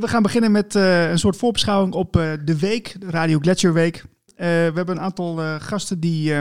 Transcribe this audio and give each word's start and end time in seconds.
We 0.00 0.08
gaan 0.08 0.22
beginnen 0.22 0.52
met 0.52 0.74
uh, 0.74 1.10
een 1.10 1.18
soort 1.18 1.36
voorbeschouwing 1.36 1.94
op 1.94 2.16
uh, 2.16 2.32
de 2.44 2.58
week, 2.58 2.96
de 3.00 3.10
Radio 3.10 3.38
Gletscher 3.38 3.72
Week. 3.72 3.96
Uh, 3.96 4.04
we 4.36 4.44
hebben 4.74 4.96
een 4.96 5.02
aantal 5.02 5.36
gasten 5.58 6.00
die, 6.00 6.32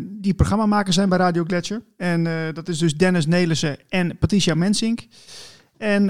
die 0.00 0.34
programmamaker 0.34 0.92
zijn 0.92 1.08
bij 1.08 1.18
Radio 1.18 1.44
Gletscher. 1.44 1.82
En 1.96 2.24
dat 2.54 2.68
is 2.68 2.78
dus 2.78 2.94
Dennis 2.94 3.26
Nelissen 3.26 3.76
en 3.88 4.18
Patricia 4.18 4.54
Mensink. 4.54 5.06
En 5.76 6.02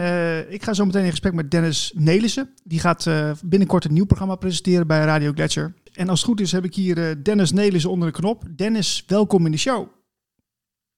ik 0.53 0.63
ga 0.63 0.75
zo 0.75 0.85
meteen 0.85 1.05
in 1.05 1.11
gesprek 1.11 1.33
met 1.33 1.51
Dennis 1.51 1.93
Nelissen. 1.95 2.55
Die 2.65 2.81
gaat 2.81 3.09
binnenkort 3.45 3.85
een 3.85 3.93
nieuw 3.93 4.07
programma 4.07 4.35
presenteren 4.35 4.87
bij 4.87 5.05
Radio 5.05 5.33
Gletscher. 5.33 5.75
En 5.93 6.09
als 6.09 6.21
het 6.21 6.29
goed 6.29 6.41
is 6.41 6.53
heb 6.53 6.65
ik 6.65 6.75
hier 6.75 7.23
Dennis 7.23 7.53
Nelissen 7.53 7.91
onder 7.91 8.13
de 8.13 8.19
knop. 8.19 8.45
Dennis, 8.57 9.05
welkom 9.07 9.47
in 9.47 9.53
de 9.53 9.59
show. 9.59 9.89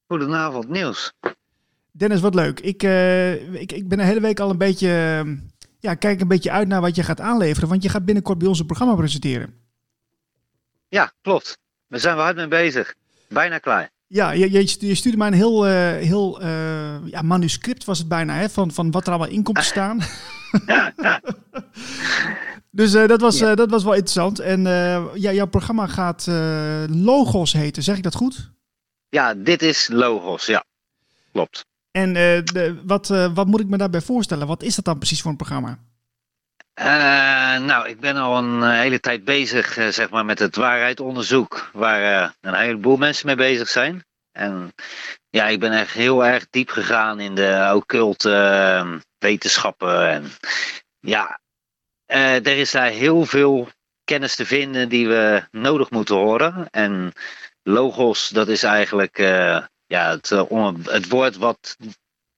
Goedenavond, 0.06 0.68
Niels. 0.68 1.12
Dennis, 1.96 2.20
wat 2.20 2.34
leuk. 2.34 2.60
Ik, 2.60 2.82
uh, 2.82 3.60
ik, 3.60 3.72
ik 3.72 3.88
ben 3.88 3.98
de 3.98 4.04
hele 4.04 4.20
week 4.20 4.40
al 4.40 4.50
een 4.50 4.58
beetje. 4.58 5.22
Uh, 5.24 5.32
ja, 5.78 5.94
kijk 5.94 6.20
een 6.20 6.28
beetje 6.28 6.50
uit 6.50 6.68
naar 6.68 6.80
wat 6.80 6.96
je 6.96 7.02
gaat 7.02 7.20
aanleveren. 7.20 7.68
Want 7.68 7.82
je 7.82 7.88
gaat 7.88 8.04
binnenkort 8.04 8.38
bij 8.38 8.48
ons 8.48 8.58
een 8.58 8.66
programma 8.66 8.94
presenteren. 8.94 9.54
Ja, 10.88 11.12
klopt. 11.22 11.58
We 11.86 11.98
zijn 11.98 12.16
hard 12.16 12.36
mee 12.36 12.48
bezig. 12.48 12.94
Bijna 13.28 13.58
klaar. 13.58 13.90
Ja, 14.06 14.30
je, 14.30 14.76
je, 14.78 14.94
stuurde 14.94 15.18
mij 15.18 15.26
een 15.26 15.32
heel, 15.32 15.66
uh, 15.66 15.90
heel 15.90 16.42
ja, 17.04 17.22
manuscript, 17.22 17.84
was 17.84 17.98
het 17.98 18.08
bijna, 18.08 18.34
hè, 18.34 18.48
van, 18.48 18.72
van 18.72 18.90
wat 18.90 19.06
er 19.06 19.12
allemaal 19.12 19.28
in 19.28 19.42
komt 19.42 19.56
te 19.56 19.62
staan. 19.62 20.00
dus 22.70 22.92
dat, 22.92 23.20
was, 23.20 23.38
ja. 23.38 23.54
dat 23.54 23.70
was 23.70 23.84
wel 23.84 23.92
interessant. 23.92 24.38
En 24.38 24.62
ja, 25.14 25.32
jouw 25.32 25.46
programma 25.46 25.86
gaat 25.86 26.26
Logos 26.88 27.52
heten, 27.52 27.82
zeg 27.82 27.96
ik 27.96 28.02
dat 28.02 28.14
goed? 28.14 28.50
Ja, 29.08 29.34
dit 29.34 29.62
is 29.62 29.88
Logos, 29.88 30.46
ja. 30.46 30.64
Klopt. 31.32 31.64
En 31.96 32.08
uh, 32.08 32.14
de, 32.44 32.82
wat, 32.84 33.08
uh, 33.08 33.34
wat 33.34 33.46
moet 33.46 33.60
ik 33.60 33.66
me 33.66 33.76
daarbij 33.76 34.00
voorstellen? 34.00 34.46
Wat 34.46 34.62
is 34.62 34.74
dat 34.74 34.84
dan 34.84 34.98
precies 34.98 35.22
voor 35.22 35.30
een 35.30 35.36
programma? 35.36 35.78
Uh, 36.80 37.66
nou, 37.66 37.88
ik 37.88 38.00
ben 38.00 38.16
al 38.16 38.38
een 38.38 38.70
hele 38.70 39.00
tijd 39.00 39.24
bezig 39.24 39.72
zeg 39.90 40.10
maar, 40.10 40.24
met 40.24 40.38
het 40.38 40.56
waarheidonderzoek, 40.56 41.70
waar 41.72 42.34
een 42.40 42.54
heleboel 42.54 42.96
mensen 42.96 43.26
mee 43.26 43.36
bezig 43.36 43.68
zijn. 43.68 44.04
En 44.32 44.74
ja, 45.30 45.46
ik 45.46 45.60
ben 45.60 45.72
echt 45.72 45.92
heel 45.92 46.24
erg 46.24 46.46
diep 46.50 46.68
gegaan 46.68 47.20
in 47.20 47.34
de 47.34 47.72
occulte 47.74 49.02
wetenschappen. 49.18 50.08
En 50.08 50.30
ja, 51.00 51.40
er 52.06 52.46
is 52.46 52.70
daar 52.70 52.90
heel 52.90 53.24
veel 53.24 53.68
kennis 54.04 54.36
te 54.36 54.46
vinden 54.46 54.88
die 54.88 55.08
we 55.08 55.42
nodig 55.50 55.90
moeten 55.90 56.14
horen. 56.14 56.70
En 56.70 57.12
logos, 57.62 58.28
dat 58.28 58.48
is 58.48 58.62
eigenlijk 58.62 59.18
ja, 59.86 60.10
het, 60.10 60.30
uh, 60.30 60.74
het 60.82 61.08
woord 61.08 61.36
wat 61.36 61.76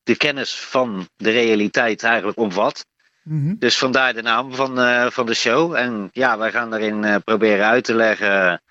de 0.03 0.17
kennis 0.17 0.61
van 0.61 1.09
de 1.17 1.31
realiteit 1.31 2.03
eigenlijk 2.03 2.39
omvat. 2.39 2.87
Mm 3.23 3.59
Dus 3.59 3.79
vandaar 3.79 4.15
de 4.15 4.23
naam 4.23 4.55
van, 4.55 4.79
uh, 4.79 5.11
van 5.11 5.27
de 5.27 5.35
show. 5.35 5.75
En 5.75 6.09
ja, 6.13 6.39
wij 6.39 6.51
gaan 6.51 6.71
daarin 6.71 7.03
uh, 7.03 7.17
proberen 7.25 7.67
uit 7.67 7.85
te 7.85 7.95
leggen 7.95 8.63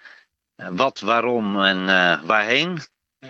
wat, 0.55 0.99
waarom 0.99 1.63
en 1.63 1.85
waarheen. 2.25 2.79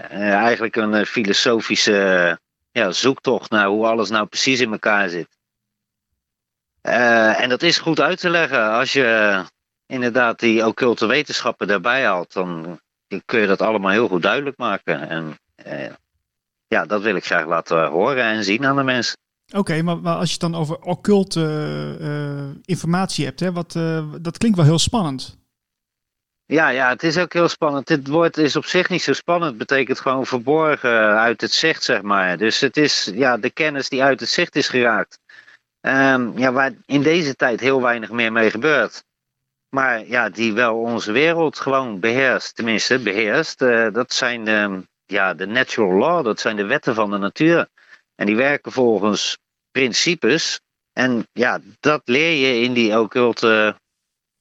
eigenlijk 0.09 0.75
een 0.75 1.05
filosofische 1.05 2.39
ja, 2.71 2.91
zoektocht 2.91 3.49
naar 3.49 3.67
hoe 3.67 3.85
alles 3.85 4.09
nou 4.09 4.25
precies 4.25 4.59
in 4.59 4.71
elkaar 4.71 5.09
zit. 5.09 5.37
en 6.81 7.49
dat 7.49 7.61
is 7.61 7.77
goed 7.77 7.99
uit 7.99 8.19
te 8.19 8.29
leggen. 8.29 8.71
Als 8.71 8.93
je 8.93 9.43
inderdaad 9.85 10.39
die 10.39 10.65
occulte 10.65 11.05
wetenschappen 11.05 11.67
daarbij 11.67 12.05
haalt, 12.05 12.33
dan 12.33 12.79
kun 13.25 13.39
je 13.39 13.47
dat 13.47 13.61
allemaal 13.61 13.91
heel 13.91 14.07
goed 14.07 14.21
duidelijk 14.21 14.57
maken. 14.57 15.09
En 15.09 15.37
uh, 15.67 15.93
ja, 16.67 16.85
dat 16.85 17.01
wil 17.01 17.15
ik 17.15 17.25
graag 17.25 17.45
laten 17.45 17.87
horen 17.87 18.23
en 18.23 18.43
zien 18.43 18.65
aan 18.65 18.75
de 18.75 18.83
mensen. 18.83 19.17
Oké, 19.55 19.81
maar, 19.81 19.97
maar, 19.97 20.15
als 20.15 20.27
je 20.27 20.31
het 20.31 20.51
dan 20.51 20.55
over 20.55 20.79
occulte 20.81 21.97
uh, 22.01 22.59
informatie 22.65 23.25
hebt, 23.25 23.39
hè, 23.39 23.51
wat, 23.51 23.75
uh, 23.75 24.13
dat 24.21 24.37
klinkt 24.37 24.57
wel 24.57 24.65
heel 24.65 24.79
spannend. 24.79 25.37
Ja, 26.45 26.69
ja, 26.69 26.89
het 26.89 27.03
is 27.03 27.17
ook 27.17 27.33
heel 27.33 27.47
spannend. 27.47 27.87
Dit 27.87 28.07
woord 28.07 28.37
is 28.37 28.55
op 28.55 28.65
zich 28.65 28.89
niet 28.89 29.01
zo 29.01 29.13
spannend. 29.13 29.49
Het 29.49 29.67
betekent 29.67 29.99
gewoon 29.99 30.25
verborgen 30.25 31.19
uit 31.19 31.41
het 31.41 31.51
zicht, 31.51 31.83
zeg 31.83 32.01
maar. 32.01 32.37
Dus 32.37 32.59
het 32.59 32.77
is 32.77 33.11
ja, 33.13 33.37
de 33.37 33.49
kennis 33.49 33.89
die 33.89 34.03
uit 34.03 34.19
het 34.19 34.29
zicht 34.29 34.55
is 34.55 34.67
geraakt. 34.67 35.19
Um, 35.81 36.37
ja, 36.37 36.51
waar 36.51 36.73
in 36.85 37.01
deze 37.01 37.35
tijd 37.35 37.59
heel 37.59 37.81
weinig 37.81 38.11
meer 38.11 38.31
mee 38.31 38.51
gebeurt. 38.51 39.03
Maar 39.69 40.05
ja, 40.05 40.29
die 40.29 40.53
wel 40.53 40.75
onze 40.79 41.11
wereld 41.11 41.59
gewoon 41.59 41.99
beheerst. 41.99 42.55
Tenminste, 42.55 42.99
beheerst. 42.99 43.61
Uh, 43.61 43.93
dat 43.93 44.13
zijn 44.13 44.43
de, 44.43 44.83
ja, 45.05 45.33
de 45.33 45.45
natural 45.45 45.97
law. 45.97 46.25
Dat 46.25 46.39
zijn 46.39 46.55
de 46.55 46.65
wetten 46.65 46.95
van 46.95 47.11
de 47.11 47.17
natuur. 47.17 47.67
En 48.15 48.25
die 48.25 48.35
werken 48.35 48.71
volgens 48.71 49.37
principes. 49.71 50.59
En 50.93 51.27
ja, 51.33 51.59
dat 51.79 52.01
leer 52.05 52.47
je 52.47 52.61
in 52.61 52.73
die 52.73 52.99
occulte 52.99 53.75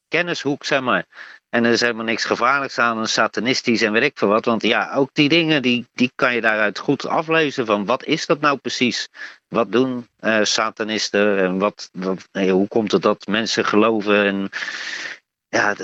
kennishoek, 0.08 0.64
zeg 0.64 0.80
maar. 0.80 1.04
En 1.48 1.64
er 1.64 1.72
is 1.72 1.80
helemaal 1.80 2.04
niks 2.04 2.24
gevaarlijks 2.24 2.78
aan, 2.78 2.98
een 2.98 3.08
satanistisch 3.08 3.82
en 3.82 3.92
weet 3.92 4.02
ik 4.02 4.18
veel 4.18 4.28
wat. 4.28 4.44
Want 4.44 4.62
ja, 4.62 4.94
ook 4.94 5.10
die 5.12 5.28
dingen, 5.28 5.62
die, 5.62 5.86
die 5.92 6.12
kan 6.14 6.34
je 6.34 6.40
daaruit 6.40 6.78
goed 6.78 7.06
aflezen 7.06 7.66
van 7.66 7.84
wat 7.84 8.04
is 8.04 8.26
dat 8.26 8.40
nou 8.40 8.58
precies? 8.58 9.08
Wat 9.48 9.72
doen 9.72 10.08
uh, 10.20 10.38
satanisten 10.42 11.38
en 11.38 11.58
wat, 11.58 11.90
wat, 11.92 12.28
hoe 12.32 12.68
komt 12.68 12.92
het 12.92 13.02
dat 13.02 13.26
mensen 13.26 13.64
geloven? 13.64 14.24
En 14.24 14.50
ja, 15.56 15.76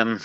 um, 0.00 0.18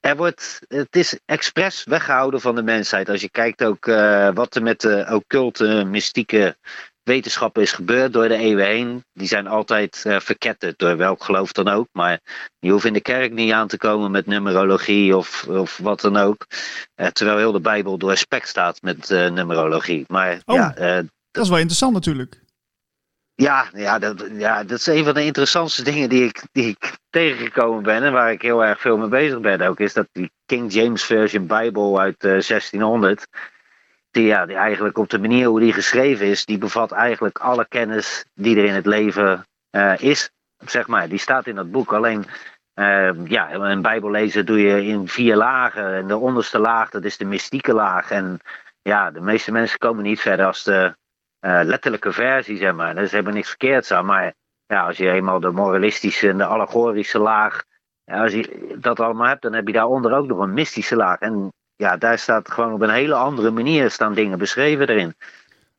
er 0.00 0.16
wordt, 0.16 0.60
het 0.68 0.96
is 0.96 1.18
expres 1.24 1.84
weggehouden 1.84 2.40
van 2.40 2.54
de 2.54 2.62
mensheid. 2.62 3.08
Als 3.08 3.20
je 3.20 3.30
kijkt 3.30 3.64
ook 3.64 3.86
uh, 3.86 4.30
wat 4.34 4.54
er 4.54 4.62
met 4.62 4.80
de 4.80 5.06
occulte, 5.10 5.84
mystieke 5.84 6.56
wetenschappen 7.02 7.62
is 7.62 7.72
gebeurd 7.72 8.12
door 8.12 8.28
de 8.28 8.36
eeuwen 8.36 8.66
heen. 8.66 9.04
Die 9.12 9.28
zijn 9.28 9.46
altijd 9.46 10.04
uh, 10.06 10.20
verketterd 10.20 10.78
door 10.78 10.96
welk 10.96 11.24
geloof 11.24 11.52
dan 11.52 11.68
ook. 11.68 11.88
Maar 11.92 12.20
je 12.58 12.70
hoeft 12.70 12.84
in 12.84 12.92
de 12.92 13.00
kerk 13.00 13.32
niet 13.32 13.52
aan 13.52 13.68
te 13.68 13.76
komen 13.76 14.10
met 14.10 14.26
numerologie 14.26 15.16
of, 15.16 15.46
of 15.48 15.76
wat 15.76 16.00
dan 16.00 16.16
ook. 16.16 16.46
Uh, 16.96 17.06
terwijl 17.06 17.38
heel 17.38 17.52
de 17.52 17.60
Bijbel 17.60 17.98
door 17.98 18.10
respect 18.10 18.48
staat 18.48 18.82
met 18.82 19.08
numerologie. 19.08 20.04
Maar 20.08 20.40
oh, 20.44 20.54
ja, 20.56 21.02
dat 21.30 21.44
is 21.44 21.48
wel 21.48 21.58
interessant 21.58 21.92
natuurlijk. 21.92 22.43
Ja, 23.36 23.68
ja, 23.72 23.98
dat, 23.98 24.28
ja, 24.32 24.64
dat 24.64 24.78
is 24.78 24.86
een 24.86 25.04
van 25.04 25.14
de 25.14 25.24
interessantste 25.24 25.82
dingen 25.82 26.08
die 26.08 26.24
ik, 26.24 26.42
die 26.52 26.68
ik 26.68 26.96
tegengekomen 27.10 27.82
ben 27.82 28.02
en 28.02 28.12
waar 28.12 28.32
ik 28.32 28.42
heel 28.42 28.64
erg 28.64 28.80
veel 28.80 28.96
mee 28.96 29.08
bezig 29.08 29.40
ben 29.40 29.60
ook, 29.60 29.80
is 29.80 29.92
dat 29.92 30.08
die 30.12 30.30
King 30.46 30.72
James 30.72 31.04
Version 31.04 31.46
Bijbel 31.46 32.00
uit 32.00 32.24
uh, 32.24 32.30
1600, 32.30 33.26
die, 34.10 34.26
ja, 34.26 34.46
die 34.46 34.56
eigenlijk 34.56 34.98
op 34.98 35.10
de 35.10 35.18
manier 35.18 35.46
hoe 35.46 35.60
die 35.60 35.72
geschreven 35.72 36.26
is, 36.26 36.44
die 36.44 36.58
bevat 36.58 36.92
eigenlijk 36.92 37.38
alle 37.38 37.66
kennis 37.68 38.24
die 38.34 38.56
er 38.56 38.64
in 38.64 38.74
het 38.74 38.86
leven 38.86 39.46
uh, 39.70 39.98
is, 39.98 40.30
zeg 40.66 40.86
maar. 40.86 41.08
Die 41.08 41.18
staat 41.18 41.46
in 41.46 41.54
dat 41.54 41.70
boek, 41.70 41.92
alleen 41.92 42.24
uh, 42.74 43.10
ja, 43.24 43.52
een 43.52 43.82
Bijbel 43.82 44.10
lezen 44.10 44.46
doe 44.46 44.60
je 44.60 44.84
in 44.84 45.08
vier 45.08 45.36
lagen 45.36 45.94
en 45.94 46.06
de 46.06 46.16
onderste 46.16 46.58
laag, 46.58 46.90
dat 46.90 47.04
is 47.04 47.16
de 47.16 47.24
mystieke 47.24 47.72
laag 47.72 48.10
en 48.10 48.38
ja, 48.82 49.10
de 49.10 49.20
meeste 49.20 49.52
mensen 49.52 49.78
komen 49.78 50.02
niet 50.02 50.20
verder 50.20 50.46
als 50.46 50.64
de 50.64 50.94
letterlijke 51.44 52.12
versie, 52.12 52.56
zeg 52.56 52.74
maar. 52.74 52.96
Er 52.96 53.02
is 53.02 53.10
helemaal 53.10 53.32
niks 53.32 53.48
verkeerds 53.48 53.92
aan. 53.92 54.06
Maar 54.06 54.34
ja, 54.66 54.86
als 54.86 54.96
je 54.96 55.10
eenmaal 55.10 55.40
de 55.40 55.50
moralistische 55.50 56.28
en 56.28 56.38
de 56.38 56.44
allegorische 56.44 57.18
laag, 57.18 57.62
als 58.04 58.32
je 58.32 58.74
dat 58.80 59.00
allemaal 59.00 59.26
hebt, 59.26 59.42
dan 59.42 59.52
heb 59.52 59.66
je 59.66 59.72
daaronder 59.72 60.12
ook 60.12 60.26
nog 60.26 60.38
een 60.38 60.52
mystische 60.52 60.96
laag. 60.96 61.18
En 61.18 61.52
ja, 61.76 61.96
daar 61.96 62.18
staat 62.18 62.50
gewoon 62.50 62.72
op 62.72 62.80
een 62.80 62.90
hele 62.90 63.14
andere 63.14 63.50
manier 63.50 63.90
staan 63.90 64.14
dingen 64.14 64.38
beschreven 64.38 64.88
erin. 64.88 65.14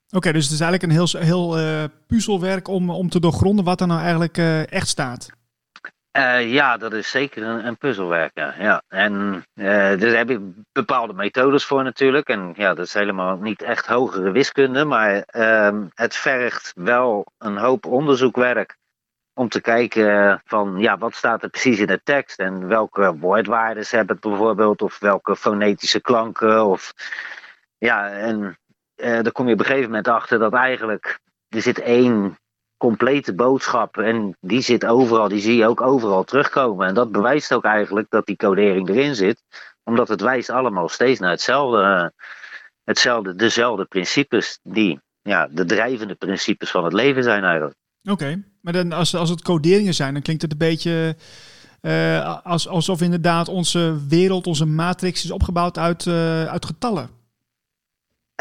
Oké, 0.10 0.32
dus 0.32 0.44
het 0.44 0.54
is 0.54 0.60
eigenlijk 0.60 0.84
een 0.84 0.98
heel, 0.98 1.22
heel 1.22 1.60
uh, 1.60 1.84
puzzelwerk 2.08 2.68
om, 2.68 2.90
om 2.90 3.10
te 3.10 3.20
doorgronden 3.20 3.66
wat 3.66 3.82
er 3.82 3.88
nou 3.88 4.00
eigenlijk 4.00 4.38
uh, 4.38 4.72
echt 4.72 4.88
staat. 4.88 5.30
Uh, 6.18 6.54
ja, 6.54 6.78
dat 6.78 6.94
is 6.94 7.10
zeker 7.10 7.44
een, 7.44 7.66
een 7.68 7.78
puzzelwerk. 7.78 8.32
Ja. 8.36 8.84
En 8.88 9.44
uh, 9.54 9.66
daar 9.66 10.00
heb 10.00 10.30
je 10.30 10.54
bepaalde 10.72 11.14
methodes 11.14 11.66
voor 11.66 11.84
natuurlijk. 11.84 12.28
En 12.28 12.54
ja, 12.56 12.74
dat 12.74 12.86
is 12.86 12.94
helemaal 12.94 13.38
niet 13.38 13.62
echt 13.62 13.86
hogere 13.86 14.32
wiskunde. 14.32 14.86
Maar 14.86 15.24
uh, 15.32 15.82
het 15.94 16.16
vergt 16.16 16.72
wel 16.76 17.26
een 17.38 17.58
hoop 17.58 17.86
onderzoekwerk. 17.86 18.78
Om 19.34 19.50
te 19.50 19.62
kijken 19.62 20.42
van 20.46 20.76
ja, 20.78 20.98
wat 20.98 21.16
staat 21.16 21.44
er 21.44 21.50
precies 21.50 21.80
in 21.80 21.88
de 21.88 22.02
tekst. 22.04 22.40
En 22.40 22.68
welke 22.68 23.18
woordwaarden 23.18 23.86
hebben 23.90 24.16
het 24.16 24.30
bijvoorbeeld. 24.30 24.82
Of 24.82 25.00
welke 25.00 25.36
fonetische 25.36 26.02
klanken. 26.02 26.66
Of 26.66 26.94
ja, 27.78 28.10
en 28.10 28.58
uh, 28.96 29.22
daar 29.22 29.32
kom 29.32 29.48
je 29.48 29.54
op 29.54 29.60
een 29.60 29.66
gegeven 29.66 29.90
moment 29.90 30.08
achter 30.08 30.40
dat 30.40 30.54
eigenlijk 30.54 31.20
er 31.50 31.62
zit 31.62 31.80
één 31.80 32.38
complete 32.78 33.34
boodschap. 33.34 33.98
En 33.98 34.38
die 34.40 34.62
zit 34.62 34.86
overal, 34.86 35.28
die 35.28 35.42
zie 35.42 35.56
je 35.56 35.68
ook 35.68 35.82
overal 35.82 36.24
terugkomen. 36.24 36.88
En 36.88 36.94
dat 36.94 37.12
bewijst 37.12 37.54
ook 37.54 37.64
eigenlijk 37.64 38.10
dat 38.10 38.26
die 38.26 38.36
codering 38.36 38.90
erin 38.90 39.16
zit. 39.16 39.44
Omdat 39.84 40.08
het 40.08 40.22
wijst 40.22 40.50
allemaal 40.50 40.90
steeds 40.90 41.20
naar 41.20 41.32
hetzelfde, 41.32 42.14
hetzelfde 42.84 43.36
dezelfde 43.36 43.86
principes 43.86 44.60
die 44.64 45.00
ja, 45.22 45.48
de 45.52 45.66
drijvende 45.66 46.16
principes 46.16 46.72
van 46.72 46.84
het 46.84 46.94
leven 46.94 47.24
zijn 47.24 47.44
eigenlijk. 47.44 47.76
Oké, 48.04 48.44
maar 48.62 48.74
dan 48.74 48.92
als, 48.92 49.16
als 49.16 49.30
het 49.30 49.42
coderingen 49.42 49.94
zijn, 49.94 50.14
dan 50.14 50.22
klinkt 50.22 50.42
het 50.42 50.52
een 50.52 50.58
beetje 50.58 51.16
uh, 51.82 52.38
als, 52.44 52.68
alsof 52.68 53.02
inderdaad 53.02 53.48
onze 53.48 53.98
wereld, 54.10 54.48
onze 54.48 54.66
matrix 54.66 55.24
is 55.24 55.32
opgebouwd 55.32 55.78
uit, 55.78 56.06
uh, 56.06 56.46
uit 56.46 56.66
getallen. 56.66 57.10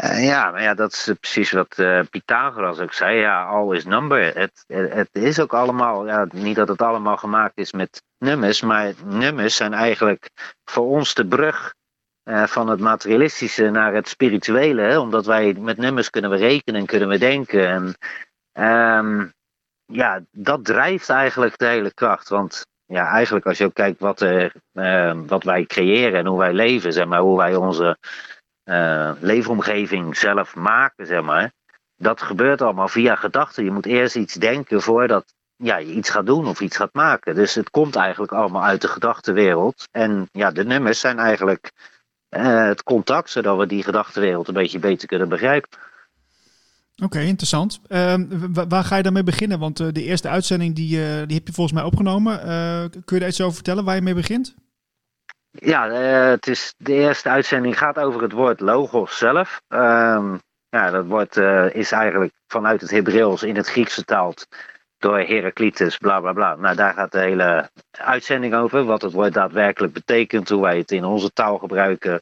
Uh, 0.03 0.25
ja, 0.25 0.51
maar 0.51 0.61
ja, 0.61 0.73
dat 0.73 0.91
is 0.91 1.11
precies 1.19 1.51
wat 1.51 1.77
uh, 1.77 1.99
Pythagoras 2.09 2.79
ook 2.79 2.93
zei. 2.93 3.19
Ja, 3.19 3.45
all 3.45 3.75
is 3.75 3.85
number. 3.85 4.37
Het, 4.37 4.63
het 4.67 5.09
is 5.11 5.39
ook 5.39 5.53
allemaal, 5.53 6.07
ja, 6.07 6.27
niet 6.31 6.55
dat 6.55 6.67
het 6.67 6.81
allemaal 6.81 7.17
gemaakt 7.17 7.57
is 7.57 7.71
met 7.71 8.03
nummers, 8.17 8.61
maar 8.61 8.93
nummers 9.05 9.55
zijn 9.55 9.73
eigenlijk 9.73 10.29
voor 10.63 10.85
ons 10.85 11.13
de 11.13 11.27
brug 11.27 11.73
van 12.45 12.69
het 12.69 12.79
materialistische 12.79 13.69
naar 13.69 13.93
het 13.93 14.07
spirituele. 14.07 14.99
Omdat 14.99 15.25
wij 15.25 15.53
met 15.53 15.77
nummers 15.77 16.09
kunnen 16.09 16.31
we 16.31 16.37
rekenen 16.37 16.79
en 16.79 16.87
kunnen 16.87 17.09
we 17.09 17.17
denken. 17.17 17.67
En 17.67 17.95
um, 18.97 19.33
ja, 19.85 20.21
dat 20.31 20.65
drijft 20.65 21.09
eigenlijk 21.09 21.57
de 21.57 21.65
hele 21.65 21.93
kracht. 21.93 22.29
Want 22.29 22.65
ja, 22.85 23.07
eigenlijk 23.07 23.45
als 23.45 23.57
je 23.57 23.65
ook 23.65 23.73
kijkt 23.73 23.99
wat, 23.99 24.21
er, 24.21 24.53
wat 25.27 25.43
wij 25.43 25.65
creëren 25.65 26.19
en 26.19 26.25
hoe 26.25 26.39
wij 26.39 26.53
leven, 26.53 26.93
zeg 26.93 27.05
maar, 27.05 27.19
hoe 27.19 27.37
wij 27.37 27.55
onze 27.55 27.97
uh, 28.65 29.11
leefomgeving 29.19 30.17
zelf 30.17 30.55
maken, 30.55 31.05
zeg 31.05 31.21
maar. 31.21 31.51
Dat 31.97 32.21
gebeurt 32.21 32.61
allemaal 32.61 32.87
via 32.87 33.15
gedachten. 33.15 33.63
Je 33.63 33.71
moet 33.71 33.85
eerst 33.85 34.15
iets 34.15 34.33
denken 34.33 34.81
voordat 34.81 35.33
ja, 35.55 35.77
je 35.77 35.93
iets 35.93 36.09
gaat 36.09 36.25
doen 36.25 36.47
of 36.47 36.61
iets 36.61 36.77
gaat 36.77 36.93
maken. 36.93 37.35
Dus 37.35 37.55
het 37.55 37.69
komt 37.69 37.95
eigenlijk 37.95 38.31
allemaal 38.31 38.63
uit 38.63 38.81
de 38.81 38.87
gedachtenwereld. 38.87 39.87
En 39.91 40.29
ja, 40.31 40.51
de 40.51 40.65
nummers 40.65 40.99
zijn 40.99 41.19
eigenlijk 41.19 41.71
uh, 42.29 42.65
het 42.65 42.83
contact, 42.83 43.29
zodat 43.29 43.57
we 43.57 43.65
die 43.65 43.83
gedachtenwereld 43.83 44.47
een 44.47 44.53
beetje 44.53 44.79
beter 44.79 45.07
kunnen 45.07 45.29
begrijpen. 45.29 45.69
Oké, 47.03 47.19
interessant. 47.19 47.79
Uh, 47.87 48.13
waar 48.67 48.83
ga 48.83 48.95
je 48.95 49.03
dan 49.03 49.13
mee 49.13 49.23
beginnen? 49.23 49.59
Want 49.59 49.79
uh, 49.79 49.87
de 49.91 50.03
eerste 50.03 50.29
uitzending 50.29 50.75
die, 50.75 50.89
die 51.25 51.37
heb 51.37 51.47
je 51.47 51.53
volgens 51.53 51.75
mij 51.75 51.85
opgenomen. 51.85 52.39
kun 52.89 53.15
je 53.15 53.19
daar 53.19 53.29
iets 53.29 53.41
over 53.41 53.55
vertellen 53.55 53.83
waar 53.83 53.95
je 53.95 54.01
mee 54.01 54.13
begint? 54.13 54.55
Ja, 55.55 55.89
uh, 55.89 56.29
het 56.29 56.47
is, 56.47 56.73
de 56.77 56.93
eerste 56.93 57.29
uitzending 57.29 57.77
gaat 57.77 57.99
over 57.99 58.21
het 58.21 58.31
woord 58.31 58.59
logos 58.59 59.17
zelf. 59.17 59.61
Um, 59.67 60.41
ja, 60.69 60.89
dat 60.91 61.05
woord 61.05 61.35
uh, 61.37 61.75
is 61.75 61.91
eigenlijk 61.91 62.33
vanuit 62.47 62.81
het 62.81 62.91
Hebreeuws 62.91 63.43
in 63.43 63.55
het 63.55 63.67
Grieks 63.67 63.93
vertaald 63.93 64.47
door 64.97 65.19
Heraclitus, 65.19 65.97
bla 65.97 66.19
bla 66.19 66.33
bla. 66.33 66.55
Nou, 66.55 66.75
daar 66.75 66.93
gaat 66.93 67.11
de 67.11 67.19
hele 67.19 67.69
uitzending 67.91 68.55
over. 68.55 68.83
Wat 68.83 69.01
het 69.01 69.13
woord 69.13 69.33
daadwerkelijk 69.33 69.93
betekent, 69.93 70.49
hoe 70.49 70.61
wij 70.61 70.77
het 70.77 70.91
in 70.91 71.05
onze 71.05 71.33
taal 71.33 71.57
gebruiken. 71.57 72.21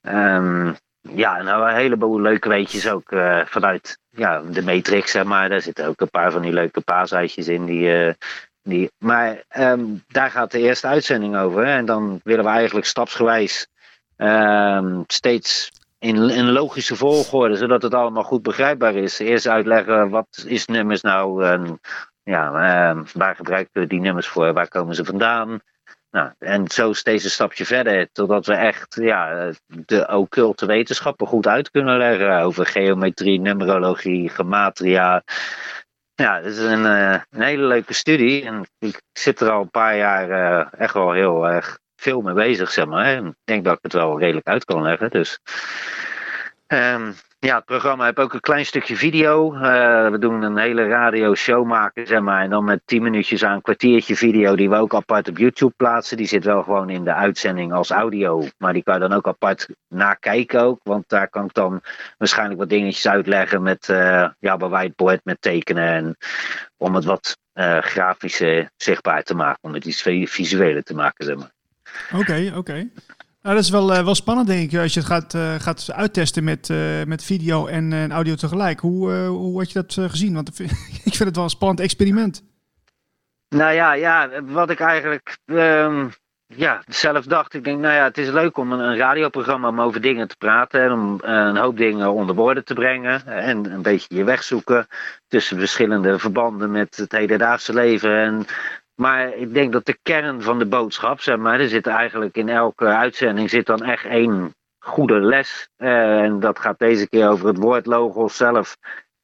Um, 0.00 0.76
ja, 1.00 1.42
nou, 1.42 1.68
een 1.68 1.76
heleboel 1.76 2.20
leuke 2.20 2.48
weetjes 2.48 2.90
ook 2.90 3.12
uh, 3.12 3.44
vanuit 3.44 3.98
ja, 4.08 4.40
de 4.40 4.62
Matrix, 4.62 5.10
zeg 5.10 5.24
maar. 5.24 5.48
Daar 5.48 5.60
zitten 5.60 5.86
ook 5.86 6.00
een 6.00 6.10
paar 6.10 6.32
van 6.32 6.42
die 6.42 6.52
leuke 6.52 6.80
paaseitjes 6.80 7.48
in 7.48 7.64
die, 7.64 8.16
die, 8.68 8.90
maar 8.98 9.44
um, 9.58 10.04
daar 10.08 10.30
gaat 10.30 10.50
de 10.50 10.58
eerste 10.58 10.86
uitzending 10.86 11.36
over. 11.36 11.64
En 11.64 11.84
dan 11.84 12.20
willen 12.24 12.44
we 12.44 12.50
eigenlijk 12.50 12.86
stapsgewijs 12.86 13.66
um, 14.16 15.04
steeds 15.06 15.70
in, 15.98 16.30
in 16.30 16.50
logische 16.50 16.96
volgorde, 16.96 17.56
zodat 17.56 17.82
het 17.82 17.94
allemaal 17.94 18.22
goed 18.22 18.42
begrijpbaar 18.42 18.94
is. 18.94 19.18
Eerst 19.18 19.48
uitleggen 19.48 20.10
wat 20.10 20.44
is 20.46 20.66
nummers 20.66 21.00
nou 21.00 21.44
en 21.44 21.80
ja, 22.22 22.90
um, 22.90 23.04
waar 23.12 23.36
gebruiken 23.36 23.80
we 23.80 23.86
die 23.86 24.00
nummers 24.00 24.26
voor, 24.26 24.52
waar 24.52 24.68
komen 24.68 24.94
ze 24.94 25.04
vandaan. 25.04 25.60
Nou, 26.10 26.30
en 26.38 26.70
zo 26.70 26.92
steeds 26.92 27.24
een 27.24 27.30
stapje 27.30 27.64
verder, 27.64 28.08
totdat 28.12 28.46
we 28.46 28.54
echt 28.54 28.94
ja, 29.00 29.50
de 29.66 30.08
occulte 30.08 30.66
wetenschappen 30.66 31.26
goed 31.26 31.46
uit 31.46 31.70
kunnen 31.70 31.98
leggen 31.98 32.40
over 32.40 32.66
geometrie, 32.66 33.40
numerologie, 33.40 34.28
gematria, 34.28 35.22
ja, 36.22 36.36
het 36.36 36.44
is 36.44 36.58
een, 36.58 36.84
uh, 36.84 37.20
een, 37.30 37.42
hele 37.42 37.62
leuke 37.62 37.94
studie. 37.94 38.44
En 38.44 38.66
ik 38.78 39.02
zit 39.12 39.40
er 39.40 39.50
al 39.50 39.60
een 39.60 39.70
paar 39.70 39.96
jaar 39.96 40.30
uh, 40.30 40.80
echt 40.80 40.94
wel 40.94 41.12
heel 41.12 41.48
erg 41.48 41.78
veel 41.96 42.20
mee 42.20 42.34
bezig, 42.34 42.70
zeg 42.70 42.86
maar. 42.86 43.16
Ik 43.16 43.34
denk 43.44 43.64
dat 43.64 43.76
ik 43.76 43.82
het 43.82 43.92
wel 43.92 44.18
redelijk 44.18 44.46
uit 44.46 44.64
kan 44.64 44.82
leggen. 44.82 45.10
Dus 45.10 45.38
um, 46.68 47.14
ja, 47.40 47.56
het 47.56 47.64
programma 47.64 48.04
heeft 48.04 48.18
ook 48.18 48.32
een 48.32 48.40
klein 48.40 48.66
stukje 48.66 48.96
video. 48.96 49.54
Uh, 49.54 49.60
we 50.10 50.18
doen 50.18 50.42
een 50.42 50.56
hele 50.56 50.86
radio 50.86 51.34
show 51.34 51.66
maken, 51.66 52.06
zeg 52.06 52.20
maar. 52.20 52.42
En 52.42 52.50
dan 52.50 52.64
met 52.64 52.80
10 52.84 53.02
minuutjes 53.02 53.44
aan 53.44 53.54
een 53.54 53.62
kwartiertje 53.62 54.16
video 54.16 54.56
die 54.56 54.68
we 54.68 54.76
ook 54.76 54.94
apart 54.94 55.28
op 55.28 55.38
YouTube 55.38 55.74
plaatsen. 55.76 56.16
Die 56.16 56.26
zit 56.26 56.44
wel 56.44 56.62
gewoon 56.62 56.90
in 56.90 57.04
de 57.04 57.14
uitzending 57.14 57.72
als 57.72 57.90
audio. 57.90 58.44
Maar 58.56 58.72
die 58.72 58.82
kan 58.82 58.94
je 58.94 59.00
dan 59.00 59.12
ook 59.12 59.26
apart 59.26 59.68
nakijken 59.88 60.60
ook. 60.60 60.80
Want 60.82 61.08
daar 61.08 61.28
kan 61.28 61.44
ik 61.44 61.54
dan 61.54 61.82
waarschijnlijk 62.18 62.58
wat 62.58 62.68
dingetjes 62.68 63.08
uitleggen 63.08 63.62
met 63.62 63.88
uh, 63.88 64.28
ja, 64.38 64.56
bij 64.56 64.68
whiteboard, 64.68 65.20
met 65.24 65.40
tekenen. 65.40 65.88
En 65.88 66.16
om 66.76 66.94
het 66.94 67.04
wat 67.04 67.38
uh, 67.54 67.78
grafische 67.78 68.70
zichtbaar 68.76 69.22
te 69.22 69.34
maken. 69.34 69.58
Om 69.62 69.74
het 69.74 69.84
iets 69.84 70.02
visuele 70.24 70.82
te 70.82 70.94
maken, 70.94 71.24
zeg 71.24 71.36
maar. 71.36 71.52
Oké, 72.20 72.52
oké. 72.56 72.88
Nou, 73.48 73.60
dat 73.60 73.68
is 73.68 73.74
wel, 73.74 73.94
uh, 73.94 74.04
wel 74.04 74.14
spannend, 74.14 74.46
denk 74.46 74.72
ik, 74.72 74.78
als 74.78 74.94
je 74.94 75.00
het 75.00 75.08
gaat, 75.08 75.34
uh, 75.34 75.54
gaat 75.54 75.92
uittesten 75.92 76.44
met, 76.44 76.68
uh, 76.68 77.04
met 77.04 77.24
video 77.24 77.66
en 77.66 78.12
audio 78.12 78.34
tegelijk. 78.34 78.80
Hoe, 78.80 79.12
hoe 79.12 79.58
had 79.58 79.72
je 79.72 79.84
dat 79.84 80.10
gezien? 80.10 80.34
Want 80.34 80.60
ik 81.08 81.14
vind 81.14 81.18
het 81.18 81.34
wel 81.34 81.44
een 81.44 81.50
spannend 81.50 81.80
experiment. 81.80 82.44
Nou 83.48 83.72
ja, 83.72 83.92
ja 83.92 84.42
wat 84.42 84.70
ik 84.70 84.80
eigenlijk 84.80 85.38
um, 85.46 86.12
ja, 86.46 86.82
zelf 86.86 87.24
dacht. 87.24 87.54
Ik 87.54 87.64
denk, 87.64 87.80
nou 87.80 87.94
ja, 87.94 88.04
het 88.04 88.18
is 88.18 88.28
leuk 88.28 88.56
om 88.56 88.72
een, 88.72 88.80
een 88.80 88.96
radioprogramma 88.96 89.68
om 89.68 89.80
over 89.80 90.00
dingen 90.00 90.28
te 90.28 90.36
praten. 90.36 90.82
En 90.82 90.92
om 90.92 91.18
een 91.20 91.56
hoop 91.56 91.76
dingen 91.76 92.12
onder 92.12 92.34
woorden 92.34 92.64
te 92.64 92.74
brengen. 92.74 93.26
En 93.26 93.72
een 93.72 93.82
beetje 93.82 94.16
je 94.16 94.24
weg 94.24 94.42
zoeken 94.42 94.86
tussen 95.28 95.58
verschillende 95.58 96.18
verbanden 96.18 96.70
met 96.70 96.96
het 96.96 97.12
hedendaagse 97.12 97.74
leven. 97.74 98.16
En 98.16 98.46
maar 99.00 99.34
ik 99.34 99.54
denk 99.54 99.72
dat 99.72 99.86
de 99.86 99.98
kern 100.02 100.42
van 100.42 100.58
de 100.58 100.66
boodschap, 100.66 101.20
zeg 101.20 101.36
maar, 101.36 101.60
er 101.60 101.68
zit 101.68 101.86
eigenlijk 101.86 102.36
in 102.36 102.48
elke 102.48 102.84
uitzending 102.84 103.50
zit 103.50 103.66
dan 103.66 103.82
echt 103.82 104.04
één 104.04 104.54
goede 104.78 105.20
les. 105.20 105.68
Uh, 105.76 106.20
en 106.20 106.40
dat 106.40 106.58
gaat 106.58 106.78
deze 106.78 107.08
keer 107.08 107.28
over 107.28 107.46
het 107.46 107.56
woord 107.56 107.86
logos 107.86 108.36
zelf. 108.36 108.76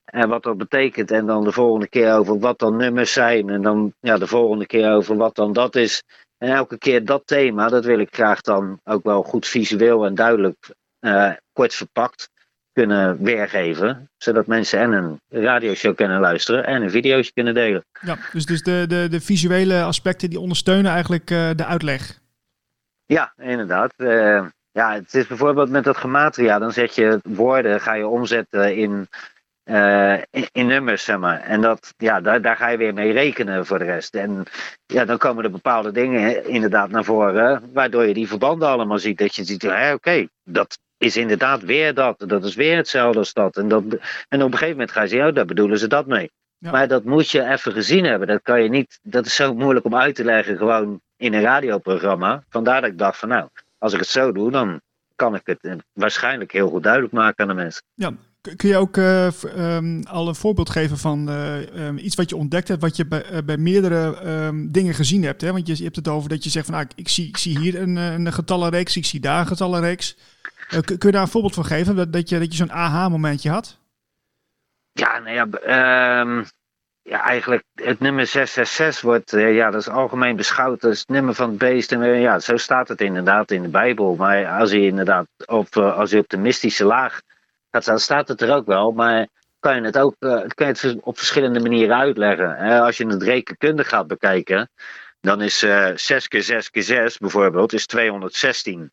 En 0.04 0.28
wat 0.28 0.42
dat 0.42 0.56
betekent. 0.56 1.10
En 1.10 1.26
dan 1.26 1.44
de 1.44 1.52
volgende 1.52 1.88
keer 1.88 2.14
over 2.14 2.38
wat 2.38 2.58
dan 2.58 2.76
nummers 2.76 3.12
zijn. 3.12 3.48
En 3.48 3.62
dan 3.62 3.94
ja, 4.00 4.18
de 4.18 4.26
volgende 4.26 4.66
keer 4.66 4.92
over 4.92 5.16
wat 5.16 5.34
dan 5.34 5.52
dat 5.52 5.76
is. 5.76 6.02
En 6.38 6.48
elke 6.48 6.78
keer 6.78 7.04
dat 7.04 7.22
thema, 7.24 7.68
dat 7.68 7.84
wil 7.84 7.98
ik 7.98 8.14
graag 8.14 8.40
dan 8.40 8.80
ook 8.84 9.04
wel 9.04 9.22
goed 9.22 9.46
visueel 9.46 10.04
en 10.04 10.14
duidelijk 10.14 10.74
uh, 11.00 11.32
kort 11.52 11.74
verpakt 11.74 12.30
kunnen 12.74 13.22
weergeven. 13.22 14.10
Zodat 14.16 14.46
mensen 14.46 14.78
en 14.78 14.92
een 14.92 15.20
radioshow 15.28 15.96
kunnen 15.96 16.20
luisteren 16.20 16.66
en 16.66 16.82
een 16.82 16.90
videootje 16.90 17.32
kunnen 17.32 17.54
delen. 17.54 17.84
Ja, 18.00 18.16
dus, 18.32 18.46
dus 18.46 18.62
de, 18.62 18.84
de, 18.88 19.08
de 19.10 19.20
visuele 19.20 19.82
aspecten 19.82 20.30
die 20.30 20.40
ondersteunen 20.40 20.92
eigenlijk 20.92 21.30
uh, 21.30 21.50
de 21.56 21.64
uitleg. 21.64 22.18
Ja, 23.06 23.32
inderdaad. 23.36 23.94
Uh, 23.96 24.44
ja, 24.70 24.94
het 24.94 25.14
is 25.14 25.26
bijvoorbeeld 25.26 25.70
met 25.70 25.84
dat 25.84 25.96
gematria, 25.96 26.58
dan 26.58 26.72
zet 26.72 26.94
je 26.94 27.18
woorden, 27.22 27.80
ga 27.80 27.94
je 27.94 28.06
omzetten 28.06 28.76
in, 28.76 29.08
uh, 29.64 30.18
in, 30.30 30.48
in, 30.52 30.66
nummers, 30.66 31.04
zeg 31.04 31.18
maar. 31.18 31.40
En 31.40 31.60
dat, 31.60 31.94
ja, 31.96 32.20
daar, 32.20 32.42
daar 32.42 32.56
ga 32.56 32.68
je 32.68 32.76
weer 32.76 32.94
mee 32.94 33.12
rekenen 33.12 33.66
voor 33.66 33.78
de 33.78 33.84
rest. 33.84 34.14
En 34.14 34.44
ja, 34.86 35.04
dan 35.04 35.18
komen 35.18 35.44
er 35.44 35.50
bepaalde 35.50 35.92
dingen 35.92 36.48
inderdaad 36.48 36.90
naar 36.90 37.04
voren, 37.04 37.70
waardoor 37.72 38.06
je 38.06 38.14
die 38.14 38.28
verbanden 38.28 38.68
allemaal 38.68 38.98
ziet. 38.98 39.18
Dat 39.18 39.34
je 39.34 39.44
ziet, 39.44 39.64
oké, 39.64 39.92
okay, 39.94 40.28
dat, 40.44 40.78
is 41.04 41.16
inderdaad 41.16 41.62
weer 41.62 41.94
dat. 41.94 42.24
Dat 42.26 42.44
is 42.44 42.54
weer 42.54 42.76
hetzelfde 42.76 43.18
als 43.18 43.32
dat. 43.32 43.56
En, 43.56 43.68
dat, 43.68 43.82
en 44.28 44.42
op 44.42 44.52
een 44.52 44.52
gegeven 44.52 44.70
moment 44.70 44.90
ga 44.90 45.02
je 45.02 45.08
zeggen, 45.08 45.28
oh, 45.28 45.34
daar 45.34 45.44
bedoelen 45.44 45.78
ze 45.78 45.86
dat 45.86 46.06
mee. 46.06 46.30
Maar 46.58 46.88
dat 46.88 47.04
moet 47.04 47.30
je 47.30 47.50
even 47.50 47.72
gezien 47.72 48.04
hebben. 48.04 48.28
Dat 48.28 48.42
kan 48.42 48.62
je 48.62 48.68
niet, 48.68 48.98
dat 49.02 49.26
is 49.26 49.34
zo 49.34 49.54
moeilijk 49.54 49.84
om 49.84 49.96
uit 49.96 50.14
te 50.14 50.24
leggen 50.24 50.56
gewoon 50.56 51.00
in 51.16 51.34
een 51.34 51.42
radioprogramma. 51.42 52.44
Vandaar 52.48 52.80
dat 52.80 52.90
ik 52.90 52.98
dacht 52.98 53.18
van 53.18 53.28
nou, 53.28 53.48
als 53.78 53.92
ik 53.92 53.98
het 53.98 54.08
zo 54.08 54.32
doe, 54.32 54.50
dan 54.50 54.80
kan 55.16 55.34
ik 55.34 55.42
het 55.44 55.58
eh, 55.60 55.74
waarschijnlijk 55.92 56.52
heel 56.52 56.68
goed 56.68 56.82
duidelijk 56.82 57.12
maken 57.12 57.42
aan 57.42 57.56
de 57.56 57.62
mensen. 57.62 57.82
Ja, 57.94 58.12
kun 58.56 58.68
je 58.68 58.76
ook 58.76 58.96
uh, 58.96 59.28
um, 59.56 60.02
al 60.02 60.28
een 60.28 60.34
voorbeeld 60.34 60.70
geven 60.70 60.98
van 60.98 61.30
uh, 61.30 61.86
um, 61.86 61.98
iets 61.98 62.14
wat 62.14 62.30
je 62.30 62.36
ontdekt 62.36 62.68
hebt, 62.68 62.80
wat 62.80 62.96
je 62.96 63.06
bij, 63.06 63.32
uh, 63.32 63.38
bij 63.44 63.56
meerdere 63.56 64.26
um, 64.26 64.72
dingen 64.72 64.94
gezien 64.94 65.22
hebt? 65.22 65.40
Hè? 65.40 65.52
Want 65.52 65.66
je, 65.66 65.76
je, 65.76 65.82
hebt 65.82 65.96
het 65.96 66.08
over 66.08 66.28
dat 66.28 66.44
je 66.44 66.50
zegt 66.50 66.66
van 66.66 66.80
ik, 66.80 66.92
ik, 66.94 67.08
zie, 67.08 67.28
ik 67.28 67.36
zie 67.36 67.58
hier 67.58 67.80
een, 67.80 67.96
een 67.96 68.32
getallenreeks, 68.32 68.96
ik 68.96 69.04
zie 69.04 69.20
daar 69.20 69.40
een 69.40 69.46
getallenreeks. 69.46 70.16
Uh, 70.74 70.80
kun 70.80 70.98
je 70.98 71.10
daar 71.10 71.22
een 71.22 71.28
voorbeeld 71.28 71.54
van 71.54 71.64
geven? 71.64 71.96
Dat, 71.96 72.12
dat 72.12 72.28
je, 72.28 72.38
dat 72.38 72.50
je 72.50 72.56
zo'n 72.56 72.72
aha-momentje 72.72 73.50
had? 73.50 73.78
Ja, 74.92 75.18
nou 75.18 75.34
ja, 75.34 76.20
um, 76.20 76.44
ja, 77.02 77.22
eigenlijk 77.22 77.64
het 77.74 78.00
nummer 78.00 78.26
666 78.26 79.00
wordt, 79.02 79.32
uh, 79.32 79.54
ja, 79.54 79.70
dat 79.70 79.80
is 79.80 79.88
algemeen 79.88 80.36
beschouwd 80.36 80.84
als 80.84 80.98
het 80.98 81.08
nummer 81.08 81.34
van 81.34 81.48
het 81.48 81.58
beest. 81.58 81.92
En 81.92 82.02
uh, 82.02 82.20
ja, 82.20 82.38
zo 82.38 82.56
staat 82.56 82.88
het 82.88 83.00
inderdaad 83.00 83.50
in 83.50 83.62
de 83.62 83.68
Bijbel. 83.68 84.14
Maar 84.14 84.46
als 84.46 84.70
je 84.70 84.80
inderdaad 84.80 85.26
op, 85.46 85.76
als 85.76 86.10
je 86.10 86.18
op 86.18 86.28
de 86.28 86.36
mystische 86.36 86.84
laag 86.84 87.20
gaat 87.70 87.82
staan, 87.82 87.98
staat 87.98 88.28
het 88.28 88.40
er 88.40 88.54
ook 88.54 88.66
wel. 88.66 88.92
Maar 88.92 89.28
kan 89.58 89.76
je 89.76 89.82
het 89.82 89.98
ook 89.98 90.16
kan 90.54 90.66
je 90.66 90.88
het 90.88 90.96
op 91.00 91.18
verschillende 91.18 91.60
manieren 91.60 91.96
uitleggen. 91.96 92.80
als 92.80 92.96
je 92.96 93.06
het 93.06 93.22
rekenkundig 93.22 93.88
gaat 93.88 94.06
bekijken, 94.06 94.70
dan 95.20 95.42
is 95.42 95.58
6 95.94 96.28
keer 96.28 96.42
6 96.42 96.70
keer 96.70 96.82
6 96.82 97.18
bijvoorbeeld 97.18 97.72
is 97.72 97.86
216. 97.86 98.90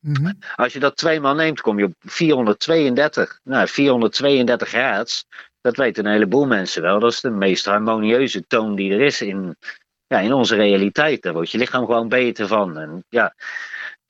Mm 0.00 0.38
Als 0.54 0.72
je 0.72 0.78
dat 0.78 0.96
tweemaal 0.96 1.34
neemt, 1.34 1.60
kom 1.60 1.78
je 1.78 1.84
op 1.84 1.94
432. 1.98 3.40
Nou, 3.42 3.68
432 3.68 4.70
hertz, 4.70 5.22
dat 5.60 5.76
weten 5.76 6.06
een 6.06 6.12
heleboel 6.12 6.46
mensen 6.46 6.82
wel. 6.82 7.00
Dat 7.00 7.12
is 7.12 7.20
de 7.20 7.30
meest 7.30 7.64
harmonieuze 7.64 8.46
toon 8.46 8.74
die 8.74 8.92
er 8.92 9.00
is 9.00 9.20
in, 9.20 9.56
ja, 10.06 10.18
in 10.18 10.32
onze 10.32 10.54
realiteit. 10.54 11.22
Daar 11.22 11.32
wordt 11.32 11.50
je 11.50 11.58
lichaam 11.58 11.84
gewoon 11.86 12.08
beter 12.08 12.46
van. 12.46 12.78
En 12.78 13.04
ja, 13.08 13.34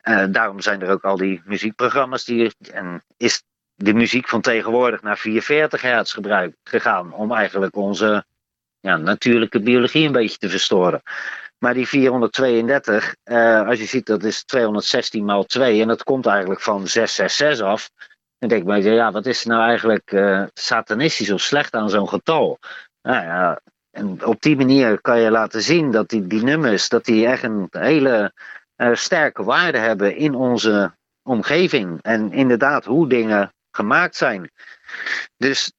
uh, 0.03 0.25
daarom 0.31 0.61
zijn 0.61 0.83
er 0.83 0.91
ook 0.91 1.05
al 1.05 1.17
die 1.17 1.43
muziekprogramma's 1.45 2.25
die. 2.25 2.55
En 2.73 3.03
is 3.17 3.43
de 3.75 3.95
muziek 3.95 4.29
van 4.29 4.41
tegenwoordig 4.41 5.03
naar 5.03 5.19
440 5.19 5.83
hertz 5.83 6.15
gebruik, 6.15 6.57
gegaan. 6.65 7.13
Om 7.13 7.33
eigenlijk 7.33 7.77
onze 7.77 8.25
ja, 8.81 8.97
natuurlijke 8.97 9.61
biologie 9.61 10.07
een 10.07 10.13
beetje 10.13 10.39
te 10.39 10.49
verstoren. 10.49 11.03
Maar 11.61 11.75
die 11.75 11.89
432, 11.89 13.17
uh, 13.25 13.67
als 13.67 13.79
je 13.79 13.85
ziet, 13.85 14.07
dat 14.07 14.25
is 14.25 14.45
216 14.45 15.25
maal 15.25 15.45
2. 15.45 15.81
En 15.81 15.89
dat 15.89 16.03
komt 16.03 16.27
eigenlijk 16.27 16.61
van 16.61 16.89
666 16.89 17.67
af. 17.67 17.91
Dan 18.39 18.49
denk 18.49 18.65
bij 18.65 18.83
ja, 18.83 19.13
wat 19.13 19.27
is 19.27 19.45
nou 19.45 19.63
eigenlijk 19.63 20.13
uh, 20.13 20.45
satanistisch 20.55 21.31
of 21.31 21.41
slecht 21.41 21.75
aan 21.75 21.91
zo'n 21.91 22.09
getal? 22.09 22.59
Nou 23.03 23.25
ja, 23.25 23.61
en 23.91 24.25
op 24.25 24.43
die 24.43 24.57
manier 24.57 25.01
kan 25.01 25.21
je 25.21 25.31
laten 25.31 25.63
zien 25.63 25.91
dat 25.91 26.09
die, 26.09 26.27
die 26.27 26.43
nummers, 26.43 26.89
dat 26.89 27.05
die 27.05 27.27
echt 27.27 27.43
een 27.43 27.67
hele 27.71 28.33
uh, 28.77 28.95
sterke 28.95 29.45
waarde 29.45 29.79
hebben 29.79 30.17
in 30.17 30.35
onze 30.35 30.93
omgeving. 31.23 31.99
En 32.03 32.33
inderdaad, 32.33 32.85
hoe 32.85 33.09
dingen 33.09 33.53
gemaakt 33.71 34.17
zijn. 34.17 34.51
Dus 35.37 35.73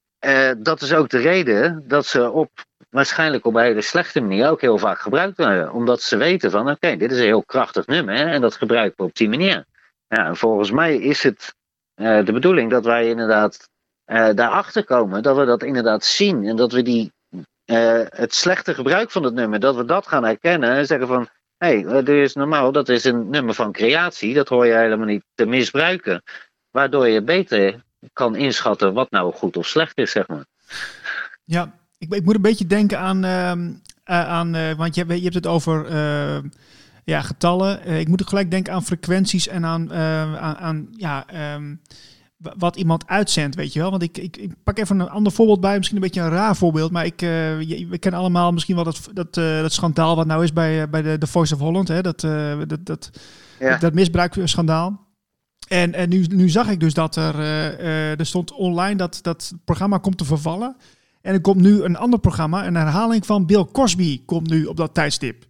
dat 0.57 0.81
is 0.81 0.93
ook 0.93 1.09
de 1.09 1.17
reden 1.17 1.83
dat 1.87 2.05
ze 2.05 2.31
op 2.31 2.49
waarschijnlijk 2.91 3.45
op 3.45 3.55
een 3.55 3.61
hele 3.61 3.81
slechte 3.81 4.21
manier 4.21 4.49
ook 4.49 4.61
heel 4.61 4.77
vaak 4.77 4.99
gebruikt 4.99 5.37
worden. 5.37 5.73
Omdat 5.73 6.01
ze 6.01 6.17
weten 6.17 6.51
van 6.51 6.69
oké, 6.69 6.95
dit 6.95 7.11
is 7.11 7.17
een 7.17 7.23
heel 7.23 7.43
krachtig 7.43 7.85
nummer 7.85 8.15
hè, 8.15 8.25
en 8.25 8.41
dat 8.41 8.55
gebruiken 8.55 8.97
we 8.97 9.03
op 9.03 9.15
die 9.15 9.29
manier. 9.29 9.65
Ja, 10.07 10.25
en 10.25 10.35
volgens 10.35 10.71
mij 10.71 10.97
is 10.97 11.23
het 11.23 11.55
uh, 11.95 12.25
de 12.25 12.31
bedoeling 12.31 12.71
dat 12.71 12.85
wij 12.85 13.09
inderdaad 13.09 13.69
uh, 14.05 14.29
daarachter 14.33 14.83
komen, 14.83 15.23
dat 15.23 15.37
we 15.37 15.45
dat 15.45 15.63
inderdaad 15.63 16.05
zien 16.05 16.45
en 16.45 16.55
dat 16.55 16.71
we 16.71 16.81
die, 16.81 17.11
uh, 17.65 18.01
het 18.09 18.35
slechte 18.35 18.73
gebruik 18.73 19.11
van 19.11 19.23
het 19.23 19.33
nummer, 19.33 19.59
dat 19.59 19.75
we 19.75 19.85
dat 19.85 20.07
gaan 20.07 20.23
herkennen 20.23 20.69
en 20.69 20.85
zeggen 20.85 21.07
van 21.07 21.27
hé, 21.57 21.81
hey, 21.81 22.03
dit 22.03 22.15
is 22.15 22.33
normaal, 22.33 22.71
dat 22.71 22.89
is 22.89 23.03
een 23.03 23.29
nummer 23.29 23.53
van 23.53 23.71
creatie, 23.71 24.33
dat 24.33 24.47
hoor 24.47 24.65
je 24.65 24.73
helemaal 24.73 25.05
niet 25.05 25.23
te 25.35 25.45
misbruiken. 25.45 26.23
Waardoor 26.71 27.07
je 27.07 27.21
beter 27.21 27.83
kan 28.13 28.35
inschatten 28.35 28.93
wat 28.93 29.11
nou 29.11 29.33
goed 29.33 29.57
of 29.57 29.67
slecht 29.67 29.97
is, 29.97 30.11
zeg 30.11 30.27
maar. 30.27 30.45
Ja, 31.43 31.79
ik, 32.01 32.13
ik 32.13 32.25
moet 32.25 32.35
een 32.35 32.41
beetje 32.41 32.67
denken 32.67 32.99
aan, 32.99 33.25
uh, 33.25 33.51
aan 34.03 34.55
uh, 34.55 34.73
want 34.73 34.95
je, 34.95 35.05
je 35.07 35.21
hebt 35.21 35.33
het 35.33 35.47
over 35.47 35.91
uh, 35.91 36.49
ja, 37.03 37.21
getallen. 37.21 37.87
ik 37.87 38.07
moet 38.07 38.27
gelijk 38.27 38.51
denken 38.51 38.73
aan 38.73 38.83
frequenties 38.83 39.47
en 39.47 39.65
aan, 39.65 39.93
aan, 39.93 40.57
aan, 40.57 40.87
ja, 40.91 41.25
um, 41.55 41.81
wat 42.37 42.75
iemand 42.75 43.07
uitzendt, 43.07 43.55
weet 43.55 43.73
je 43.73 43.79
wel. 43.79 43.91
Want 43.91 44.03
ik, 44.03 44.17
ik, 44.17 44.37
ik, 44.37 44.51
pak 44.63 44.77
even 44.77 44.99
een 44.99 45.09
ander 45.09 45.31
voorbeeld 45.31 45.61
bij, 45.61 45.77
misschien 45.77 45.97
een 45.97 46.03
beetje 46.03 46.21
een 46.21 46.29
raar 46.29 46.55
voorbeeld, 46.55 46.91
maar 46.91 47.05
ik, 47.05 47.19
je, 47.19 47.85
we 47.89 47.97
kennen 47.97 48.19
allemaal 48.19 48.51
misschien 48.51 48.75
wel 48.75 48.83
dat, 48.83 49.09
dat, 49.13 49.33
dat 49.33 49.73
schandaal 49.73 50.15
wat 50.15 50.27
nou 50.27 50.43
is 50.43 50.53
bij, 50.53 50.89
bij 50.89 51.01
de, 51.01 51.17
de 51.17 51.27
Voice 51.27 51.53
of 51.53 51.59
Holland, 51.59 51.87
hè? 51.87 52.01
Dat, 52.01 52.19
dat, 52.67 52.85
dat, 52.85 53.09
ja. 53.59 53.77
dat 53.77 53.93
misbruikschandaal. 53.93 55.09
En, 55.67 55.93
en 55.93 56.09
nu, 56.09 56.25
nu 56.29 56.49
zag 56.49 56.69
ik 56.69 56.79
dus 56.79 56.93
dat 56.93 57.15
er, 57.15 57.39
uh, 57.39 58.19
er 58.19 58.25
stond 58.25 58.51
online 58.51 58.95
dat 58.95 59.19
dat 59.21 59.53
programma 59.65 59.97
komt 59.97 60.17
te 60.17 60.25
vervallen. 60.25 60.75
En 61.21 61.33
er 61.33 61.41
komt 61.41 61.61
nu 61.61 61.83
een 61.83 61.95
ander 61.95 62.19
programma, 62.19 62.65
een 62.65 62.75
herhaling 62.75 63.25
van 63.25 63.45
Bill 63.45 63.65
Cosby 63.71 64.21
komt 64.25 64.49
nu 64.49 64.65
op 64.65 64.77
dat 64.77 64.93
tijdstip. 64.93 65.45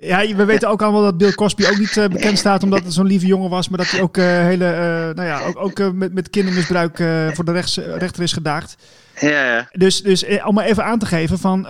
Ja, 0.00 0.34
we 0.34 0.44
weten 0.44 0.68
ook 0.68 0.82
allemaal 0.82 1.02
dat 1.02 1.18
Bill 1.18 1.32
Cosby 1.32 1.66
ook 1.66 1.78
niet 1.78 1.96
uh, 1.96 2.06
bekend 2.16 2.38
staat 2.38 2.62
omdat 2.62 2.84
het 2.84 2.92
zo'n 2.92 3.06
lieve 3.06 3.26
jongen 3.26 3.50
was, 3.50 3.68
maar 3.68 3.78
dat 3.78 3.90
hij 3.90 4.00
ook 4.00 4.16
uh, 4.16 4.24
hele, 4.24 4.64
uh, 4.64 5.14
nou 5.14 5.22
ja, 5.22 5.40
ook, 5.40 5.58
ook 5.58 5.92
met, 5.92 6.14
met 6.14 6.30
kindermisbruik 6.30 6.96
voor 7.34 7.44
de 7.44 7.52
rechts, 7.52 7.76
rechter 7.76 8.22
is 8.22 8.32
gedaagd. 8.32 8.76
Ja, 9.20 9.44
ja. 9.44 9.68
Dus, 9.72 10.02
dus 10.02 10.24
om 10.44 10.54
maar 10.54 10.64
even 10.64 10.84
aan 10.84 10.98
te 10.98 11.06
geven 11.06 11.38
van 11.38 11.66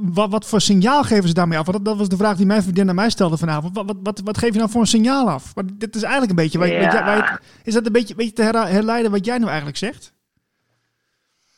wat, 0.00 0.30
wat 0.30 0.46
voor 0.46 0.60
signaal 0.60 1.02
geven 1.02 1.28
ze 1.28 1.34
daarmee 1.34 1.58
af? 1.58 1.66
Want 1.66 1.76
dat, 1.76 1.86
dat 1.86 1.96
was 1.98 2.08
de 2.08 2.16
vraag 2.16 2.36
die 2.36 2.46
mijn 2.46 2.62
vriendin 2.62 2.88
aan 2.88 2.94
mij 2.94 3.10
stelde 3.10 3.36
vanavond. 3.36 3.74
Wat, 3.74 3.86
wat, 3.86 3.96
wat, 4.02 4.20
wat 4.24 4.38
geef 4.38 4.52
je 4.52 4.58
nou 4.58 4.70
voor 4.70 4.80
een 4.80 4.86
signaal 4.86 5.30
af? 5.30 5.54
Maar 5.54 5.64
dit 5.72 5.96
is 5.96 6.02
eigenlijk 6.02 6.30
een 6.30 6.44
beetje, 6.44 6.66
ja. 6.66 7.40
is 7.64 7.74
dat 7.74 7.86
een 7.86 7.92
beetje, 7.92 8.14
beetje 8.14 8.32
te 8.32 8.42
herleiden 8.42 9.10
wat 9.10 9.24
jij 9.24 9.36
nou 9.36 9.48
eigenlijk 9.48 9.78
zegt? 9.78 10.11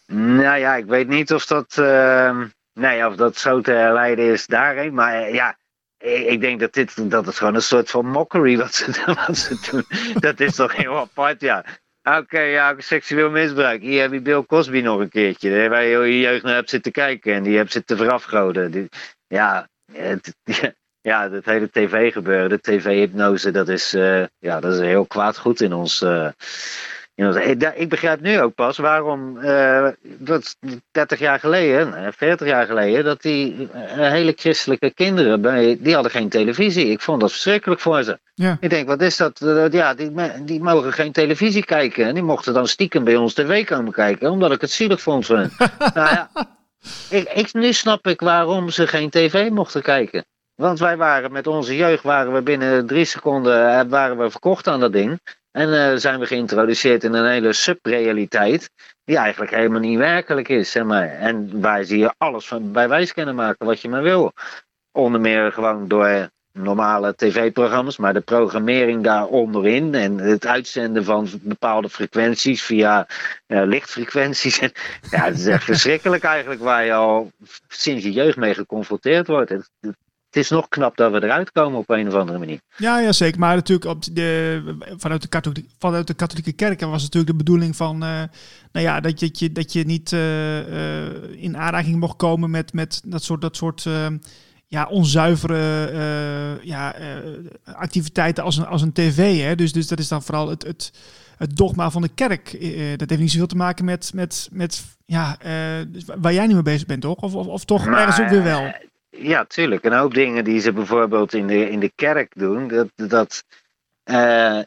Nou 0.06 0.58
ja, 0.58 0.74
ik 0.74 0.84
weet 0.84 1.08
niet 1.08 1.32
of 1.32 1.46
dat, 1.46 1.76
uh, 1.80 2.40
nee, 2.72 3.06
of 3.06 3.16
dat 3.16 3.36
zo 3.36 3.60
te 3.60 3.70
herleiden 3.70 4.24
is 4.24 4.46
daarheen. 4.46 4.94
Maar 4.94 5.20
uh, 5.20 5.34
ja, 5.34 5.58
ik 6.04 6.40
denk 6.40 6.60
dat 6.60 6.72
dit 6.72 7.10
dat 7.10 7.26
is 7.26 7.38
gewoon 7.38 7.54
een 7.54 7.62
soort 7.62 7.90
van 7.90 8.06
mockery 8.06 8.56
wat 8.64 8.74
ze, 8.74 9.14
wat 9.26 9.36
ze 9.36 9.68
doen. 9.70 9.84
Dat 10.20 10.40
is 10.40 10.54
toch 10.54 10.76
heel 10.76 10.98
apart, 10.98 11.40
ja. 11.40 11.64
Oké, 12.02 12.40
ja, 12.40 12.74
seksueel 12.78 13.30
misbruik. 13.30 13.82
Hier 13.82 14.00
heb 14.00 14.12
je 14.12 14.20
Bill 14.20 14.44
Cosby 14.44 14.80
nog 14.80 15.00
een 15.00 15.08
keertje. 15.08 15.68
Waar 15.68 15.84
je 15.84 15.98
je 15.98 16.20
jeugd 16.20 16.42
naar 16.42 16.54
hebt 16.54 16.70
zitten 16.70 16.92
kijken 16.92 17.34
en 17.34 17.42
die 17.42 17.56
hebt 17.56 17.72
zitten 17.72 17.96
verafgoden. 17.96 18.88
Ja, 19.26 19.68
het, 19.92 20.34
ja, 21.00 21.28
dat 21.28 21.44
hele 21.44 21.70
tv-gebeuren, 21.70 22.48
de 22.48 22.60
tv-hypnose, 22.60 23.50
dat 23.50 23.68
is, 23.68 23.94
uh, 23.94 24.24
ja, 24.38 24.60
dat 24.60 24.72
is 24.72 24.78
heel 24.78 25.06
kwaad 25.06 25.38
goed 25.38 25.60
in 25.60 25.72
ons. 25.72 26.04
Ik 27.74 27.88
begrijp 27.88 28.20
nu 28.20 28.40
ook 28.40 28.54
pas 28.54 28.78
waarom 28.78 29.36
uh, 29.36 29.88
dat 30.02 30.56
30 30.90 31.18
jaar 31.18 31.38
geleden, 31.38 32.12
40 32.12 32.46
jaar 32.46 32.66
geleden, 32.66 33.04
dat 33.04 33.22
die 33.22 33.54
uh, 33.54 33.68
hele 33.94 34.32
christelijke 34.36 34.90
kinderen, 34.90 35.40
bij, 35.40 35.78
die 35.80 35.94
hadden 35.94 36.12
geen 36.12 36.28
televisie. 36.28 36.86
Ik 36.86 37.00
vond 37.00 37.20
dat 37.20 37.30
verschrikkelijk 37.30 37.80
voor 37.80 38.02
ze. 38.02 38.18
Ja. 38.34 38.56
Ik 38.60 38.70
denk, 38.70 38.88
wat 38.88 39.00
is 39.02 39.16
dat? 39.16 39.40
Ja, 39.70 39.94
die, 39.94 40.12
die 40.44 40.62
mogen 40.62 40.92
geen 40.92 41.12
televisie 41.12 41.64
kijken. 41.64 42.06
En 42.06 42.14
die 42.14 42.22
mochten 42.22 42.54
dan 42.54 42.68
stiekem 42.68 43.04
bij 43.04 43.16
ons 43.16 43.34
tv 43.34 43.64
komen 43.64 43.92
kijken, 43.92 44.30
omdat 44.30 44.52
ik 44.52 44.60
het 44.60 44.70
zielig 44.70 45.00
vond 45.00 45.26
van 45.26 45.36
nou 45.94 46.08
ja, 46.14 46.30
ik, 47.10 47.32
ik, 47.32 47.52
nu 47.52 47.72
snap 47.72 48.06
ik 48.06 48.20
waarom 48.20 48.70
ze 48.70 48.86
geen 48.86 49.10
tv 49.10 49.50
mochten 49.50 49.82
kijken. 49.82 50.24
Want 50.54 50.78
wij 50.78 50.96
waren 50.96 51.32
met 51.32 51.46
onze 51.46 51.76
jeugd, 51.76 52.02
waren 52.02 52.32
we 52.32 52.42
binnen 52.42 52.86
drie 52.86 53.04
seconden 53.04 53.88
waren 53.88 54.18
we 54.18 54.30
verkocht 54.30 54.68
aan 54.68 54.80
dat 54.80 54.92
ding. 54.92 55.20
En 55.50 55.68
uh, 55.68 55.96
zijn 55.96 56.20
we 56.20 56.26
geïntroduceerd 56.26 57.04
in 57.04 57.12
een 57.12 57.30
hele 57.30 57.52
subrealiteit, 57.52 58.70
die 59.04 59.16
eigenlijk 59.16 59.50
helemaal 59.54 59.80
niet 59.80 59.98
werkelijk 59.98 60.48
is. 60.48 60.70
Zeg 60.70 60.84
maar. 60.84 61.08
En 61.08 61.60
waar 61.60 61.84
zie 61.84 61.98
je 61.98 62.14
alles 62.18 62.46
van 62.46 62.72
bij 62.72 62.88
wijs 62.88 63.12
kunnen 63.12 63.34
maken 63.34 63.66
wat 63.66 63.80
je 63.80 63.88
maar 63.88 64.02
wil. 64.02 64.32
Onder 64.92 65.20
meer 65.20 65.52
gewoon 65.52 65.88
door 65.88 66.28
normale 66.52 67.14
tv-programma's, 67.14 67.96
maar 67.96 68.12
de 68.12 68.20
programmering 68.20 69.02
daar 69.02 69.26
onderin 69.26 69.94
en 69.94 70.18
het 70.18 70.46
uitzenden 70.46 71.04
van 71.04 71.28
bepaalde 71.42 71.88
frequenties 71.88 72.62
via 72.62 73.06
lichtfrequenties. 73.46 74.58
ja, 75.10 75.24
het 75.24 75.38
is 75.38 75.46
echt 75.46 75.64
verschrikkelijk 75.64 76.24
eigenlijk 76.24 76.60
waar 76.60 76.84
je 76.84 76.92
al 76.92 77.30
sinds 77.68 78.04
je 78.04 78.12
jeugd 78.12 78.36
mee 78.36 78.54
geconfronteerd 78.54 79.26
wordt. 79.26 79.54
Is 80.36 80.50
nog 80.50 80.68
knap 80.68 80.96
dat 80.96 81.12
we 81.12 81.22
eruit 81.22 81.52
komen 81.52 81.78
op 81.78 81.90
een 81.90 82.06
of 82.06 82.14
andere 82.14 82.38
manier. 82.38 82.60
Ja, 82.76 82.98
ja 82.98 83.12
zeker. 83.12 83.40
Maar 83.40 83.54
natuurlijk 83.54 83.90
op 83.90 84.14
de, 84.14 84.62
vanuit, 84.96 85.22
de 85.22 85.28
katholieke, 85.28 85.68
vanuit 85.78 86.06
de 86.06 86.14
katholieke 86.14 86.52
kerken 86.52 86.90
was 86.90 87.02
natuurlijk 87.02 87.32
de 87.32 87.44
bedoeling 87.44 87.76
van... 87.76 87.94
Uh, 87.94 88.22
nou 88.72 88.86
ja, 88.86 89.00
dat 89.00 89.20
je, 89.20 89.26
dat 89.26 89.38
je, 89.38 89.52
dat 89.52 89.72
je 89.72 89.84
niet 89.84 90.12
uh, 90.12 90.58
uh, 90.68 91.42
in 91.42 91.56
aanraking 91.56 92.00
mocht 92.00 92.16
komen 92.16 92.50
met, 92.50 92.72
met 92.72 93.02
dat 93.04 93.22
soort, 93.22 93.40
dat 93.40 93.56
soort 93.56 93.88
ja, 94.66 94.86
onzuivere 94.86 96.60
ja, 96.62 96.94
activiteiten 97.64 98.44
als 98.44 98.56
een, 98.56 98.66
als 98.66 98.82
een 98.82 98.92
tv. 98.92 99.42
Hè? 99.42 99.54
Dus, 99.54 99.72
dus 99.72 99.86
dat 99.86 99.98
is 99.98 100.08
dan 100.08 100.22
vooral 100.22 100.48
het, 100.48 100.62
het, 100.62 100.92
het 101.36 101.56
dogma 101.56 101.90
van 101.90 102.02
de 102.02 102.10
kerk. 102.14 102.50
dat 102.98 103.08
heeft 103.08 103.22
niet 103.22 103.30
zoveel 103.30 103.46
te 103.46 103.56
maken 103.56 103.84
met, 103.84 104.10
met, 104.14 104.48
met 104.52 104.84
ja, 105.06 105.36
waar 106.16 106.32
jij 106.32 106.46
niet 106.46 106.54
mee 106.54 106.62
bezig 106.62 106.86
bent, 106.86 107.02
toch? 107.02 107.16
Of, 107.16 107.34
of, 107.34 107.46
of 107.46 107.64
toch 107.64 107.86
ergens 107.86 108.20
ook 108.20 108.28
weer 108.28 108.42
wel? 108.42 108.72
Ja, 109.16 109.44
tuurlijk. 109.44 109.84
Een 109.84 109.92
hoop 109.92 110.14
dingen 110.14 110.44
die 110.44 110.60
ze 110.60 110.72
bijvoorbeeld 110.72 111.34
in 111.34 111.46
de, 111.46 111.70
in 111.70 111.80
de 111.80 111.92
kerk 111.94 112.32
doen, 112.36 112.68
dat, 112.68 112.88
dat 112.94 113.44
uh, 114.04 114.60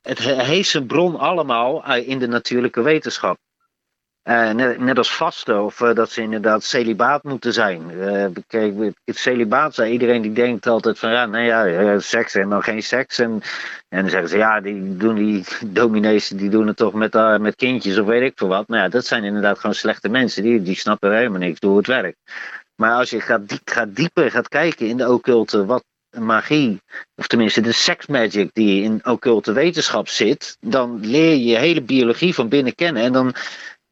het 0.00 0.18
heeft 0.18 0.68
zijn 0.68 0.86
bron 0.86 1.18
allemaal 1.18 1.84
eh, 1.84 2.08
in 2.08 2.18
de 2.18 2.26
natuurlijke 2.26 2.82
wetenschap. 2.82 3.38
Uh, 4.28 4.50
net, 4.50 4.78
net, 4.78 4.98
als 4.98 5.14
vasten, 5.14 5.64
of 5.64 5.76
dat 5.76 6.10
ze 6.10 6.22
inderdaad 6.22 6.64
celibaat 6.64 7.22
moeten 7.22 7.52
zijn. 7.52 7.90
Kijk, 8.46 8.74
celibaat 9.04 9.74
zijn 9.74 9.92
iedereen 9.92 10.22
die 10.22 10.32
denkt 10.32 10.66
altijd 10.66 10.98
van 10.98 11.10
ja, 11.10 11.26
nee 11.26 11.46
ja, 11.46 11.98
seks 11.98 12.34
en 12.34 12.48
dan 12.48 12.62
geen 12.62 12.82
seks. 12.82 13.18
En, 13.18 13.42
en 13.88 14.00
dan 14.00 14.10
zeggen 14.10 14.28
ze 14.28 14.36
ja, 14.36 14.60
die 14.60 14.96
doen 14.96 15.14
die 15.14 15.44
dominees, 15.66 16.28
die 16.28 16.50
doen 16.50 16.66
het 16.66 16.76
toch 16.76 16.92
met, 16.92 17.40
met 17.40 17.56
kindjes 17.56 17.98
of 17.98 18.06
weet 18.06 18.22
ik 18.22 18.32
veel 18.34 18.48
wat. 18.48 18.68
Maar 18.68 18.78
ja, 18.78 18.88
dat 18.88 19.06
zijn 19.06 19.24
inderdaad 19.24 19.58
gewoon 19.58 19.74
slechte 19.74 20.08
mensen, 20.08 20.42
die, 20.42 20.62
die 20.62 20.76
snappen 20.76 21.16
helemaal 21.16 21.38
niks 21.38 21.60
door 21.60 21.76
het 21.76 21.86
werk. 21.86 22.16
Maar 22.82 22.96
als 22.96 23.10
je 23.10 23.20
gaat, 23.20 23.48
diep, 23.48 23.70
gaat 23.70 23.96
dieper 23.96 24.30
gaat 24.30 24.48
kijken 24.48 24.86
in 24.86 24.96
de 24.96 25.12
occulte 25.12 25.66
wat 25.66 25.84
magie, 26.18 26.80
of 27.14 27.26
tenminste 27.26 27.60
de 27.60 27.72
sex 27.72 28.06
magic 28.06 28.50
die 28.52 28.82
in 28.82 29.00
occulte 29.04 29.52
wetenschap 29.52 30.08
zit, 30.08 30.56
dan 30.60 30.98
leer 31.00 31.30
je 31.30 31.44
je 31.44 31.56
hele 31.56 31.82
biologie 31.82 32.34
van 32.34 32.48
binnen 32.48 32.74
kennen. 32.74 33.02
En 33.02 33.12
dan, 33.12 33.34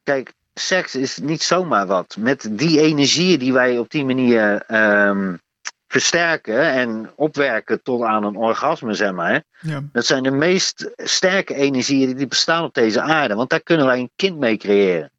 kijk, 0.03 0.33
seks 0.55 0.95
is 0.95 1.19
niet 1.19 1.43
zomaar 1.43 1.87
wat. 1.87 2.17
Met 2.19 2.49
die 2.51 2.81
energieën 2.81 3.39
die 3.39 3.53
wij 3.53 3.79
op 3.79 3.91
die 3.91 4.05
manier 4.05 4.63
um, 5.09 5.41
versterken 5.87 6.61
en 6.61 7.11
opwerken 7.15 7.83
tot 7.83 8.03
aan 8.03 8.25
een 8.25 8.37
orgasme, 8.37 8.95
zeg 8.95 9.13
maar. 9.13 9.43
Ja. 9.61 9.83
Dat 9.93 10.07
zijn 10.07 10.23
de 10.23 10.31
meest 10.31 10.91
sterke 10.97 11.55
energieën 11.55 12.17
die 12.17 12.27
bestaan 12.27 12.65
op 12.65 12.75
deze 12.75 13.01
aarde. 13.01 13.35
Want 13.35 13.51
daar 13.51 13.63
kunnen 13.63 13.87
wij 13.87 13.99
een 13.99 14.11
kind 14.17 14.39
mee 14.39 14.57
creëren 14.57 15.11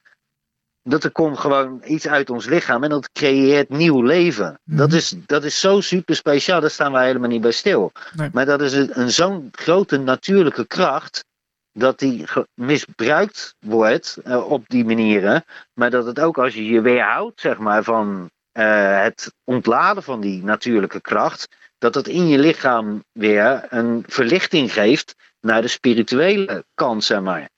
dat 0.84 1.04
er 1.04 1.12
komt 1.12 1.38
gewoon 1.38 1.82
iets 1.86 2.08
uit 2.08 2.30
ons 2.30 2.46
lichaam 2.46 2.84
en 2.84 2.90
dat 2.90 3.12
creëert 3.12 3.70
nieuw 3.70 4.02
leven. 4.02 4.60
Mhm. 4.64 4.78
dat, 4.78 4.94
is, 4.94 5.16
dat 5.26 5.44
is 5.44 5.60
zo 5.60 5.82
super 5.82 6.16
speciaal, 6.16 6.62
daar 6.62 6.70
staan 6.70 6.92
wij 6.92 7.06
helemaal 7.06 7.30
niet 7.30 7.42
bij 7.42 7.52
stil. 7.52 7.92
Nee. 8.16 8.30
Maar 8.34 8.46
dat 8.46 8.62
is 8.62 8.74
een, 8.74 9.00
een 9.00 9.12
zo'n 9.12 9.50
grote 9.52 9.98
natuurlijke 9.98 10.68
kracht. 10.68 11.26
dat 11.74 12.00
die 12.00 12.28
misbruikt 12.54 13.56
wordt 13.60 14.18
uh, 14.28 14.52
op 14.52 14.64
die 14.68 14.86
manieren. 14.86 15.44
Maar 15.74 15.90
dat 15.90 16.06
het 16.06 16.20
ook 16.20 16.38
als 16.38 16.54
je 16.54 16.66
je 16.66 16.82
weerhoudt, 16.82 17.42
zeg 17.42 17.58
maar, 17.58 17.84
van 17.84 18.30
uh, 18.54 19.02
het 19.02 19.34
ontladen 19.44 20.04
van 20.04 20.22
die 20.22 20.44
natuurlijke 20.44 21.02
kracht, 21.02 21.48
dat 21.78 21.96
het 21.96 22.08
in 22.08 22.28
je 22.28 22.40
lichaam 22.40 23.04
weer 23.12 23.66
een 23.70 24.04
verlichting 24.08 24.74
geeft 24.74 25.16
naar 25.40 25.62
de 25.62 25.68
spirituele 25.68 26.66
kant, 26.74 27.04
zeg 27.04 27.22
maar. 27.22 27.50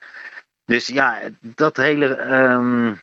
Dus 0.66 0.88
ja, 0.88 1.20
dat 1.40 1.78
hele 1.78 2.34
um, 2.34 3.00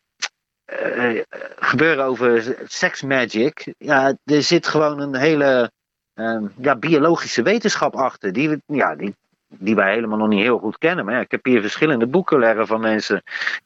uh, 0.97 1.21
gebeuren 1.59 2.05
over 2.05 2.57
sex 2.67 3.03
magic, 3.03 3.75
ja, 3.79 4.17
er 4.25 4.43
zit 4.43 4.67
gewoon 4.67 5.01
een 5.01 5.15
hele 5.15 5.71
um, 6.15 6.53
ja, 6.61 6.77
biologische 6.77 7.43
wetenschap 7.43 7.95
achter. 7.95 8.33
Die, 8.33 8.63
ja, 8.67 8.95
die, 8.95 9.15
die 9.49 9.75
wij 9.75 9.93
helemaal 9.93 10.19
nog 10.19 10.29
niet 10.29 10.43
heel 10.43 10.59
goed 10.59 10.79
kennen. 10.79 11.05
Maar 11.05 11.15
ja, 11.15 11.21
ik 11.21 11.31
heb 11.31 11.45
hier 11.45 11.61
verschillende 11.61 12.07
boeken 12.07 12.39
leggen 12.39 12.67
van 12.67 12.81
mensen 12.81 13.23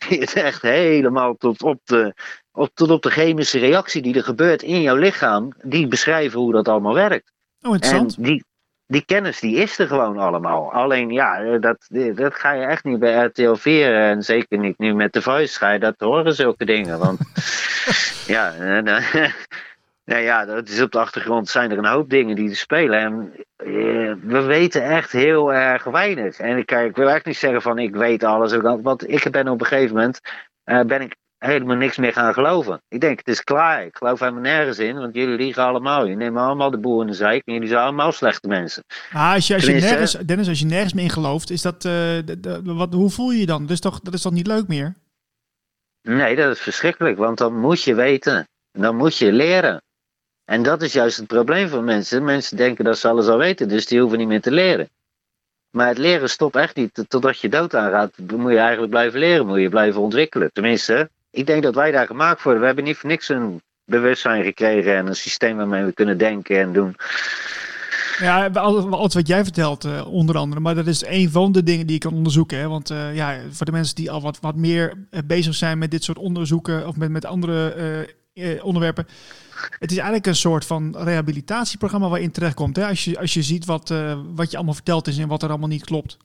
die 0.08 0.20
het 0.20 0.32
echt 0.32 0.62
helemaal 0.62 1.34
tot 1.36 1.62
op 1.62 1.80
de, 1.84 2.14
op, 2.52 2.70
tot 2.74 2.90
op 2.90 3.02
de 3.02 3.10
chemische 3.10 3.58
reactie 3.58 4.02
die 4.02 4.14
er 4.14 4.24
gebeurt 4.24 4.62
in 4.62 4.80
jouw 4.80 4.96
lichaam, 4.96 5.52
die 5.62 5.88
beschrijven 5.88 6.40
hoe 6.40 6.52
dat 6.52 6.68
allemaal 6.68 6.94
werkt. 6.94 7.32
Oh, 7.62 7.74
interessant. 7.74 8.16
En 8.16 8.22
die, 8.22 8.44
die 8.86 9.04
kennis 9.04 9.40
die 9.40 9.56
is 9.56 9.78
er 9.78 9.86
gewoon 9.86 10.18
allemaal. 10.18 10.72
Alleen 10.72 11.10
ja, 11.10 11.58
dat, 11.58 11.86
dat 12.14 12.34
ga 12.34 12.52
je 12.52 12.64
echt 12.66 12.84
niet 12.84 12.98
bij 12.98 13.24
RTL 13.24 13.54
4 13.54 13.94
en 13.94 14.22
zeker 14.22 14.58
niet 14.58 14.78
nu 14.78 14.94
met 14.94 15.12
de 15.12 15.22
Voice 15.22 15.58
ga 15.58 15.70
je 15.70 15.78
dat 15.78 15.94
horen 15.98 16.34
zulke 16.34 16.64
dingen. 16.64 16.98
Want 16.98 17.20
ja, 18.26 18.52
nou 20.04 20.22
ja, 20.22 20.44
dat 20.44 20.68
is 20.68 20.82
op 20.82 20.92
de 20.92 20.98
achtergrond 20.98 21.48
zijn 21.48 21.70
er 21.70 21.78
een 21.78 21.86
hoop 21.86 22.10
dingen 22.10 22.36
die 22.36 22.50
er 22.50 22.56
spelen. 22.56 22.98
En 22.98 23.32
eh, 23.56 24.12
we 24.22 24.42
weten 24.42 24.82
echt 24.82 25.12
heel 25.12 25.52
erg 25.52 25.84
weinig. 25.84 26.38
En 26.38 26.56
ik, 26.56 26.70
ik 26.70 26.96
wil 26.96 27.10
echt 27.10 27.24
niet 27.24 27.36
zeggen 27.36 27.62
van 27.62 27.78
ik 27.78 27.94
weet 27.94 28.24
alles. 28.24 28.56
Want 28.82 29.10
ik 29.10 29.30
ben 29.30 29.48
op 29.48 29.60
een 29.60 29.66
gegeven 29.66 29.96
moment 29.96 30.20
uh, 30.64 30.80
ben 30.80 31.00
ik 31.00 31.16
helemaal 31.46 31.76
niks 31.76 31.96
meer 31.96 32.12
gaan 32.12 32.32
geloven. 32.32 32.82
Ik 32.88 33.00
denk, 33.00 33.18
het 33.18 33.28
is 33.28 33.44
klaar. 33.44 33.84
Ik 33.84 33.96
geloof 33.96 34.20
helemaal 34.20 34.40
nergens 34.40 34.78
in, 34.78 34.96
want 34.96 35.14
jullie 35.14 35.36
liegen 35.36 35.62
allemaal. 35.62 36.06
Je 36.06 36.16
neemt 36.16 36.36
allemaal 36.36 36.70
de 36.70 36.78
boer 36.78 37.00
in 37.00 37.06
de 37.06 37.14
zijk 37.14 37.42
en 37.44 37.52
jullie 37.52 37.68
zijn 37.68 37.80
allemaal 37.80 38.12
slechte 38.12 38.48
mensen. 38.48 38.84
Ah, 39.12 39.32
als 39.32 39.46
je, 39.46 39.54
als 39.54 39.64
je 39.64 39.72
nergens, 39.72 40.12
Dennis, 40.12 40.48
als 40.48 40.58
je 40.58 40.66
nergens 40.66 40.92
meer 40.92 41.04
in 41.04 41.10
gelooft, 41.10 41.50
is 41.50 41.62
dat, 41.62 41.74
uh, 41.74 41.82
de, 41.82 42.40
de, 42.40 42.62
wat, 42.62 42.92
hoe 42.92 43.10
voel 43.10 43.30
je 43.30 43.40
je 43.40 43.46
dan? 43.46 43.62
Dat 43.62 43.70
is, 43.70 43.80
toch, 43.80 44.00
dat 44.00 44.14
is 44.14 44.22
toch 44.22 44.32
niet 44.32 44.46
leuk 44.46 44.68
meer? 44.68 44.94
Nee, 46.02 46.36
dat 46.36 46.52
is 46.54 46.60
verschrikkelijk, 46.60 47.18
want 47.18 47.38
dan 47.38 47.60
moet 47.60 47.82
je 47.82 47.94
weten. 47.94 48.48
Dan 48.72 48.96
moet 48.96 49.16
je 49.16 49.32
leren. 49.32 49.82
En 50.44 50.62
dat 50.62 50.82
is 50.82 50.92
juist 50.92 51.16
het 51.16 51.26
probleem 51.26 51.68
van 51.68 51.84
mensen. 51.84 52.24
Mensen 52.24 52.56
denken 52.56 52.84
dat 52.84 52.98
ze 52.98 53.08
alles 53.08 53.26
al 53.26 53.38
weten, 53.38 53.68
dus 53.68 53.86
die 53.86 54.00
hoeven 54.00 54.18
niet 54.18 54.28
meer 54.28 54.40
te 54.40 54.50
leren. 54.50 54.88
Maar 55.70 55.88
het 55.88 55.98
leren 55.98 56.30
stopt 56.30 56.56
echt 56.56 56.76
niet. 56.76 57.04
Totdat 57.08 57.38
je 57.40 57.48
dood 57.48 57.74
aangaat, 57.74 58.18
moet 58.18 58.52
je 58.52 58.58
eigenlijk 58.58 58.90
blijven 58.90 59.18
leren, 59.18 59.46
moet 59.46 59.60
je 59.60 59.68
blijven 59.68 60.00
ontwikkelen. 60.00 60.52
Tenminste, 60.52 61.10
ik 61.34 61.46
denk 61.46 61.62
dat 61.62 61.74
wij 61.74 61.90
daar 61.90 62.06
gemaakt 62.06 62.42
worden. 62.42 62.60
We 62.60 62.66
hebben 62.66 62.84
niet 62.84 62.96
voor 62.96 63.10
niks 63.10 63.28
een 63.28 63.62
bewustzijn 63.84 64.44
gekregen 64.44 64.96
en 64.96 65.06
een 65.06 65.16
systeem 65.16 65.56
waarmee 65.56 65.84
we 65.84 65.92
kunnen 65.92 66.18
denken 66.18 66.60
en 66.60 66.72
doen. 66.72 66.96
Ja, 68.18 68.46
alles 68.46 69.14
wat 69.14 69.26
jij 69.26 69.44
vertelt, 69.44 69.84
uh, 69.84 70.06
onder 70.12 70.36
andere. 70.36 70.60
Maar 70.60 70.74
dat 70.74 70.86
is 70.86 71.04
een 71.06 71.30
van 71.30 71.52
de 71.52 71.62
dingen 71.62 71.86
die 71.86 71.94
ik 71.94 72.00
kan 72.00 72.14
onderzoeken. 72.14 72.58
Hè? 72.58 72.68
Want 72.68 72.90
uh, 72.90 73.14
ja, 73.14 73.38
voor 73.50 73.66
de 73.66 73.72
mensen 73.72 73.94
die 73.94 74.10
al 74.10 74.20
wat, 74.20 74.40
wat 74.40 74.56
meer 74.56 75.06
eh, 75.10 75.20
bezig 75.26 75.54
zijn 75.54 75.78
met 75.78 75.90
dit 75.90 76.04
soort 76.04 76.18
onderzoeken 76.18 76.86
of 76.86 76.96
met, 76.96 77.10
met 77.10 77.24
andere 77.24 78.08
onderwerpen. 78.62 79.06
Het 79.78 79.90
is 79.90 79.96
eigenlijk 79.96 80.26
een 80.26 80.34
soort 80.34 80.66
van 80.66 80.96
rehabilitatieprogramma 80.98 82.08
waarin 82.08 82.30
terechtkomt. 82.30 82.76
Hè? 82.76 82.86
Als, 82.86 83.04
je, 83.04 83.18
als 83.18 83.34
je 83.34 83.42
ziet 83.42 83.64
wat, 83.64 83.94
wat 84.34 84.50
je 84.50 84.56
allemaal 84.56 84.74
verteld 84.74 85.06
is 85.06 85.18
en 85.18 85.28
wat 85.28 85.42
er 85.42 85.48
allemaal 85.48 85.68
niet 85.68 85.84
klopt. 85.84 86.16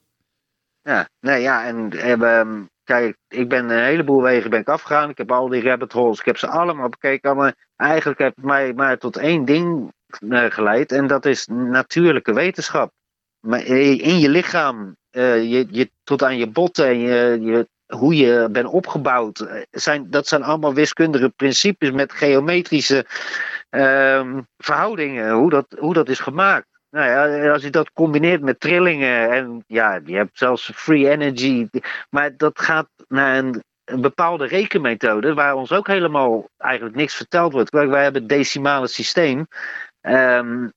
Ja, 0.82 1.10
nee, 1.20 1.42
ja, 1.42 1.66
en 1.66 1.90
hebben 1.98 2.70
Kijk, 2.90 3.18
ik 3.28 3.50
ben 3.50 3.70
een 3.70 3.84
heleboel 3.84 4.22
wegen 4.22 4.50
ben 4.50 4.60
ik 4.60 4.68
afgegaan. 4.68 5.10
Ik 5.10 5.18
heb 5.18 5.32
al 5.32 5.48
die 5.48 5.64
rabbit 5.64 5.92
holes, 5.92 6.20
ik 6.20 6.26
heb 6.26 6.38
ze 6.38 6.48
allemaal 6.48 6.90
bekeken. 6.90 7.36
Maar 7.36 7.56
eigenlijk 7.76 8.20
heb 8.20 8.34
mij 8.42 8.74
maar 8.74 8.98
tot 8.98 9.18
één 9.18 9.46
ding 9.46 9.94
uh, 10.20 10.46
geleid. 10.50 10.92
En 10.92 11.08
dat 11.08 11.26
is 11.26 11.48
natuurlijke 11.48 12.34
wetenschap. 12.34 12.92
Maar 13.40 13.66
in 13.66 14.20
je 14.20 14.30
lichaam, 14.30 14.96
uh, 15.12 15.52
je, 15.52 15.68
je, 15.70 15.92
tot 16.04 16.24
aan 16.24 16.38
je 16.38 16.48
botten 16.48 16.86
en 16.86 17.00
je, 17.00 17.40
je, 17.42 17.68
hoe 17.96 18.16
je 18.16 18.48
bent 18.52 18.68
opgebouwd. 18.68 19.40
Eh, 19.40 19.62
zijn, 19.72 20.10
dat 20.10 20.28
zijn 20.28 20.44
allemaal 20.44 20.74
wiskundige 20.74 21.30
principes 21.30 21.92
met 21.92 22.14
geometrische 22.14 23.06
uh, 23.70 24.38
verhoudingen. 24.58 25.32
Hoe 25.32 25.50
dat, 25.50 25.66
hoe 25.80 25.94
dat 25.94 26.10
is 26.10 26.20
gemaakt. 26.20 26.68
Nou 26.90 27.10
ja, 27.10 27.52
als 27.52 27.62
je 27.62 27.70
dat 27.70 27.94
combineert 27.94 28.42
met 28.42 28.60
trillingen 28.60 29.30
en 29.30 29.64
ja, 29.68 30.00
je 30.06 30.16
hebt 30.16 30.38
zelfs 30.38 30.72
free 30.76 31.10
energy, 31.10 31.68
maar 32.10 32.38
dat 32.38 32.60
gaat 32.60 32.90
naar 33.08 33.38
een, 33.38 33.64
bepaalde 34.02 34.46
rekenmethode 34.46 35.34
waar 35.34 35.56
ons 35.56 35.72
ook 35.72 35.88
helemaal 35.88 36.50
eigenlijk 36.58 36.96
niks 36.96 37.16
verteld 37.16 37.54
wordt. 37.54 37.70
Wij 37.70 38.04
hebben 38.04 38.22
het 38.22 38.30
decimale 38.30 38.88
systeem. 38.88 39.48
Um, 40.02 40.72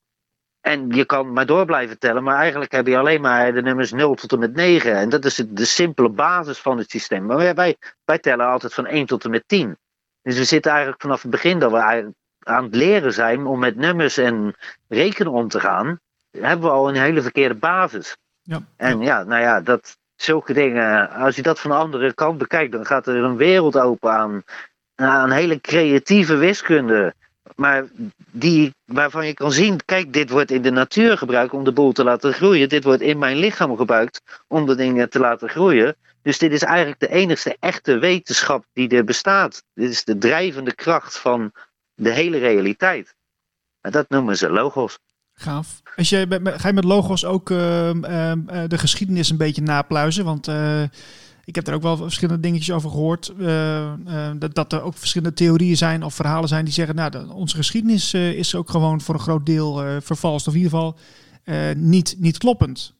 en 0.61 0.89
je 0.89 1.05
kan 1.05 1.33
maar 1.33 1.45
door 1.45 1.65
blijven 1.65 1.99
tellen, 1.99 2.23
maar 2.23 2.37
eigenlijk 2.37 2.71
heb 2.71 2.87
je 2.87 2.97
alleen 2.97 3.21
maar 3.21 3.53
de 3.53 3.61
nummers 3.61 3.91
0 3.91 4.15
tot 4.15 4.31
en 4.31 4.39
met 4.39 4.53
9. 4.53 4.95
En 4.95 5.09
dat 5.09 5.25
is 5.25 5.35
de 5.35 5.65
simpele 5.65 6.09
basis 6.09 6.59
van 6.59 6.77
het 6.77 6.91
systeem. 6.91 7.25
Maar 7.25 7.55
wij, 7.55 7.77
wij 8.05 8.19
tellen 8.19 8.47
altijd 8.47 8.73
van 8.73 8.85
1 8.85 9.05
tot 9.05 9.23
en 9.23 9.31
met 9.31 9.43
10. 9.47 9.77
Dus 10.21 10.37
we 10.37 10.43
zitten 10.43 10.71
eigenlijk 10.71 11.01
vanaf 11.01 11.21
het 11.21 11.31
begin 11.31 11.59
dat 11.59 11.71
we 11.71 12.13
aan 12.39 12.63
het 12.63 12.75
leren 12.75 13.13
zijn 13.13 13.45
om 13.45 13.59
met 13.59 13.75
nummers 13.75 14.17
en 14.17 14.55
rekenen 14.87 15.31
om 15.31 15.47
te 15.47 15.59
gaan 15.59 15.99
hebben 16.37 16.69
we 16.69 16.75
al 16.75 16.89
een 16.89 17.01
hele 17.01 17.21
verkeerde 17.21 17.55
basis. 17.55 18.17
Ja. 18.41 18.61
En 18.75 18.99
ja, 18.99 19.23
nou 19.23 19.41
ja, 19.41 19.61
dat, 19.61 19.97
zulke 20.15 20.53
dingen, 20.53 21.09
als 21.09 21.35
je 21.35 21.41
dat 21.41 21.59
van 21.59 21.71
de 21.71 21.77
andere 21.77 22.13
kant 22.13 22.37
bekijkt, 22.37 22.71
dan 22.71 22.85
gaat 22.85 23.07
er 23.07 23.15
een 23.15 23.35
wereld 23.35 23.77
open 23.77 24.11
aan, 24.11 24.43
aan 24.95 25.23
een 25.23 25.35
hele 25.35 25.61
creatieve 25.61 26.35
wiskunde. 26.35 27.13
Maar 27.55 27.85
die, 28.31 28.73
waarvan 28.85 29.25
je 29.25 29.33
kan 29.33 29.51
zien, 29.51 29.85
kijk, 29.85 30.13
dit 30.13 30.29
wordt 30.29 30.51
in 30.51 30.61
de 30.61 30.71
natuur 30.71 31.17
gebruikt 31.17 31.53
om 31.53 31.63
de 31.63 31.71
boel 31.71 31.91
te 31.91 32.03
laten 32.03 32.33
groeien. 32.33 32.69
Dit 32.69 32.83
wordt 32.83 33.01
in 33.01 33.17
mijn 33.17 33.37
lichaam 33.37 33.77
gebruikt 33.77 34.21
om 34.47 34.65
de 34.65 34.75
dingen 34.75 35.09
te 35.09 35.19
laten 35.19 35.49
groeien. 35.49 35.95
Dus 36.21 36.37
dit 36.37 36.51
is 36.51 36.61
eigenlijk 36.61 36.99
de 36.99 37.09
enigste 37.09 37.55
echte 37.59 37.97
wetenschap 37.97 38.65
die 38.73 38.89
er 38.89 39.03
bestaat. 39.03 39.63
Dit 39.73 39.89
is 39.89 40.03
de 40.03 40.17
drijvende 40.17 40.75
kracht 40.75 41.17
van 41.17 41.51
de 41.95 42.09
hele 42.09 42.37
realiteit. 42.37 43.15
En 43.81 43.91
dat 43.91 44.09
noemen 44.09 44.37
ze 44.37 44.49
logos. 44.49 44.99
Gaaf. 45.43 45.81
Als 45.95 46.09
je, 46.09 46.41
ga 46.43 46.67
je 46.67 46.73
met 46.73 46.83
logos 46.83 47.25
ook 47.25 47.49
uh, 47.49 47.89
uh, 47.89 48.31
de 48.67 48.77
geschiedenis 48.77 49.29
een 49.29 49.37
beetje 49.37 49.61
napluizen? 49.61 50.25
Want 50.25 50.47
uh, 50.47 50.81
ik 51.43 51.55
heb 51.55 51.67
er 51.67 51.73
ook 51.73 51.81
wel 51.81 51.97
verschillende 51.97 52.41
dingetjes 52.41 52.75
over 52.75 52.89
gehoord. 52.89 53.33
dat, 54.39 54.55
dat 54.55 54.73
er 54.73 54.81
ook 54.81 54.97
verschillende 54.97 55.35
theorieën 55.35 55.77
zijn 55.77 56.03
of 56.03 56.13
verhalen 56.13 56.49
zijn 56.49 56.65
die 56.65 56.73
zeggen... 56.73 56.95
nou, 56.95 57.29
onze 57.29 57.55
geschiedenis 57.55 58.13
is 58.13 58.55
ook 58.55 58.69
gewoon 58.69 59.01
voor 59.01 59.15
een 59.15 59.21
groot 59.21 59.45
deel 59.45 60.01
vervalst. 60.01 60.47
Of 60.47 60.53
in 60.53 60.59
ieder 60.59 60.79
geval 60.79 60.97
niet, 61.75 62.15
niet 62.17 62.37
kloppend. 62.37 62.93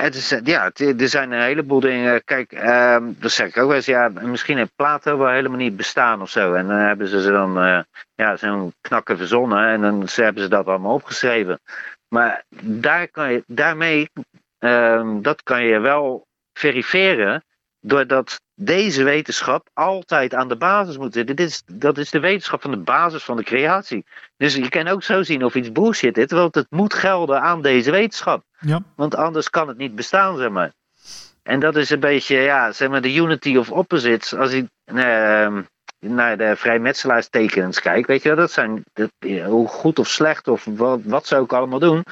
Het 0.00 0.14
is, 0.14 0.40
ja, 0.44 0.70
er 0.74 1.08
zijn 1.08 1.32
een 1.32 1.42
heleboel 1.42 1.80
dingen. 1.80 2.24
Kijk, 2.24 2.52
uh, 2.52 2.96
dat 3.02 3.30
zeg 3.30 3.46
ik 3.48 3.56
ook 3.56 3.66
wel 3.66 3.76
eens. 3.76 3.86
Ja, 3.86 4.08
misschien 4.08 4.56
heeft 4.56 4.76
Plato 4.76 5.18
wel 5.18 5.28
helemaal 5.28 5.58
niet 5.58 5.76
bestaan 5.76 6.20
of 6.20 6.30
zo. 6.30 6.52
En 6.52 6.66
dan 6.66 6.76
hebben 6.76 7.08
ze 7.08 7.22
ze 7.22 7.30
dan 7.30 7.64
uh, 7.64 7.80
ja, 8.14 8.36
zo'n 8.36 8.74
knakken 8.80 9.16
verzonnen. 9.16 9.68
En 9.68 9.80
dan 9.80 10.08
hebben 10.14 10.42
ze 10.42 10.48
dat 10.48 10.66
allemaal 10.66 10.94
opgeschreven. 10.94 11.60
Maar 12.08 12.44
daar 12.62 13.08
kan 13.08 13.32
je, 13.32 13.42
daarmee, 13.46 14.10
uh, 14.58 15.10
dat 15.22 15.42
kan 15.42 15.64
je 15.64 15.78
wel 15.78 16.26
verifiëren. 16.52 17.44
Doordat 17.86 18.40
deze 18.54 19.02
wetenschap 19.02 19.68
altijd 19.72 20.34
aan 20.34 20.48
de 20.48 20.56
basis 20.56 20.96
moet 20.96 21.12
zitten. 21.12 21.36
Dit 21.36 21.46
is, 21.46 21.62
dat 21.66 21.98
is 21.98 22.10
de 22.10 22.20
wetenschap 22.20 22.62
van 22.62 22.70
de 22.70 22.76
basis 22.76 23.24
van 23.24 23.36
de 23.36 23.42
creatie. 23.42 24.04
Dus 24.36 24.54
je 24.54 24.68
kan 24.68 24.88
ook 24.88 25.02
zo 25.02 25.22
zien 25.22 25.44
of 25.44 25.54
iets 25.54 25.72
bullshit 25.72 26.18
is, 26.18 26.30
want 26.30 26.54
het 26.54 26.66
moet 26.70 26.94
gelden 26.94 27.40
aan 27.40 27.62
deze 27.62 27.90
wetenschap. 27.90 28.42
Ja. 28.58 28.82
Want 28.96 29.16
anders 29.16 29.50
kan 29.50 29.68
het 29.68 29.76
niet 29.76 29.94
bestaan, 29.94 30.36
zeg 30.36 30.50
maar. 30.50 30.72
En 31.42 31.60
dat 31.60 31.76
is 31.76 31.90
een 31.90 32.00
beetje, 32.00 32.36
ja, 32.36 32.72
zeg 32.72 32.88
maar, 32.88 33.00
de 33.00 33.14
unity 33.14 33.56
of 33.56 33.70
opposites. 33.70 34.34
Als 34.34 34.54
uh, 34.54 34.64
naar 35.98 36.36
de 36.36 36.56
vrijmetselaarstekens 36.56 37.80
kijkt, 37.80 38.06
weet 38.06 38.22
je, 38.22 38.34
dat 38.34 38.50
zijn 38.50 38.84
dat, 38.92 39.10
hoe 39.46 39.68
goed 39.68 39.98
of 39.98 40.08
slecht 40.08 40.48
of 40.48 40.64
wat, 40.64 41.00
wat 41.04 41.26
ze 41.26 41.36
ook 41.36 41.52
allemaal 41.52 41.78
doen. 41.78 42.04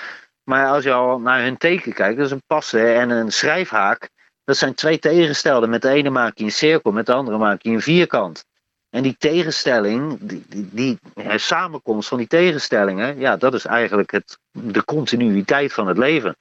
Maar 0.44 0.66
als 0.66 0.84
je 0.84 0.92
al 0.92 1.20
naar 1.20 1.42
hun 1.42 1.56
teken 1.56 1.92
kijkt, 1.92 2.16
dat 2.16 2.26
is 2.26 2.32
een 2.32 2.42
passen 2.46 2.94
en 2.94 3.10
een 3.10 3.32
schrijfhaak. 3.32 4.10
Dat 4.44 4.56
zijn 4.56 4.74
twee 4.74 4.98
tegenstelden. 4.98 5.70
Met 5.70 5.82
de 5.82 5.88
ene 5.88 6.10
maak 6.10 6.38
je 6.38 6.44
een 6.44 6.52
cirkel, 6.52 6.92
met 6.92 7.06
de 7.06 7.12
andere 7.12 7.38
maak 7.38 7.62
je 7.62 7.70
een 7.70 7.82
vierkant. 7.82 8.44
En 8.90 9.02
die 9.02 9.16
tegenstelling, 9.18 10.18
die, 10.20 10.44
die, 10.48 10.68
die 10.70 10.98
samenkomst 11.38 12.08
van 12.08 12.18
die 12.18 12.26
tegenstellingen, 12.26 13.18
ja, 13.18 13.36
dat 13.36 13.54
is 13.54 13.64
eigenlijk 13.64 14.10
het, 14.10 14.38
de 14.50 14.84
continuïteit 14.84 15.72
van 15.72 15.86
het 15.86 15.98
leven. 15.98 16.36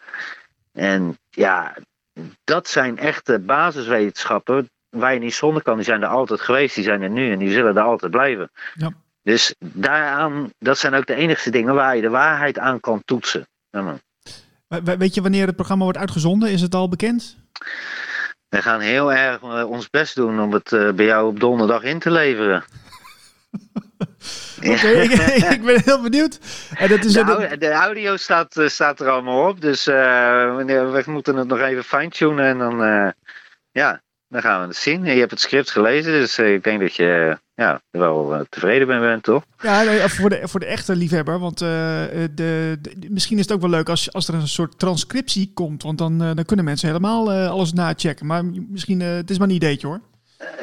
En 0.72 1.18
ja, 1.30 1.78
dat 2.44 2.68
zijn 2.68 2.98
echte 2.98 3.40
basiswetenschappen 3.40 4.70
waar 4.90 5.14
je 5.14 5.20
niet 5.20 5.34
zonder 5.34 5.64
kan. 5.64 5.76
Die 5.76 5.86
zijn 5.86 6.02
er 6.02 6.08
altijd 6.08 6.42
geweest, 6.42 6.76
die 6.76 6.84
zijn 6.84 7.02
er 7.02 7.10
nu 7.10 7.32
en 7.32 7.40
die 7.40 7.52
zullen 7.52 7.78
er 7.78 7.84
altijd 7.84 8.12
blijven. 8.12 8.52
Ja. 8.74 8.92
Dus 9.24 9.56
daaraan, 9.60 10.50
dat 10.60 10.78
zijn 10.78 10.94
ook 10.94 11.06
de 11.06 11.16
enigste 11.16 11.50
dingen 11.50 11.74
waar 11.74 11.96
je 11.96 12.02
de 12.02 12.10
waarheid 12.10 12.60
aan 12.60 12.80
kan 12.80 13.02
toetsen. 13.06 13.48
Ja, 13.70 13.98
Weet 14.98 15.14
je 15.14 15.22
wanneer 15.22 15.46
het 15.46 15.56
programma 15.56 15.84
wordt 15.84 16.00
uitgezonden? 16.00 16.52
Is 16.52 16.62
het 16.62 16.76
al 16.76 16.90
bekend? 16.90 17.41
We 18.50 18.62
gaan 18.62 18.80
heel 18.80 19.14
erg 19.14 19.42
ons 19.66 19.90
best 19.90 20.16
doen 20.16 20.42
om 20.42 20.54
het 20.54 20.96
bij 20.96 21.06
jou 21.06 21.28
op 21.28 21.40
donderdag 21.40 21.84
in 21.84 22.00
te 22.00 22.12
leveren. 22.12 22.64
Oké, 24.72 24.88
ik, 24.88 25.12
ik, 25.56 25.64
ben 25.64 25.82
heel 25.84 26.02
benieuwd. 26.02 26.40
En 26.76 26.90
dat 26.90 27.04
is 27.04 27.14
de, 27.14 27.56
de, 27.60 27.72
audio 27.72 28.18
staat, 28.18 28.62
staat 28.66 29.00
er 29.00 29.10
allemaal 29.10 29.48
op, 29.50 29.62
dus 29.62 29.86
we 29.86 31.04
moeten 31.06 31.36
het 31.36 31.48
nog 31.48 31.60
even 31.60 31.84
fine-tunen 31.84 32.46
en 32.46 32.58
dan, 32.58 33.14
ja, 33.72 34.02
dan 34.32 34.42
gaan 34.42 34.62
we 34.62 34.68
het 34.68 34.76
zien. 34.76 35.04
Je 35.04 35.20
hebt 35.20 35.32
het 35.32 35.40
script 35.40 35.72
gelezen, 35.72 36.12
dus 36.12 36.40
ik 36.40 36.64
denk 36.64 36.80
dat 36.80 36.96
je 36.96 37.38
ja, 37.56 37.82
wel 37.90 38.36
eh, 38.36 38.42
tevreden 38.50 38.88
ben 38.88 39.00
bent, 39.00 39.24
toch? 39.24 39.44
Ja, 39.62 40.10
voor 40.10 40.30
de, 40.30 40.42
voor 40.44 40.60
de 40.60 40.66
echte 40.66 40.96
liefhebber. 40.96 41.40
Want 41.40 41.58
de, 41.58 42.80
misschien 43.10 43.38
is 43.38 43.44
het 43.44 43.54
ook 43.54 43.62
wel 43.62 43.70
leuk 43.70 43.90
als, 43.90 44.14
als 44.14 44.28
er 44.28 44.34
een 44.34 44.48
soort 44.48 44.80
transcriptie 44.80 45.52
komt. 45.54 45.84
Want 45.84 45.98
dan, 45.98 46.18
dan 46.18 46.46
kunnen 46.46 46.66
mensen 46.66 46.88
helemaal 46.88 47.32
alles 47.32 47.74
nachecken. 47.74 48.26
Maar 48.26 48.46
misschien, 48.46 49.00
het 49.00 49.30
is 49.30 49.38
maar 49.38 49.48
een 49.48 49.56
ideetje 49.56 49.88
hoor. 49.88 50.02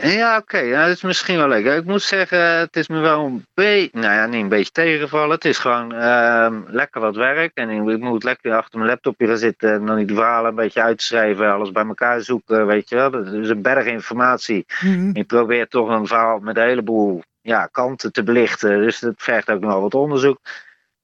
Ja, 0.00 0.36
oké. 0.36 0.58
Ja, 0.58 0.86
dat 0.86 0.96
is 0.96 1.02
misschien 1.02 1.36
wel 1.36 1.48
leuk. 1.48 1.66
Ik 1.66 1.84
moet 1.84 2.02
zeggen, 2.02 2.58
het 2.58 2.76
is 2.76 2.88
me 2.88 2.98
wel 2.98 3.24
een 3.24 3.46
beetje, 3.54 3.98
nou 3.98 4.14
ja, 4.14 4.26
niet 4.26 4.42
een 4.42 4.48
beetje 4.48 4.72
tegengevallen. 4.72 5.30
Het 5.30 5.44
is 5.44 5.58
gewoon 5.58 5.94
uh, 5.94 6.56
lekker 6.66 7.00
wat 7.00 7.16
werk. 7.16 7.50
En 7.54 7.70
ik 7.70 7.98
moet 7.98 8.24
lekker 8.24 8.54
achter 8.54 8.78
mijn 8.78 8.90
laptopje 8.90 9.26
gaan 9.26 9.38
zitten 9.38 9.72
en 9.72 9.86
dan 9.86 9.96
die 9.96 10.16
verhalen 10.16 10.50
een 10.50 10.56
beetje 10.56 10.82
uitschrijven, 10.82 11.52
alles 11.52 11.70
bij 11.70 11.86
elkaar 11.86 12.20
zoeken, 12.20 12.66
weet 12.66 12.88
je 12.88 12.94
wel. 12.94 13.10
Dat 13.10 13.26
is 13.26 13.48
een 13.48 13.62
berg 13.62 13.86
informatie. 13.86 14.66
Mm 14.80 15.10
Ik 15.14 15.26
probeer 15.26 15.68
toch 15.68 15.88
een 15.88 16.06
verhaal 16.06 16.38
met 16.38 16.56
een 16.56 16.62
heleboel 16.62 17.22
ja, 17.40 17.66
kanten 17.66 18.12
te 18.12 18.22
belichten. 18.22 18.80
Dus 18.80 18.98
dat 18.98 19.14
vergt 19.16 19.50
ook 19.50 19.60
nog 19.60 19.80
wat 19.80 19.94
onderzoek. 19.94 20.38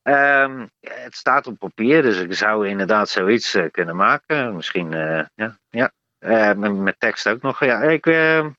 Um, 0.03 0.71
het 0.81 1.15
staat 1.15 1.47
op 1.47 1.59
papier, 1.59 2.03
dus 2.03 2.19
ik 2.19 2.35
zou 2.35 2.69
inderdaad 2.69 3.09
zoiets 3.09 3.55
uh, 3.55 3.65
kunnen 3.71 3.97
maken. 3.97 4.55
Misschien, 4.55 4.93
uh, 4.93 5.25
ja, 5.35 5.59
ja. 5.71 5.93
Uh, 6.21 6.53
met, 6.53 6.77
met, 6.77 6.95
tekst 6.99 7.29
ook 7.29 7.43
nog. 7.43 7.65
Ja, 7.65 7.83
ik, 7.83 8.07
ehm, 8.07 8.51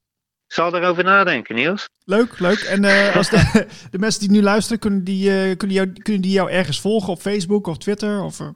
zal 0.55 0.75
erover 0.75 1.03
nadenken, 1.03 1.55
Niels. 1.55 1.89
Leuk, 2.05 2.39
leuk. 2.39 2.59
En 2.59 2.83
uh, 2.83 3.15
als 3.17 3.29
de, 3.29 3.67
de, 3.91 3.99
mensen 3.99 4.19
die 4.19 4.31
nu 4.31 4.41
luisteren, 4.41 4.79
kunnen 4.79 5.03
die, 5.03 5.29
uh, 5.29 5.57
kunnen, 5.57 5.75
jou, 5.75 5.93
kunnen 5.93 6.21
die 6.21 6.31
jou 6.31 6.51
ergens 6.51 6.81
volgen 6.81 7.13
op 7.13 7.21
Facebook 7.21 7.67
of 7.67 7.77
Twitter? 7.77 8.21
Of, 8.21 8.39
uh... 8.39 8.49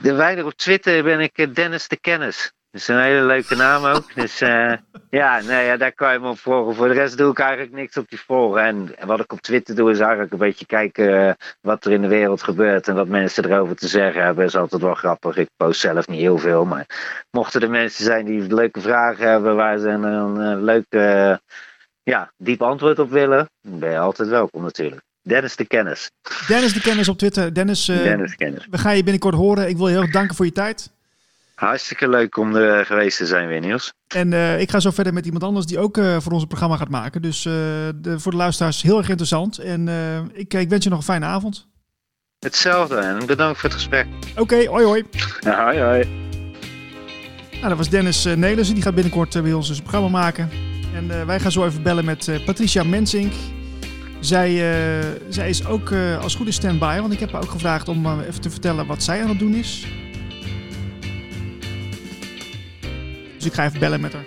De 0.00 0.12
wijder 0.12 0.44
op 0.44 0.54
Twitter 0.54 1.02
ben 1.02 1.20
ik 1.20 1.54
Dennis 1.54 1.88
de 1.88 2.00
Kennis. 2.00 2.52
Dat 2.70 2.80
is 2.80 2.88
een 2.88 3.00
hele 3.00 3.26
leuke 3.26 3.54
naam 3.54 3.84
ook. 3.84 4.14
Dus 4.14 4.42
uh, 4.42 4.72
ja, 5.10 5.40
nee, 5.40 5.66
ja, 5.66 5.76
daar 5.76 5.92
kan 5.92 6.12
je 6.12 6.18
me 6.18 6.28
op 6.28 6.38
volgen. 6.38 6.74
Voor 6.74 6.88
de 6.88 6.94
rest 6.94 7.18
doe 7.18 7.30
ik 7.30 7.38
eigenlijk 7.38 7.72
niks 7.72 7.96
op 7.96 8.08
die 8.08 8.20
volgen. 8.20 8.62
En, 8.62 8.94
wat 9.06 9.20
ik 9.20 9.32
op 9.32 9.40
Twitter 9.40 9.74
doe, 9.74 9.90
is 9.90 9.98
eigenlijk 9.98 10.32
een 10.32 10.38
beetje 10.38 10.66
kijken 10.66 11.26
uh, 11.26 11.32
wat 11.60 11.84
er 11.84 11.92
in 11.92 12.00
de 12.00 12.08
wereld 12.08 12.42
gebeurt. 12.42 12.88
En 12.88 12.94
wat 12.94 13.08
mensen 13.08 13.44
erover 13.44 13.76
te 13.76 13.88
zeggen 13.88 14.22
hebben, 14.22 14.44
is 14.44 14.56
altijd 14.56 14.82
wel 14.82 14.94
grappig. 14.94 15.36
Ik 15.36 15.48
post 15.56 15.80
zelf 15.80 16.08
niet 16.08 16.20
heel 16.20 16.38
veel. 16.38 16.64
Maar 16.64 16.86
mochten 17.30 17.60
er 17.60 17.70
mensen 17.70 18.04
zijn 18.04 18.24
die 18.24 18.54
leuke 18.54 18.80
vragen 18.80 19.30
hebben 19.30 19.56
waar 19.56 19.78
ze 19.78 19.88
een, 19.88 20.02
een, 20.02 20.64
leuke, 20.64 21.40
ja, 22.02 22.32
diep 22.36 22.62
antwoord 22.62 22.98
op 22.98 23.10
willen, 23.10 23.50
dan 23.62 23.78
ben 23.78 23.90
je 23.90 23.98
altijd 23.98 24.28
welkom 24.28 24.62
natuurlijk. 24.62 25.02
Dennis 25.22 25.56
de 25.56 25.66
Kennis. 25.66 26.10
Dennis 26.46 26.72
de 26.72 26.80
Kennis 26.80 27.08
op 27.08 27.18
Twitter. 27.18 27.54
Dennis, 27.54 27.84
Dennis 27.84 28.36
Kennis. 28.36 28.66
we 28.70 28.78
gaan 28.78 28.96
je 28.96 29.02
binnenkort 29.02 29.34
horen. 29.34 29.68
Ik 29.68 29.76
wil 29.76 29.86
je 29.86 29.92
heel 29.92 30.02
erg 30.02 30.12
danken 30.12 30.36
voor 30.36 30.44
je 30.44 30.52
tijd. 30.52 30.90
Hartstikke 31.60 32.08
leuk 32.08 32.36
om 32.36 32.56
er 32.56 32.86
geweest 32.86 33.16
te 33.16 33.26
zijn 33.26 33.48
weer, 33.48 33.60
Niels. 33.60 33.92
En 34.14 34.32
uh, 34.32 34.60
ik 34.60 34.70
ga 34.70 34.80
zo 34.80 34.90
verder 34.90 35.12
met 35.12 35.24
iemand 35.24 35.44
anders 35.44 35.66
die 35.66 35.78
ook 35.78 35.96
uh, 35.96 36.20
voor 36.20 36.32
ons 36.32 36.44
programma 36.44 36.76
gaat 36.76 36.88
maken. 36.88 37.22
Dus 37.22 37.44
uh, 37.44 37.52
de, 37.94 38.14
voor 38.16 38.30
de 38.30 38.38
luisteraars 38.38 38.82
heel 38.82 38.98
erg 38.98 39.08
interessant. 39.08 39.58
En 39.58 39.88
ik, 40.32 40.54
ik, 40.54 40.68
wens 40.68 40.84
je 40.84 40.90
nog 40.90 40.98
een 40.98 41.04
fijne 41.04 41.24
avond. 41.24 41.68
Hetzelfde 42.38 42.96
en 42.96 43.26
bedankt 43.26 43.58
voor 43.58 43.68
het 43.68 43.78
gesprek. 43.78 44.06
Oké, 44.30 44.40
okay, 44.40 44.66
hoi 44.66 44.84
hoi. 44.84 45.04
Ja, 45.40 45.64
hoi 45.64 45.80
hoi. 45.80 46.08
Nou, 47.52 47.68
dat 47.68 47.76
was 47.76 47.88
Dennis 47.88 48.24
Nelissen. 48.24 48.74
Die 48.74 48.84
gaat 48.84 48.94
binnenkort 48.94 49.42
bij 49.42 49.52
ons 49.52 49.68
dus 49.68 49.76
een 49.76 49.82
programma 49.82 50.08
maken. 50.08 50.50
En 50.94 51.26
wij 51.26 51.40
gaan 51.40 51.52
zo 51.52 51.64
even 51.64 51.82
bellen 51.82 52.04
met 52.04 52.44
Patricia 52.44 52.82
Mensink. 52.82 53.32
Zij, 54.20 54.52
zij 55.28 55.48
is 55.48 55.66
ook 55.66 55.92
als 56.20 56.34
goede 56.34 56.52
standby, 56.52 56.98
want 57.00 57.12
ik 57.12 57.20
heb 57.20 57.32
haar 57.32 57.42
ook 57.42 57.50
gevraagd 57.50 57.88
om 57.88 58.20
even 58.20 58.40
te 58.40 58.50
vertellen 58.50 58.86
wat 58.86 59.02
zij 59.02 59.22
aan 59.22 59.28
het 59.28 59.38
doen 59.38 59.54
is. 59.54 59.86
Dus 63.40 63.48
ik 63.48 63.54
ga 63.54 63.64
even 63.64 63.80
bellen 63.80 64.00
met 64.00 64.12
haar. 64.12 64.24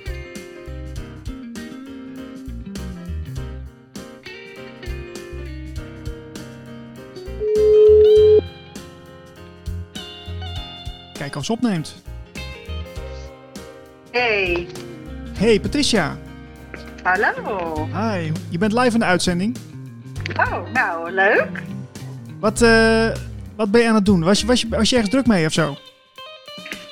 Kijken 11.14 11.40
of 11.40 11.46
ze 11.46 11.52
opneemt. 11.52 12.04
Hey. 14.12 14.68
Hey 15.34 15.60
Patricia. 15.60 16.18
Hallo. 17.04 17.88
Hi, 17.94 18.32
je 18.50 18.58
bent 18.58 18.74
live 18.74 18.94
in 18.94 19.00
de 19.00 19.06
uitzending. 19.06 19.58
Oh, 20.38 20.72
nou 20.74 21.12
leuk. 21.12 21.62
Wat, 22.40 22.62
uh, 22.62 23.10
wat 23.56 23.72
ben 23.72 23.82
je 23.82 23.88
aan 23.88 23.96
het 23.96 24.06
doen? 24.06 24.24
Was 24.24 24.42
je, 24.42 24.48
was, 24.48 24.62
je, 24.62 24.68
was 24.70 24.90
je 24.90 24.96
ergens 24.96 25.14
druk 25.14 25.28
mee 25.28 25.46
of 25.46 25.54
zo? 25.54 25.78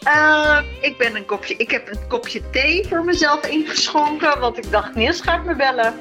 Uh, 0.08 0.62
ik, 0.82 0.98
ben 0.98 1.16
een 1.16 1.26
kopje, 1.26 1.56
ik 1.56 1.72
heb 1.72 1.90
een 1.90 2.08
kopje 2.08 2.50
thee 2.50 2.88
voor 2.88 3.06
mezelf 3.06 3.48
ingeschonken, 3.48 4.40
want 4.40 4.58
ik 4.58 4.72
dacht, 4.72 4.96
Niels 4.96 5.22
gaat 5.22 5.46
me 5.46 5.56
bellen. 5.56 5.94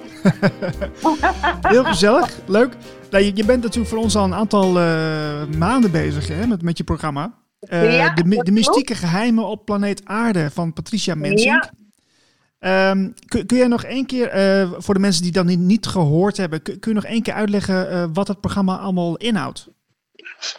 Heel 1.72 1.84
gezellig, 1.84 2.38
leuk. 2.46 2.72
Nou, 3.10 3.24
je, 3.24 3.32
je, 3.34 3.44
bent 3.44 3.62
natuurlijk 3.62 3.90
voor 3.90 4.02
ons 4.02 4.16
al 4.16 4.24
een 4.24 4.34
aantal 4.34 4.80
uh, 4.80 5.46
maanden 5.58 5.90
bezig 5.90 6.28
hè, 6.28 6.46
met, 6.46 6.62
met 6.62 6.78
je 6.78 6.84
programma. 6.84 7.38
Uh, 7.60 7.96
ja, 7.96 8.14
de, 8.14 8.42
de 8.42 8.52
mystieke 8.52 8.94
geheimen 8.94 9.44
op 9.44 9.64
planeet 9.64 10.04
Aarde 10.04 10.50
van 10.50 10.72
Patricia 10.72 11.14
Mensink. 11.14 11.70
Ja. 12.58 12.90
Um, 12.90 13.14
kun, 13.26 13.46
kun 13.46 13.56
jij 13.56 13.66
nog 13.66 13.84
één 13.84 14.06
keer, 14.06 14.28
voor 14.78 14.94
de 14.94 15.00
mensen 15.00 15.22
die 15.22 15.32
dat 15.32 15.44
niet, 15.44 15.58
niet 15.58 15.86
gehoord 15.86 16.36
hebben, 16.36 16.62
kun, 16.62 16.78
kun 16.78 16.90
je 16.90 17.00
nog 17.00 17.10
één 17.10 17.22
keer 17.22 17.34
uitleggen 17.34 18.12
wat 18.12 18.28
het 18.28 18.40
programma 18.40 18.76
allemaal 18.76 19.16
inhoudt? 19.16 19.68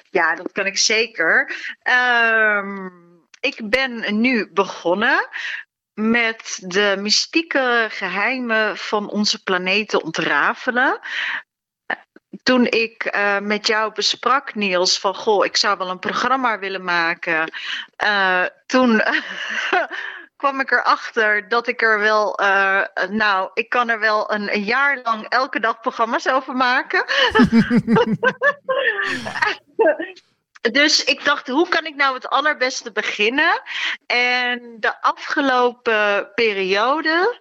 Ja, 0.10 0.36
dat 0.36 0.52
kan 0.52 0.66
ik 0.66 0.78
zeker. 0.78 1.54
Um, 1.84 3.11
ik 3.42 3.70
ben 3.70 4.22
nu 4.22 4.52
begonnen 4.54 5.28
met 5.94 6.60
de 6.68 6.96
mystieke 7.00 7.88
geheimen 7.90 8.78
van 8.78 9.10
onze 9.10 9.44
planeet 9.44 9.90
te 9.90 10.04
ontrafelen. 10.04 11.00
Toen 12.44 12.66
ik 12.66 13.16
uh, 13.16 13.40
met 13.40 13.68
jou 13.68 13.94
besprak, 13.94 14.56
Niels, 14.56 15.00
van 15.00 15.16
goh, 15.16 15.46
ik 15.46 15.58
zou 15.58 15.78
wel 15.78 15.90
een 15.90 16.00
programma 16.00 16.60
willen 16.60 16.84
maken. 16.84 17.52
Uh, 18.04 18.46
toen 18.66 19.02
kwam 20.42 20.60
ik 20.60 20.72
erachter 20.72 21.48
dat 21.48 21.68
ik 21.68 21.82
er 21.82 22.00
wel, 22.00 22.42
uh, 22.42 22.84
nou, 23.10 23.52
ik 23.54 23.70
kan 23.70 23.90
er 23.90 24.00
wel 24.00 24.34
een, 24.34 24.54
een 24.54 24.64
jaar 24.64 25.00
lang 25.04 25.26
elke 25.28 25.60
dag 25.60 25.80
programma's 25.80 26.28
over 26.28 26.56
maken. 26.56 27.06
Dus 30.62 31.04
ik 31.04 31.26
dacht, 31.26 31.48
hoe 31.48 31.70
kan 31.70 31.86
ik 31.86 31.96
nou 31.96 32.14
het 32.14 32.30
allerbeste 32.30 32.92
beginnen? 32.92 33.62
En 34.06 34.76
de 34.80 35.02
afgelopen 35.02 36.32
periode 36.36 37.40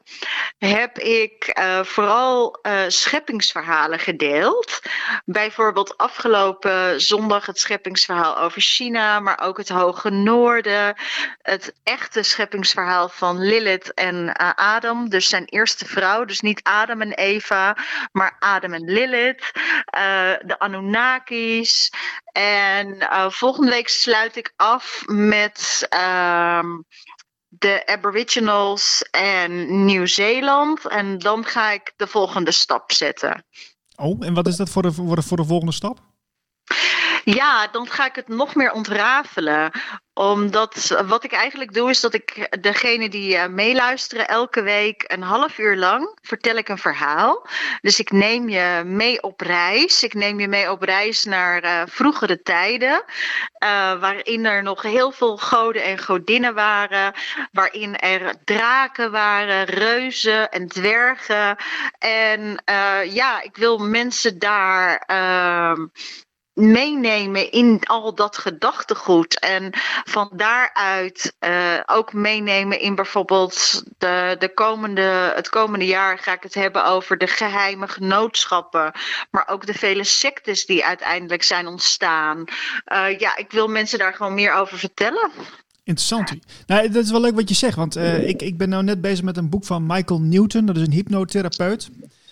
heb 0.59 0.99
ik 0.99 1.59
uh, 1.59 1.85
vooral 1.85 2.59
uh, 2.63 2.81
scheppingsverhalen 2.87 3.99
gedeeld. 3.99 4.81
Bijvoorbeeld 5.25 5.97
afgelopen 5.97 7.01
zondag 7.01 7.47
het 7.47 7.59
scheppingsverhaal 7.59 8.39
over 8.39 8.61
China, 8.61 9.21
maar 9.21 9.41
ook 9.41 9.57
het 9.57 9.69
Hoge 9.69 10.11
Noorden. 10.11 10.95
Het 11.43 11.75
echte 11.83 12.23
scheppingsverhaal 12.23 13.09
van 13.09 13.39
Lilith 13.39 13.95
en 13.95 14.15
uh, 14.15 14.51
Adam, 14.55 15.09
dus 15.09 15.29
zijn 15.29 15.45
eerste 15.45 15.87
vrouw. 15.87 16.25
Dus 16.25 16.41
niet 16.41 16.61
Adam 16.63 17.01
en 17.01 17.13
Eva, 17.13 17.77
maar 18.13 18.37
Adam 18.39 18.73
en 18.73 18.85
Lilith. 18.85 19.51
de 20.43 20.55
Anunnakis. 20.59 21.91
En 22.33 22.95
uh, 22.95 23.31
volgende 23.31 23.71
week 23.71 23.89
sluit 23.89 24.37
ik 24.37 24.53
af 24.57 25.03
met 25.07 25.89
uh, 25.95 26.65
de 27.49 27.87
Aboriginals 27.87 29.03
en 29.11 29.85
Nieuw-Zeeland. 29.85 30.87
En 30.87 31.19
dan 31.19 31.45
ga 31.45 31.71
ik 31.71 31.93
de 31.97 32.07
volgende 32.07 32.53
stap 32.53 32.93
zetten. 32.93 33.45
Oh, 33.97 34.27
en 34.27 34.35
wat 34.35 34.47
is 34.47 34.57
dat 34.57 34.71
voor 34.71 34.83
de, 34.83 34.93
voor 35.23 35.37
de 35.37 35.45
volgende 35.45 35.73
stap? 35.73 35.99
Ja, 37.25 37.67
dan 37.67 37.89
ga 37.89 38.07
ik 38.07 38.15
het 38.15 38.29
nog 38.29 38.55
meer 38.55 38.73
ontrafelen 38.73 39.71
omdat 40.21 41.03
wat 41.07 41.25
ik 41.25 41.33
eigenlijk 41.33 41.75
doe, 41.75 41.91
is 41.91 42.01
dat 42.01 42.15
ik 42.15 42.57
degene 42.61 43.09
die 43.09 43.35
uh, 43.35 43.47
meeluisteren 43.47 44.29
elke 44.29 44.63
week 44.63 45.05
een 45.07 45.23
half 45.23 45.59
uur 45.59 45.77
lang 45.77 46.19
vertel 46.23 46.57
ik 46.57 46.69
een 46.69 46.79
verhaal. 46.79 47.47
Dus 47.81 48.01
ik 48.01 48.11
neem 48.11 48.49
je 48.49 48.83
mee 48.85 49.23
op 49.23 49.41
reis. 49.41 50.03
Ik 50.03 50.15
neem 50.15 50.41
je 50.41 50.49
mee 50.49 50.71
op 50.71 50.83
reis 50.83 51.25
naar 51.25 51.65
uh, 51.65 51.83
vroegere 51.87 52.43
tijden. 52.43 53.05
Uh, 53.65 54.01
waarin 54.01 54.45
er 54.45 54.63
nog 54.63 54.83
heel 54.83 55.11
veel 55.11 55.37
goden 55.37 55.83
en 55.83 55.99
godinnen 55.99 56.55
waren. 56.55 57.15
Waarin 57.53 57.97
er 57.97 58.35
draken 58.45 59.11
waren, 59.11 59.65
reuzen 59.65 60.51
en 60.51 60.69
dwergen. 60.69 61.57
En 61.99 62.63
ja, 63.05 63.43
ik 63.43 63.57
wil 63.57 63.79
mensen 63.79 64.39
daar 64.39 64.97
ehm, 65.07 65.87
meenemen 66.61 67.51
in 67.51 67.81
al 67.85 68.15
dat 68.15 68.39
gedachtegoed. 68.39 69.39
En 69.39 69.71
van 70.05 70.31
daaruit 70.33 71.35
uh, 71.41 71.81
ook 71.87 72.13
meenemen 72.13 72.81
in 72.81 72.95
bijvoorbeeld 72.95 73.83
de, 73.99 74.37
de 74.39 74.55
komende, 74.55 75.33
het 75.35 75.49
komende 75.49 75.87
jaar 75.87 76.19
ga 76.19 76.33
ik 76.33 76.43
het 76.43 76.55
hebben 76.55 76.85
over 76.85 77.19
de 77.19 77.27
geheime 77.27 77.89
genootschappen. 77.89 78.93
Maar 79.31 79.49
ook 79.49 79.67
de 79.67 79.75
vele 79.75 80.05
sectes 80.05 80.67
die 80.67 80.85
uiteindelijk 80.85 81.43
zijn 81.43 81.67
ontstaan. 81.67 82.45
Uh, 82.93 83.19
ja, 83.19 83.37
ik 83.37 83.51
wil 83.51 83.69
mensen 83.69 83.99
daar 83.99 84.15
gewoon 84.15 84.35
meer 84.35 84.53
over 84.53 84.79
vertellen. 84.79 85.31
Interessant. 85.85 86.35
Nou, 86.67 86.91
dat 86.91 87.05
is 87.05 87.11
wel 87.11 87.21
leuk 87.21 87.35
wat 87.35 87.49
je 87.49 87.55
zegt, 87.55 87.77
want 87.77 87.97
uh, 87.97 88.29
ik, 88.29 88.43
ik 88.43 88.57
ben 88.57 88.69
nou 88.69 88.83
net 88.83 89.01
bezig 89.01 89.25
met 89.25 89.37
een 89.37 89.49
boek 89.49 89.65
van 89.65 89.87
Michael 89.87 90.21
Newton, 90.21 90.67
dat 90.67 90.77
is 90.77 90.83
een 90.83 90.93
hypnotherapeut. 90.93 91.91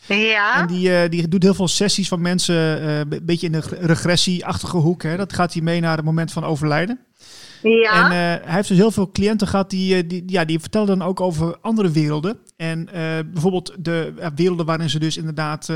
Ja. 0.09 0.61
En 0.61 0.67
die, 0.67 0.89
uh, 0.89 1.09
die 1.09 1.29
doet 1.29 1.43
heel 1.43 1.55
veel 1.55 1.69
sessies 1.69 2.09
van 2.09 2.21
mensen, 2.21 2.89
een 2.89 3.21
beetje 3.23 3.47
in 3.47 3.53
de 3.53 3.63
regressieachtige 3.81 4.77
hoek. 4.77 5.03
Hè. 5.03 5.17
Dat 5.17 5.33
gaat 5.33 5.53
hij 5.53 5.63
mee 5.63 5.81
naar 5.81 5.97
het 5.97 6.05
moment 6.05 6.33
van 6.33 6.45
overlijden. 6.45 6.99
Ja. 7.63 8.05
En 8.05 8.05
uh, 8.05 8.45
hij 8.47 8.55
heeft 8.55 8.69
dus 8.69 8.77
heel 8.77 8.91
veel 8.91 9.11
cliënten 9.11 9.49
gehad 9.49 9.71
die, 9.71 10.07
die, 10.07 10.23
ja, 10.27 10.45
die 10.45 10.61
vertellen 10.61 10.87
dan 10.87 11.03
ook 11.03 11.21
over 11.21 11.57
andere 11.61 11.91
werelden. 11.91 12.39
En 12.57 12.89
bijvoorbeeld 13.33 13.75
de 13.79 14.31
werelden 14.35 14.67
waarin 14.67 14.91
ze 14.91 14.99
dus 14.99 15.17
inderdaad 15.17 15.73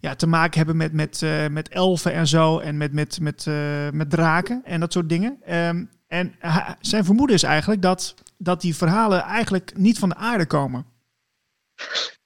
ja, 0.00 0.14
te 0.14 0.26
maken 0.26 0.56
hebben 0.56 0.76
met, 0.76 0.92
met, 0.92 1.22
met 1.50 1.68
elfen 1.68 2.12
en 2.12 2.26
zo. 2.26 2.58
En 2.58 2.76
met, 2.76 2.92
met, 2.92 3.20
met, 3.20 3.46
met 3.92 4.10
draken 4.10 4.62
en 4.64 4.80
dat 4.80 4.92
soort 4.92 5.08
dingen. 5.08 5.36
Um, 5.50 5.88
en 6.08 6.34
zijn 6.80 7.04
vermoeden 7.04 7.36
is 7.36 7.42
eigenlijk 7.42 7.82
dat, 7.82 8.14
dat 8.38 8.60
die 8.60 8.76
verhalen 8.76 9.22
eigenlijk 9.22 9.72
niet 9.76 9.98
van 9.98 10.08
de 10.08 10.16
aarde 10.16 10.46
komen. 10.46 10.84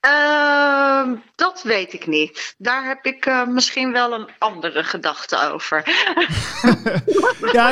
Uh, 0.06 1.12
dat 1.34 1.62
weet 1.62 1.92
ik 1.92 2.06
niet. 2.06 2.54
Daar 2.58 2.86
heb 2.86 3.04
ik 3.04 3.26
uh, 3.26 3.46
misschien 3.46 3.92
wel 3.92 4.12
een 4.12 4.28
andere 4.38 4.84
gedachte 4.84 5.50
over. 5.52 5.82
ja, 7.52 7.70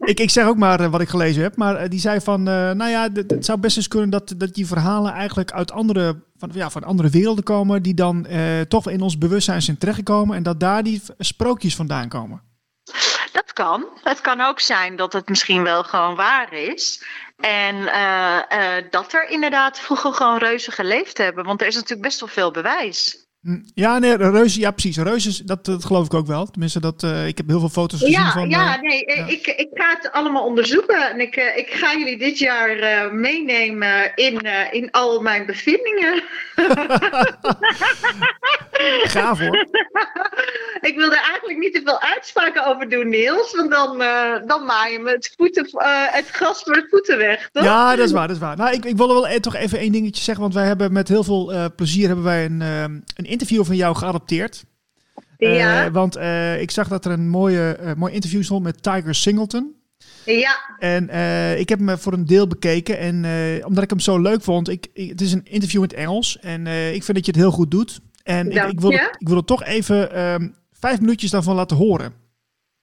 ik, 0.00 0.20
ik 0.20 0.30
zeg 0.30 0.46
ook 0.46 0.56
maar 0.56 0.80
uh, 0.80 0.90
wat 0.90 1.00
ik 1.00 1.08
gelezen 1.08 1.42
heb. 1.42 1.56
Maar 1.56 1.82
uh, 1.82 1.88
die 1.88 2.00
zei 2.00 2.20
van, 2.20 2.42
nou 2.42 2.88
ja, 2.88 3.08
het 3.12 3.44
zou 3.44 3.58
best 3.58 3.76
eens 3.76 3.88
kunnen 3.88 4.10
dat, 4.10 4.34
dat 4.36 4.54
die 4.54 4.66
verhalen 4.66 5.12
eigenlijk 5.12 5.52
uit 5.52 5.72
andere, 5.72 6.22
van, 6.36 6.50
ja, 6.52 6.70
van 6.70 6.84
andere 6.84 7.10
werelden 7.10 7.44
komen. 7.44 7.82
Die 7.82 7.94
dan 7.94 8.26
toch 8.68 8.88
in 8.88 9.00
ons 9.00 9.18
bewustzijn 9.18 9.62
zijn 9.62 9.78
terechtgekomen. 9.78 10.36
En 10.36 10.42
dat 10.42 10.60
daar 10.60 10.82
die 10.82 11.02
sprookjes 11.18 11.76
vandaan 11.76 12.08
komen. 12.08 12.42
Dat 13.32 13.52
kan. 13.52 13.86
Het 14.02 14.20
kan 14.20 14.40
ook 14.40 14.60
zijn 14.60 14.96
dat 14.96 15.12
het 15.12 15.28
misschien 15.28 15.62
wel 15.62 15.84
gewoon 15.84 16.14
waar 16.14 16.52
is. 16.52 17.02
En 17.38 17.76
uh, 17.76 18.90
dat 18.90 19.12
er 19.12 19.28
inderdaad 19.28 19.80
vroeger 19.80 20.12
gewoon 20.12 20.38
reuzen 20.38 20.72
geleefd 20.72 21.18
hebben. 21.18 21.44
Want 21.44 21.60
er 21.60 21.66
is 21.66 21.74
natuurlijk 21.74 22.02
best 22.02 22.20
wel 22.20 22.28
veel 22.28 22.50
bewijs. 22.50 23.27
Ja, 23.74 23.98
nee, 23.98 24.16
reuzen, 24.16 24.60
ja 24.60 24.70
precies. 24.70 24.96
Reuzen, 24.96 25.46
dat, 25.46 25.64
dat 25.64 25.84
geloof 25.84 26.04
ik 26.04 26.14
ook 26.14 26.26
wel. 26.26 26.46
Tenminste, 26.46 26.80
dat, 26.80 27.02
uh, 27.02 27.26
ik 27.26 27.36
heb 27.36 27.48
heel 27.48 27.60
veel 27.60 27.68
foto's 27.68 27.98
gezien 27.98 28.14
ja, 28.14 28.32
van... 28.32 28.50
Ja, 28.50 28.80
nee, 28.80 29.02
ja. 29.06 29.26
Ik, 29.26 29.46
ik 29.46 29.68
ga 29.72 29.98
het 30.00 30.12
allemaal 30.12 30.44
onderzoeken. 30.44 31.10
En 31.10 31.20
ik, 31.20 31.36
ik 31.36 31.68
ga 31.70 31.96
jullie 31.96 32.18
dit 32.18 32.38
jaar 32.38 33.14
meenemen 33.14 34.14
in, 34.14 34.40
in 34.70 34.90
al 34.90 35.20
mijn 35.20 35.46
bevindingen. 35.46 36.22
Gaaf 39.02 39.38
hoor. 39.38 39.56
ik 40.90 40.94
wil 40.96 41.10
er 41.10 41.26
eigenlijk 41.30 41.58
niet 41.58 41.74
te 41.74 41.80
veel 41.84 42.00
uitspraken 42.00 42.66
over 42.66 42.88
doen, 42.88 43.08
Niels. 43.08 43.54
Want 43.56 43.70
dan, 43.70 43.98
dan 44.46 44.64
maai 44.64 44.92
je 44.92 44.98
me 44.98 45.10
het, 45.10 45.34
voeten, 45.36 45.68
het 46.10 46.30
gras 46.30 46.62
voor 46.62 46.74
de 46.74 46.86
voeten 46.90 47.18
weg, 47.18 47.48
toch? 47.52 47.64
Ja, 47.64 47.96
dat 47.96 48.06
is 48.06 48.12
waar, 48.12 48.26
dat 48.26 48.36
is 48.36 48.42
waar. 48.42 48.56
Nou, 48.56 48.72
ik, 48.72 48.84
ik 48.84 48.96
wil 48.96 49.08
wel 49.08 49.40
toch 49.40 49.54
even 49.54 49.78
één 49.78 49.92
dingetje 49.92 50.22
zeggen. 50.22 50.42
Want 50.42 50.54
wij 50.54 50.66
hebben 50.66 50.92
met 50.92 51.08
heel 51.08 51.24
veel 51.24 51.72
plezier 51.76 52.06
hebben 52.06 52.24
wij 52.24 52.44
een, 52.44 52.60
een 52.60 53.24
interview 53.40 53.64
van 53.64 53.76
jou 53.76 53.96
geadopteerd. 53.96 54.64
Ja. 55.38 55.90
want 55.90 56.16
ik 56.60 56.70
zag 56.70 56.88
dat 56.88 57.04
er 57.04 57.10
een 57.10 57.28
mooie, 57.28 57.94
mooi 57.96 58.12
interview 58.12 58.42
stond 58.42 58.62
met 58.62 58.82
Tiger 58.82 59.14
Singleton. 59.14 59.78
Ja. 60.36 60.76
En 60.78 61.08
uh, 61.10 61.58
ik 61.58 61.68
heb 61.68 61.78
hem 61.78 61.98
voor 61.98 62.12
een 62.12 62.24
deel 62.24 62.46
bekeken. 62.46 62.98
En 62.98 63.24
uh, 63.24 63.66
omdat 63.66 63.84
ik 63.84 63.90
hem 63.90 64.00
zo 64.00 64.18
leuk 64.18 64.42
vond, 64.42 64.68
ik, 64.68 64.86
ik, 64.92 65.08
het 65.08 65.20
is 65.20 65.32
een 65.32 65.44
interview 65.44 65.82
in 65.82 65.88
het 65.88 65.98
Engels. 65.98 66.38
En 66.38 66.66
uh, 66.66 66.94
ik 66.94 67.04
vind 67.04 67.16
dat 67.16 67.26
je 67.26 67.32
het 67.32 67.40
heel 67.40 67.50
goed 67.50 67.70
doet. 67.70 68.00
En 68.22 68.50
ik, 68.50 68.64
ik, 68.64 68.80
wil 68.80 68.90
het, 68.90 69.16
ik 69.18 69.28
wil 69.28 69.36
het 69.36 69.46
toch 69.46 69.64
even 69.64 70.20
um, 70.22 70.54
vijf 70.72 71.00
minuutjes 71.00 71.30
daarvan 71.30 71.54
laten 71.54 71.76
horen. 71.76 72.12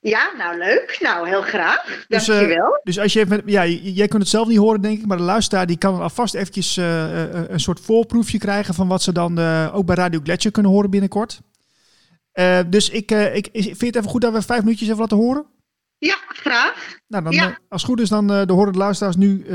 Ja, 0.10 0.32
nou 0.38 0.58
leuk. 0.58 0.98
Nou, 1.02 1.28
heel 1.28 1.42
graag. 1.42 2.06
Dus, 2.08 2.26
Dankjewel. 2.26 2.68
Uh, 2.68 2.84
dus 2.84 3.00
als 3.00 3.14
je 3.14 3.20
even, 3.20 3.42
ja, 3.46 3.66
jij 3.66 4.08
kunt 4.08 4.22
het 4.22 4.32
zelf 4.32 4.48
niet 4.48 4.58
horen, 4.58 4.82
denk 4.82 5.00
ik, 5.00 5.06
maar 5.06 5.18
de 5.18 5.24
luisteraar 5.24 5.66
die 5.66 5.78
kan 5.78 6.02
alvast 6.02 6.34
eventjes 6.34 6.78
uh, 6.78 7.50
een 7.50 7.60
soort 7.60 7.80
voorproefje 7.80 8.38
krijgen 8.38 8.74
van 8.74 8.88
wat 8.88 9.02
ze 9.02 9.12
dan 9.12 9.40
uh, 9.40 9.76
ook 9.76 9.86
bij 9.86 9.96
Radio 9.96 10.20
Gletscher 10.24 10.52
kunnen 10.52 10.72
horen 10.72 10.90
binnenkort. 10.90 11.42
dus 12.68 12.90
ik, 12.90 13.12
ik, 13.12 13.50
vind 13.52 13.80
je 13.80 13.86
het 13.86 13.96
even 13.96 14.10
goed 14.10 14.22
dat 14.22 14.34
we 14.34 14.42
vijf 14.42 14.62
minuutjes 14.62 14.88
even 14.88 15.00
laten 15.00 15.18
horen? 15.18 15.46
Ja, 15.98 16.18
graag. 16.28 16.98
Nou, 17.08 17.24
dan, 17.24 17.34
ja. 17.34 17.58
als 17.70 17.82
het 17.82 17.92
goed 17.92 18.00
is, 18.00 18.10
dan 18.10 18.28
de 18.28 18.54
horen 18.54 18.74
de 18.74 18.80
luisteraars 18.80 19.16
nu 19.16 19.46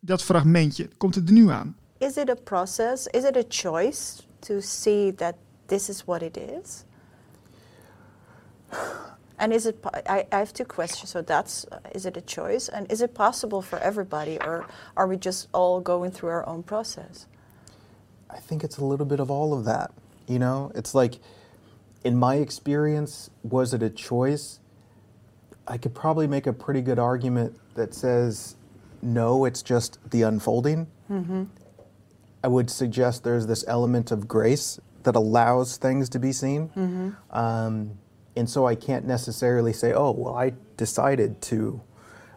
dat 0.00 0.22
fragmentje. 0.22 0.88
Komt 0.96 1.14
het 1.14 1.28
er 1.28 1.34
nu 1.34 1.50
aan? 1.50 1.76
Is 1.98 2.16
it 2.16 2.30
a 2.30 2.36
process? 2.44 3.06
Is 3.06 3.22
it 3.22 3.36
a 3.36 3.44
choice 3.48 4.22
to 4.38 4.60
see 4.60 5.14
that 5.14 5.34
this 5.66 5.88
is 5.88 6.04
what 6.04 6.22
it 6.22 6.36
is? 6.36 6.84
And 9.38 9.52
is 9.52 9.66
it? 9.66 9.84
I, 10.06 10.26
I 10.30 10.38
have 10.38 10.52
two 10.52 10.64
questions. 10.64 11.10
So 11.10 11.22
that's 11.22 11.64
uh, 11.72 11.80
is 11.94 12.06
it 12.06 12.16
a 12.16 12.20
choice, 12.20 12.68
and 12.68 12.90
is 12.90 13.02
it 13.02 13.14
possible 13.14 13.62
for 13.62 13.78
everybody, 13.80 14.38
or 14.40 14.66
are 14.96 15.06
we 15.06 15.16
just 15.16 15.48
all 15.52 15.80
going 15.80 16.12
through 16.12 16.30
our 16.30 16.46
own 16.48 16.62
process? 16.62 17.26
I 18.30 18.38
think 18.38 18.64
it's 18.64 18.78
a 18.78 18.84
little 18.84 19.06
bit 19.06 19.20
of 19.20 19.30
all 19.30 19.52
of 19.52 19.64
that. 19.64 19.92
You 20.26 20.38
know, 20.38 20.72
it's 20.74 20.94
like, 20.94 21.14
in 22.04 22.16
my 22.16 22.36
experience, 22.36 23.30
was 23.42 23.74
it 23.74 23.82
a 23.82 23.90
choice? 23.90 24.60
I 25.66 25.78
could 25.78 25.94
probably 25.94 26.26
make 26.26 26.46
a 26.46 26.52
pretty 26.52 26.80
good 26.82 26.98
argument 26.98 27.58
that 27.74 27.94
says, 27.94 28.56
no, 29.02 29.44
it's 29.44 29.62
just 29.62 29.98
the 30.10 30.22
unfolding. 30.22 30.86
Mm-hmm. 31.10 31.44
I 32.42 32.48
would 32.48 32.70
suggest 32.70 33.24
there's 33.24 33.46
this 33.46 33.64
element 33.66 34.10
of 34.10 34.28
grace 34.28 34.78
that 35.02 35.16
allows 35.16 35.76
things 35.76 36.08
to 36.10 36.18
be 36.18 36.32
seen. 36.32 36.68
Mm-hmm. 36.68 37.10
Um, 37.30 37.98
and 38.36 38.48
so 38.48 38.66
I 38.66 38.74
can't 38.74 39.06
necessarily 39.06 39.72
say, 39.72 39.92
oh, 39.92 40.10
well, 40.10 40.34
I 40.34 40.52
decided 40.76 41.40
to 41.42 41.80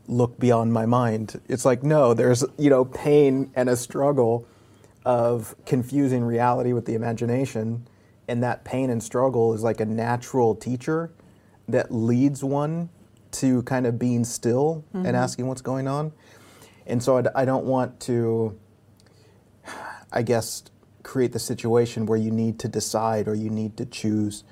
look 0.08 0.40
beyond 0.40 0.72
my 0.74 0.86
mind. 0.86 1.40
It's 1.48 1.66
like, 1.66 1.84
no, 1.84 2.14
there's, 2.14 2.46
you 2.58 2.70
know, 2.70 2.86
pain 2.86 3.52
and 3.56 3.70
a 3.70 3.76
struggle 3.76 4.48
of 5.06 5.56
confusing 5.66 6.24
reality 6.24 6.74
with 6.74 6.86
the 6.86 6.94
imagination. 6.94 7.88
And 8.28 8.44
that 8.44 8.64
pain 8.64 8.90
and 8.90 9.02
struggle 9.02 9.54
is 9.54 9.64
like 9.64 9.80
a 9.80 9.86
natural 9.86 10.56
teacher 10.56 11.12
that 11.68 11.94
leads 11.94 12.44
one 12.44 12.90
to 13.32 13.62
kind 13.64 13.86
of 13.86 14.00
being 14.00 14.24
still 14.24 14.86
Mm-hmm. 14.94 15.06
and 15.06 15.18
asking 15.18 15.48
what's 15.48 15.62
going 15.62 15.88
on. 15.88 16.12
And 16.86 17.04
so 17.04 17.18
I, 17.18 17.42
I 17.42 17.46
don't 17.46 17.66
want 17.66 18.00
to, 18.02 18.58
I 20.12 20.22
guess, 20.22 20.64
create 21.04 21.34
the 21.34 21.40
situation 21.40 22.06
where 22.06 22.18
you 22.18 22.32
need 22.32 22.60
to 22.60 22.68
decide 22.68 23.28
or 23.28 23.36
you 23.36 23.50
need 23.50 23.76
to 23.78 23.86
choose. 23.86 24.44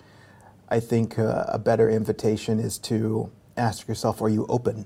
I 0.69 0.79
think 0.79 1.19
uh, 1.19 1.45
a 1.47 1.59
better 1.59 1.89
invitation 1.89 2.59
is 2.59 2.77
to 2.79 3.31
ask 3.57 3.87
yourself 3.87 4.21
Are 4.21 4.29
you 4.29 4.45
open? 4.49 4.85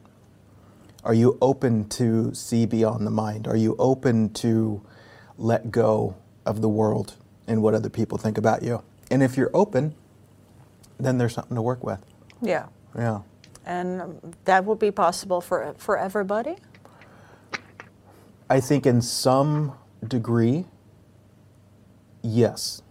Are 1.04 1.14
you 1.14 1.38
open 1.42 1.88
to 1.90 2.34
see 2.34 2.66
beyond 2.66 3.08
the 3.08 3.12
mind? 3.12 3.48
Are 3.48 3.56
you 3.56 3.76
open 3.80 4.34
to 4.34 4.82
let 5.38 5.72
go 5.72 6.16
of 6.46 6.62
the 6.62 6.68
world 6.70 7.16
and 7.48 7.62
what 7.64 7.74
other 7.74 7.90
people 7.90 8.18
think 8.18 8.38
about 8.38 8.62
you? 8.64 8.84
And 9.10 9.24
if 9.24 9.38
you're 9.38 9.52
open, 9.54 9.96
then 11.00 11.18
there's 11.18 11.34
something 11.34 11.56
to 11.56 11.62
work 11.62 11.84
with. 11.84 12.00
Yeah, 12.42 12.68
Yeah. 12.96 13.22
and 13.66 14.36
that 14.46 14.66
would 14.66 14.80
be 14.80 14.92
possible 14.92 15.40
for 15.42 15.74
for 15.78 15.98
everybody. 15.98 16.56
I 18.50 18.60
think 18.60 18.86
in 18.86 19.02
some 19.02 19.74
degree, 20.06 20.66
yes. 22.22 22.82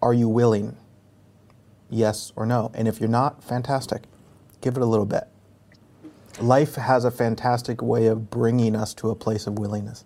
Are 0.00 0.12
you 0.14 0.28
willing? 0.28 0.76
Yes 1.92 2.32
or 2.36 2.46
no? 2.46 2.70
And 2.74 2.88
if 2.88 3.00
you're 3.00 3.08
not, 3.08 3.44
fantastic. 3.44 4.04
Give 4.62 4.76
it 4.76 4.82
a 4.82 4.86
little 4.86 5.04
bit. 5.04 5.28
Life 6.40 6.76
has 6.76 7.04
a 7.04 7.10
fantastic 7.10 7.82
way 7.82 8.06
of 8.06 8.30
bringing 8.30 8.74
us 8.74 8.94
to 8.94 9.10
a 9.10 9.14
place 9.14 9.46
of 9.46 9.58
willingness. 9.58 10.04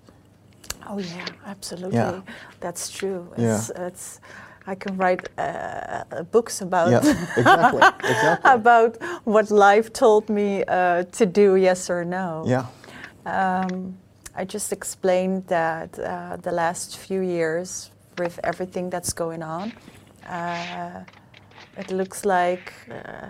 Oh 0.89 0.99
yeah, 0.99 1.27
absolutely. 1.47 1.97
Yeah. 1.99 2.23
That's 2.61 2.91
true. 2.91 3.33
Yeah. 3.39 3.57
It's, 3.57 3.71
it's 3.71 4.21
I 4.67 4.75
can 4.75 4.97
write 4.97 5.29
uh, 5.39 6.25
books 6.33 6.61
about 6.61 6.91
Yeah, 6.91 6.99
exactly, 7.37 7.83
exactly. 8.11 8.51
about 8.53 8.97
what 9.25 9.51
life 9.53 9.93
told 9.93 10.29
me 10.29 10.65
uh, 10.65 11.05
to 11.05 11.25
do, 11.27 11.55
yes 11.55 11.89
or 11.89 12.05
no. 12.05 12.43
Yeah. 12.47 12.67
Um, 13.25 13.97
I 14.35 14.45
just 14.45 14.73
explained 14.73 15.47
that 15.47 15.97
uh, 15.99 16.37
the 16.43 16.51
last 16.51 16.99
few 16.99 17.21
years, 17.21 17.91
with 18.19 18.41
everything 18.43 18.91
that's 18.91 19.13
going 19.13 19.43
on, 19.43 19.73
uh, 20.29 21.05
it 21.77 21.91
looks 21.91 22.25
like 22.25 22.73
uh, 22.91 23.29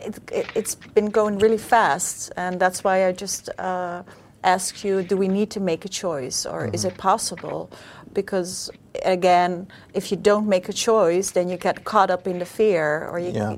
it, 0.00 0.18
it, 0.32 0.46
it's 0.54 0.74
been 0.74 1.06
going 1.10 1.38
really 1.38 1.58
fast, 1.58 2.32
and 2.36 2.60
that's 2.60 2.84
why 2.84 3.06
I 3.06 3.12
just 3.12 3.48
uh, 3.58 4.02
ask 4.44 4.84
you: 4.84 5.02
Do 5.02 5.16
we 5.16 5.28
need 5.28 5.50
to 5.50 5.60
make 5.60 5.84
a 5.84 5.88
choice, 5.88 6.46
or 6.46 6.68
is 6.72 6.84
it 6.84 6.96
possible? 6.96 7.70
Because 8.12 8.70
again, 9.04 9.66
if 9.94 10.10
you 10.10 10.16
don't 10.16 10.46
make 10.48 10.68
a 10.68 10.72
choice, 10.72 11.30
then 11.32 11.48
you 11.48 11.56
get 11.56 11.84
caught 11.84 12.10
up 12.10 12.26
in 12.26 12.38
the 12.38 12.46
fear, 12.46 13.08
or 13.10 13.18
you, 13.18 13.32
Yeah. 13.32 13.56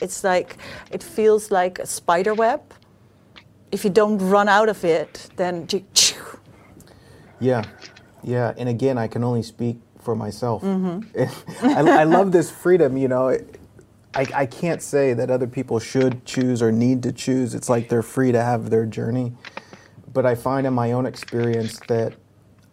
it's 0.00 0.24
like 0.24 0.56
it 0.90 1.02
feels 1.02 1.50
like 1.50 1.78
a 1.78 1.86
spider 1.86 2.34
web. 2.34 2.60
If 3.72 3.84
you 3.84 3.90
don't 3.90 4.18
run 4.18 4.48
out 4.48 4.68
of 4.68 4.84
it, 4.84 5.28
then 5.36 5.66
you, 5.70 5.84
Yeah, 7.40 7.64
yeah. 8.22 8.52
And 8.58 8.68
again, 8.68 8.98
I 8.98 9.08
can 9.08 9.24
only 9.24 9.42
speak 9.42 9.78
for 10.00 10.14
myself. 10.14 10.62
Mm-hmm. 10.62 11.66
I, 11.66 12.00
I 12.00 12.04
love 12.04 12.32
this 12.32 12.50
freedom. 12.50 12.96
You 12.96 13.08
know, 13.08 13.28
I, 14.14 14.26
I 14.34 14.46
can't 14.46 14.82
say 14.82 15.14
that 15.14 15.30
other 15.30 15.46
people 15.46 15.78
should 15.78 16.24
choose 16.24 16.62
or 16.62 16.72
need 16.72 17.02
to 17.04 17.12
choose. 17.12 17.54
It's 17.54 17.68
like 17.68 17.88
they're 17.88 18.02
free 18.02 18.32
to 18.32 18.42
have 18.42 18.70
their 18.70 18.86
journey. 18.86 19.34
But 20.12 20.26
I 20.26 20.34
find 20.34 20.66
in 20.66 20.74
my 20.74 20.92
own 20.92 21.06
experience 21.06 21.78
that 21.88 22.14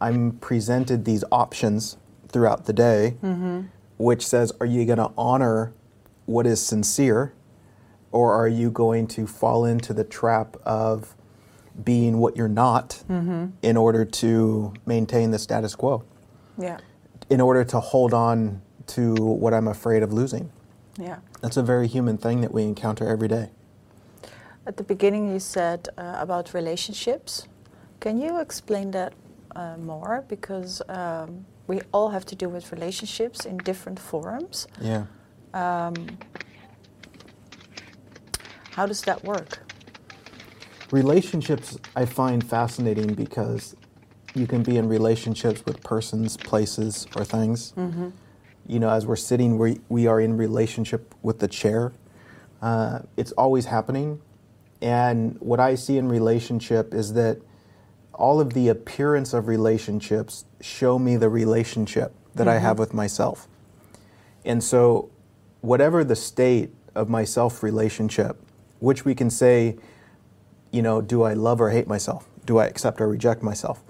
I'm 0.02 0.34
presented 0.40 1.06
these 1.06 1.24
options 1.32 1.98
throughout 2.28 2.66
the 2.66 2.74
day, 2.74 3.18
mm-hmm. 3.24 3.62
which 3.98 4.26
says, 4.26 4.52
are 4.60 4.66
you 4.66 4.86
going 4.86 4.98
to 4.98 5.12
honor 5.18 5.74
what 6.26 6.46
is 6.46 6.62
sincere, 6.62 7.34
or 8.12 8.34
are 8.34 8.48
you 8.48 8.70
going 8.72 9.08
to 9.08 9.28
fall 9.28 9.66
into 9.66 9.94
the 9.94 10.04
trap 10.04 10.58
of 10.66 11.16
being 11.84 12.18
what 12.18 12.36
you're 12.36 12.48
not 12.48 13.04
mm-hmm. 13.10 13.48
in 13.62 13.78
order 13.78 14.04
to 14.04 14.74
maintain 14.86 15.32
the 15.32 15.40
status 15.40 15.76
quo, 15.76 16.04
yeah, 16.58 16.80
in 17.30 17.42
order 17.42 17.64
to 17.66 17.80
hold 17.80 18.14
on 18.14 18.62
to 18.88 19.16
what 19.16 19.54
I'm 19.54 19.68
afraid 19.68 20.04
of 20.04 20.14
losing. 20.14 20.52
yeah. 20.98 21.20
That's 21.42 21.58
a 21.58 21.64
very 21.64 21.88
human 21.88 22.18
thing 22.18 22.42
that 22.42 22.54
we 22.54 22.64
encounter 22.64 23.08
every 23.08 23.28
day. 23.28 23.50
At 24.66 24.78
the 24.78 24.84
beginning, 24.84 25.32
you 25.32 25.40
said 25.40 25.90
uh, 25.98 26.16
about 26.20 26.54
relationships. 26.54 27.48
Can 28.00 28.20
you 28.20 28.40
explain 28.40 28.92
that 28.92 29.14
uh, 29.56 29.78
more? 29.78 30.26
Because 30.28 30.82
um, 30.90 31.46
we 31.68 31.82
all 31.92 32.10
have 32.10 32.26
to 32.26 32.36
do 32.36 32.50
with 32.50 32.72
relationships 32.72 33.46
in 33.46 33.58
different 33.58 34.00
forms. 34.00 34.68
Yeah. 34.82 35.06
How 38.72 38.86
does 38.86 39.02
that 39.02 39.24
work? 39.24 39.60
Relationships 40.92 41.78
I 41.96 42.06
find 42.06 42.48
fascinating 42.48 43.16
because 43.16 43.76
you 44.38 44.48
can 44.48 44.64
be 44.64 44.78
in 44.78 44.88
relationships 44.88 45.64
with 45.66 45.82
persons, 45.84 46.38
places, 46.38 47.08
or 47.16 47.26
things. 47.26 47.74
You 48.68 48.80
know, 48.80 48.90
as 48.90 49.06
we're 49.06 49.16
sitting, 49.16 49.58
we, 49.58 49.80
we 49.90 50.08
are 50.08 50.20
in 50.22 50.38
relationship 50.38 51.16
with 51.22 51.40
the 51.40 51.48
chair. 51.48 51.94
Uh, 52.62 53.00
it's 53.16 53.32
always 53.34 53.66
happening. 53.66 54.22
And 54.82 55.38
what 55.40 55.60
I 55.60 55.76
see 55.76 55.98
in 55.98 56.08
relationship 56.08 56.94
is 56.94 57.14
that 57.14 57.40
all 58.14 58.40
of 58.40 58.54
the 58.54 58.68
appearance 58.68 59.34
of 59.34 59.48
relationships 59.48 60.46
show 60.62 61.00
me 61.00 61.16
the 61.16 61.30
relationship 61.30 62.14
that 62.36 62.48
I 62.48 62.60
have 62.60 62.78
with 62.78 62.94
myself. 62.94 63.48
And 64.46 64.64
so, 64.64 65.10
whatever 65.62 66.04
the 66.04 66.16
state 66.16 66.74
of 66.96 67.10
my 67.10 67.24
self 67.24 67.64
relationship, 67.64 68.38
which 68.80 69.06
we 69.06 69.16
can 69.16 69.30
say, 69.30 69.78
you 70.72 70.82
know, 70.82 71.02
do 71.02 71.24
I 71.24 71.34
love 71.34 71.62
or 71.62 71.70
hate 71.72 71.88
myself? 71.88 72.28
Do 72.46 72.58
I 72.58 72.66
accept 72.66 73.02
or 73.02 73.08
reject 73.08 73.42
myself? 73.44 73.82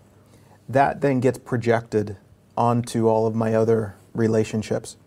That 0.70 1.02
then 1.02 1.20
gets 1.20 1.38
projected 1.38 2.18
onto 2.58 3.08
all 3.08 3.28
of 3.28 3.36
my 3.36 3.54
other 3.54 3.96
relationships. 4.14 4.98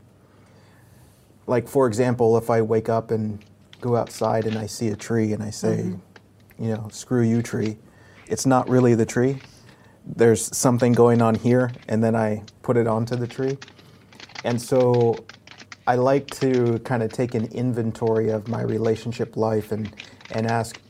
Like, 1.46 1.68
for 1.68 1.86
example, 1.86 2.36
if 2.36 2.48
I 2.48 2.62
wake 2.62 2.88
up 2.88 3.10
and 3.10 3.44
go 3.80 3.96
outside 3.96 4.46
and 4.46 4.56
I 4.56 4.66
see 4.66 4.88
a 4.88 4.96
tree 4.96 5.32
and 5.32 5.42
I 5.42 5.50
say, 5.50 5.78
mm-hmm. 5.78 6.64
you 6.64 6.70
know, 6.74 6.88
screw 6.92 7.22
you, 7.22 7.42
tree, 7.42 7.78
it's 8.28 8.46
not 8.46 8.68
really 8.68 8.94
the 8.94 9.06
tree. 9.06 9.40
There's 10.06 10.56
something 10.56 10.92
going 10.92 11.20
on 11.20 11.34
here, 11.34 11.72
and 11.88 12.02
then 12.02 12.16
I 12.16 12.42
put 12.62 12.76
it 12.76 12.86
onto 12.86 13.16
the 13.16 13.26
tree. 13.26 13.58
And 14.44 14.60
so 14.60 15.16
I 15.86 15.96
like 15.96 16.28
to 16.36 16.78
kind 16.80 17.02
of 17.02 17.12
take 17.12 17.34
an 17.34 17.46
inventory 17.46 18.30
of 18.30 18.48
my 18.48 18.62
relationship 18.62 19.36
life 19.36 19.72
and, 19.72 19.92
and 20.30 20.46
ask, 20.46 20.80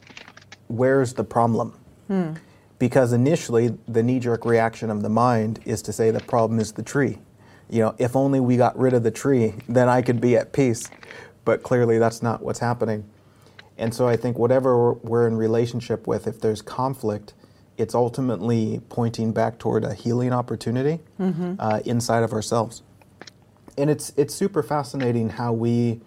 where's 0.69 1.15
the 1.15 1.25
problem? 1.25 1.77
Hmm. 2.07 2.35
Because 2.81 3.13
initially, 3.13 3.79
the 3.87 4.03
knee 4.03 4.19
jerk 4.19 4.45
reaction 4.45 4.91
of 4.91 5.03
the 5.03 5.09
mind 5.09 5.61
is 5.65 5.83
to 5.83 5.93
say 5.93 6.11
the 6.11 6.19
problem 6.19 6.59
is 6.59 6.73
the 6.73 6.83
tree. 6.83 7.19
You 7.69 7.83
know, 7.83 7.95
if 7.99 8.17
only 8.17 8.41
we 8.41 8.57
got 8.57 8.77
rid 8.77 8.95
of 8.95 9.05
the 9.05 9.11
tree, 9.13 9.55
then 9.69 9.89
I 9.89 10.03
could 10.03 10.21
be 10.21 10.35
at 10.35 10.53
peace. 10.53 10.91
But 11.45 11.63
clearly, 11.63 11.99
that's 11.99 12.23
not 12.23 12.43
what's 12.43 12.59
happening. 12.59 13.09
And 13.79 13.95
so 13.95 14.09
I 14.09 14.17
think 14.17 14.39
whatever 14.39 14.95
we're 14.95 15.29
in 15.29 15.37
relationship 15.37 16.07
with, 16.07 16.27
if 16.27 16.41
there's 16.41 16.63
conflict, 16.63 17.35
it's 17.77 17.95
ultimately 17.95 18.81
pointing 18.89 19.33
back 19.33 19.59
toward 19.59 19.85
a 19.85 19.95
healing 19.95 20.33
opportunity 20.33 21.01
uh, 21.59 21.81
inside 21.85 22.23
of 22.23 22.33
ourselves. 22.33 22.83
And 23.79 23.89
it's 23.91 24.13
it's 24.17 24.35
super 24.35 24.63
fascinating 24.63 25.31
how 25.31 25.53
we 25.53 26.01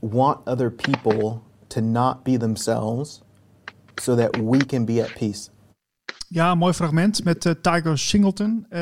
want 0.00 0.40
other 0.46 0.70
people 0.70 1.44
to 1.70 1.80
not 1.80 2.24
be 2.24 2.36
themselves 2.36 3.22
so 3.98 4.14
that 4.16 4.36
we 4.38 4.60
can 4.60 4.84
be 4.86 5.00
at 5.00 5.14
peace. 5.14 5.50
Ja, 6.28 6.54
mooi 6.54 6.72
fragment 6.72 7.24
met 7.24 7.46
eh, 7.46 7.52
Tiger 7.60 7.98
Singleton. 7.98 8.66
Eh, 8.68 8.80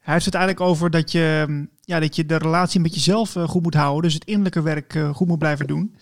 hij 0.00 0.14
heeft 0.14 0.24
het 0.24 0.34
eigenlijk 0.34 0.66
over 0.66 0.90
dat 0.90 1.12
je, 1.12 1.44
mm, 1.48 1.68
ja, 1.80 2.00
dat 2.00 2.16
je 2.16 2.26
de 2.26 2.36
relatie 2.36 2.80
met 2.80 2.94
jezelf 2.94 3.36
eh, 3.36 3.48
goed 3.48 3.62
moet 3.62 3.74
houden. 3.74 4.02
Dus 4.02 4.14
het 4.14 4.24
innerlijke 4.24 4.62
werk 4.62 4.98
goed 5.12 5.28
moet 5.28 5.38
blijven 5.38 5.66
doen. 5.66 5.96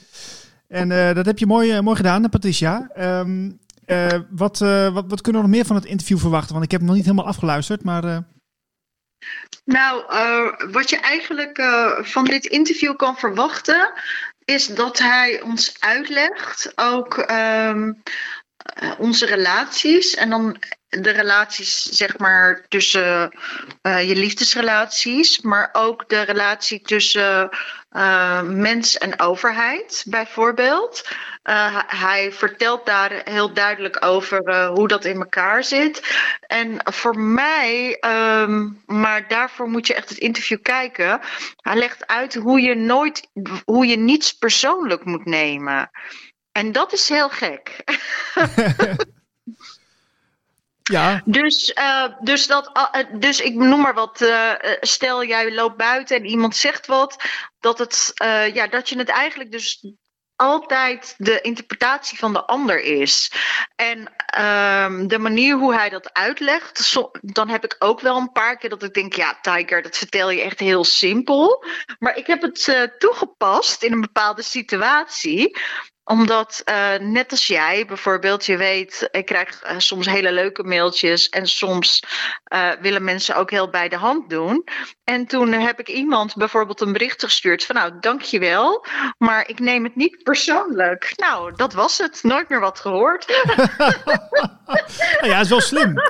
En 0.68 1.14
dat 1.14 1.26
heb 1.26 1.38
je 1.38 1.46
mooi, 1.46 1.80
mooi 1.80 1.96
gedaan, 1.96 2.28
Patricia. 2.28 2.90
Ehm, 2.94 3.50
eh, 3.86 4.06
wat, 4.30 4.58
wat, 4.58 5.04
wat 5.08 5.20
kunnen 5.20 5.42
we 5.42 5.48
nog 5.48 5.56
meer 5.56 5.64
van 5.64 5.76
het 5.76 5.84
interview 5.84 6.18
verwachten? 6.18 6.52
Want 6.52 6.64
ik 6.64 6.70
heb 6.70 6.80
hem 6.80 6.88
nog 6.88 6.98
niet 6.98 7.06
helemaal 7.06 7.26
afgeluisterd, 7.26 7.84
maar... 7.84 8.22
Nou, 9.64 10.04
wat 10.70 10.90
je 10.90 11.00
eigenlijk 11.00 11.62
van 12.02 12.24
dit 12.24 12.46
interview 12.46 12.96
kan 12.96 13.16
verwachten, 13.16 13.92
is 14.44 14.66
dat 14.66 14.98
hij 14.98 15.40
ons 15.42 15.76
uitlegt 15.80 16.72
ook 16.74 17.18
ehm, 17.18 17.88
eh, 17.88 17.94
onze 18.98 19.26
relaties. 19.26 20.14
En 20.14 20.30
dan 20.30 20.56
de 20.88 21.10
relaties, 21.10 21.82
zeg 21.82 22.18
maar, 22.18 22.64
tussen 22.68 23.30
eh, 23.82 24.08
je 24.08 24.16
liefdesrelaties, 24.16 25.40
maar 25.40 25.68
ook 25.72 26.08
de 26.08 26.20
relatie 26.20 26.80
tussen 26.80 27.48
eh, 27.90 28.42
mens 28.42 28.98
en 28.98 29.20
overheid, 29.20 30.04
bijvoorbeeld. 30.06 31.08
Eh, 31.42 31.78
hij- 31.86 32.32
vertelt 32.32 32.86
daar 32.86 33.22
heel 33.24 33.52
duidelijk 33.52 34.04
over 34.04 34.42
eh, 34.44 34.68
hoe 34.68 34.88
dat 34.88 35.04
in 35.04 35.16
elkaar 35.16 35.64
zit. 35.64 36.02
En 36.40 36.76
voor 36.84 37.18
mij, 37.18 37.96
ehm, 38.00 38.68
maar 38.86 39.28
daarvoor 39.28 39.68
moet 39.68 39.86
je 39.86 39.94
echt 39.94 40.08
het 40.08 40.18
interview 40.18 40.58
kijken. 40.62 41.20
Hij 41.56 41.76
legt 41.76 42.06
uit 42.06 42.34
hoe 42.34 42.60
je 42.60 42.74
nooit, 42.74 43.28
hoe 43.64 43.86
je 43.86 43.96
niets 43.96 44.32
persoonlijk 44.32 45.04
moet 45.04 45.24
nemen. 45.24 45.90
En 46.52 46.72
dat 46.72 46.92
is 46.92 47.08
heel 47.08 47.28
gek. 47.28 47.84
ja, 50.90 51.22
Dus, 51.24 51.72
eh, 51.72 52.04
dus, 52.20 52.46
dat, 52.46 52.72
ah, 52.72 53.00
eh, 53.00 53.06
dus 53.12 53.40
ik 53.40 53.54
noem 53.54 53.80
maar 53.80 53.94
wat. 53.94 54.20
eh, 54.20 54.50
eh, 54.50 54.76
stel 54.80 55.24
jij 55.24 55.54
loopt 55.54 55.76
buiten 55.76 56.16
en 56.16 56.24
iemand 56.24 56.56
zegt 56.56 56.86
wat. 56.86 57.24
Dat, 57.60 57.78
het, 57.78 58.10
eh, 58.14 58.54
ja, 58.54 58.66
dat 58.66 58.88
je 58.88 58.98
het 58.98 59.08
eigenlijk 59.08 59.50
dus 59.52 59.84
altijd 60.36 61.14
de 61.18 61.40
interpretatie 61.40 62.18
van 62.18 62.32
de 62.32 62.44
ander 62.46 62.80
is. 62.80 63.32
En 63.76 64.12
ehm, 64.26 65.06
de 65.06 65.18
manier 65.18 65.56
hoe 65.56 65.74
hij 65.74 65.88
dat 65.88 66.12
uitlegt, 66.12 66.96
dan 67.20 67.48
heb 67.48 67.64
ik 67.64 67.76
ook 67.78 68.00
wel 68.00 68.16
een 68.16 68.32
paar 68.32 68.56
keer 68.56 68.70
dat 68.70 68.82
ik 68.82 68.94
denk, 68.94 69.14
ja, 69.14 69.38
Tiger, 69.40 69.82
dat 69.82 69.96
vertel 69.96 70.30
je 70.30 70.40
echt 70.40 70.58
heel 70.60 70.84
simpel. 70.84 71.64
Maar 71.98 72.16
ik 72.16 72.26
heb 72.26 72.42
het 72.42 72.68
eh, 72.68 72.82
toegepast 72.98 73.82
in 73.82 73.92
een 73.92 74.00
bepaalde 74.00 74.42
situatie 74.42 75.58
omdat, 76.04 76.62
eh, 76.64 76.94
net 76.98 77.30
als 77.30 77.46
jij 77.46 77.84
bijvoorbeeld, 77.86 78.46
je 78.46 78.56
weet, 78.56 79.08
ik 79.10 79.26
krijg 79.26 79.62
eh, 79.62 79.74
soms 79.78 80.06
hele 80.06 80.32
leuke 80.32 80.62
mailtjes 80.62 81.28
en 81.28 81.46
soms 81.46 82.02
eh, 82.44 82.70
willen 82.80 83.04
mensen 83.04 83.36
ook 83.36 83.50
heel 83.50 83.70
bij 83.70 83.88
de 83.88 83.96
hand 83.96 84.30
doen. 84.30 84.64
En 85.04 85.26
toen 85.26 85.52
heb 85.52 85.80
ik 85.80 85.88
iemand 85.88 86.34
bijvoorbeeld 86.34 86.80
een 86.80 86.92
bericht 86.92 87.24
gestuurd 87.24 87.64
van 87.64 87.74
nou, 87.76 87.92
dankjewel, 88.00 88.86
maar 89.18 89.48
ik 89.48 89.58
neem 89.58 89.84
het 89.84 89.96
niet 89.96 90.22
persoonlijk. 90.22 91.12
Nou, 91.16 91.52
dat 91.56 91.72
was 91.72 91.98
het. 91.98 92.22
Nooit 92.22 92.48
meer 92.48 92.60
wat 92.60 92.80
gehoord. 92.80 93.26
ja, 95.22 95.40
is 95.40 95.48
wel 95.48 95.60
slim. 95.60 95.94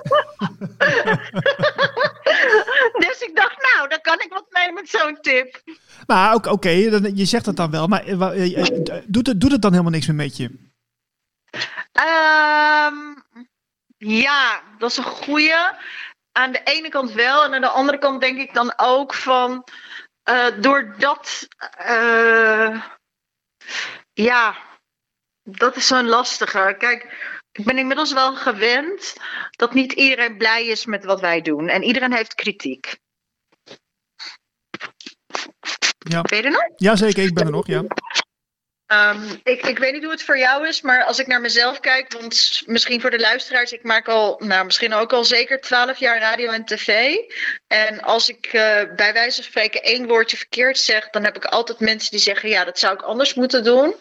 dus 3.05 3.21
ik 3.21 3.31
dacht, 3.35 3.73
nou, 3.75 3.89
dan 3.89 4.01
kan 4.01 4.21
ik 4.21 4.33
wat 4.33 4.47
mee 4.51 4.73
met 4.73 4.89
zo'n 4.89 5.19
tip. 5.21 5.63
Maar 6.07 6.35
ook 6.35 6.47
oké, 6.47 6.91
dan- 6.91 7.17
je 7.17 7.25
zegt 7.25 7.47
het 7.47 7.57
dan 7.57 7.71
wel, 7.71 7.87
maar 7.87 8.05
doet, 9.07 9.27
het, 9.27 9.41
doet 9.41 9.53
het 9.53 9.63
dan 9.63 9.73
helemaal 9.81 10.01
niks 10.01 10.07
meer 10.07 10.17
met 10.17 10.37
je? 10.37 10.69
Ehm, 11.93 12.95
ja, 13.97 14.63
dat 14.79 14.91
is 14.91 14.97
een 14.97 15.05
goeie. 15.05 15.55
Aan 16.33 16.53
de 16.53 16.63
ene 16.65 16.89
kant 16.89 17.13
wel. 17.13 17.45
En 17.45 17.55
aan 17.55 17.61
de 17.61 17.69
andere 17.69 17.99
kant 17.99 18.21
denk 18.21 18.39
ik 18.39 18.55
dan 18.55 18.73
ook 18.77 19.15
van... 19.15 19.65
eh, 20.23 20.47
doordat... 20.61 21.49
eh, 21.77 22.83
ja, 24.13 24.57
dat 25.43 25.77
is 25.77 25.87
zo'n 25.87 26.09
lastige. 26.09 26.75
Kijk, 26.79 27.03
ik 27.53 27.65
ben 27.65 27.79
inmiddels 27.79 28.13
wel 28.13 28.37
gewend... 28.37 29.17
dat 29.51 29.75
niet 29.75 29.93
iedereen 29.93 30.37
blij 30.37 30.67
is 30.67 30.85
met 30.85 31.05
wat 31.05 31.21
wij 31.21 31.41
doen. 31.41 31.69
En 31.69 31.83
iedereen 31.83 32.13
heeft 32.13 32.35
kritiek. 32.35 32.99
Ja. 35.99 36.23
Ben 36.23 36.39
je 36.39 36.45
er 36.45 36.51
nog? 36.51 36.69
Jazeker, 36.77 37.25
ik 37.25 37.35
ben 37.35 37.45
er 37.45 37.51
nog, 37.51 37.67
ja. 37.67 37.85
Ehm, 38.91 39.23
ik, 39.43 39.67
ik 39.67 39.79
weet 39.79 39.93
niet 39.93 40.03
hoe 40.03 40.13
het 40.13 40.23
voor 40.23 40.39
jou 40.39 40.67
is, 40.69 40.81
maar 40.81 41.05
als 41.05 41.19
ik 41.19 41.27
naar 41.27 41.41
mezelf 41.41 41.81
kijk, 41.81 42.13
want 42.13 42.63
misschien 42.67 43.01
voor 43.01 43.11
de 43.11 43.19
luisteraars, 43.19 43.73
ik 43.73 43.83
maak 43.83 44.09
al, 44.09 44.41
nou 44.45 44.65
misschien 44.65 44.95
ook 44.95 45.13
al 45.13 45.25
zeker 45.25 45.61
twaalf 45.61 45.99
jaar 45.99 46.19
radio 46.19 46.51
en 46.51 46.65
tv. 46.65 47.17
En 47.67 48.01
als 48.03 48.29
ik 48.29 48.47
uh, 48.47 48.53
bij 48.97 49.13
wijze 49.13 49.35
van 49.35 49.45
spreken 49.45 49.83
één 49.83 50.07
woordje 50.07 50.37
verkeerd 50.37 50.79
zeg, 50.79 51.11
dan 51.11 51.25
heb 51.25 51.37
ik 51.37 51.45
altijd 51.45 51.81
mensen 51.81 52.11
die 52.11 52.21
zeggen, 52.21 52.49
ja, 52.49 52.65
dat 52.65 52.79
zou 52.79 52.95
ik 52.95 53.03
anders 53.03 53.35
moeten 53.35 53.65
doen. 53.65 53.95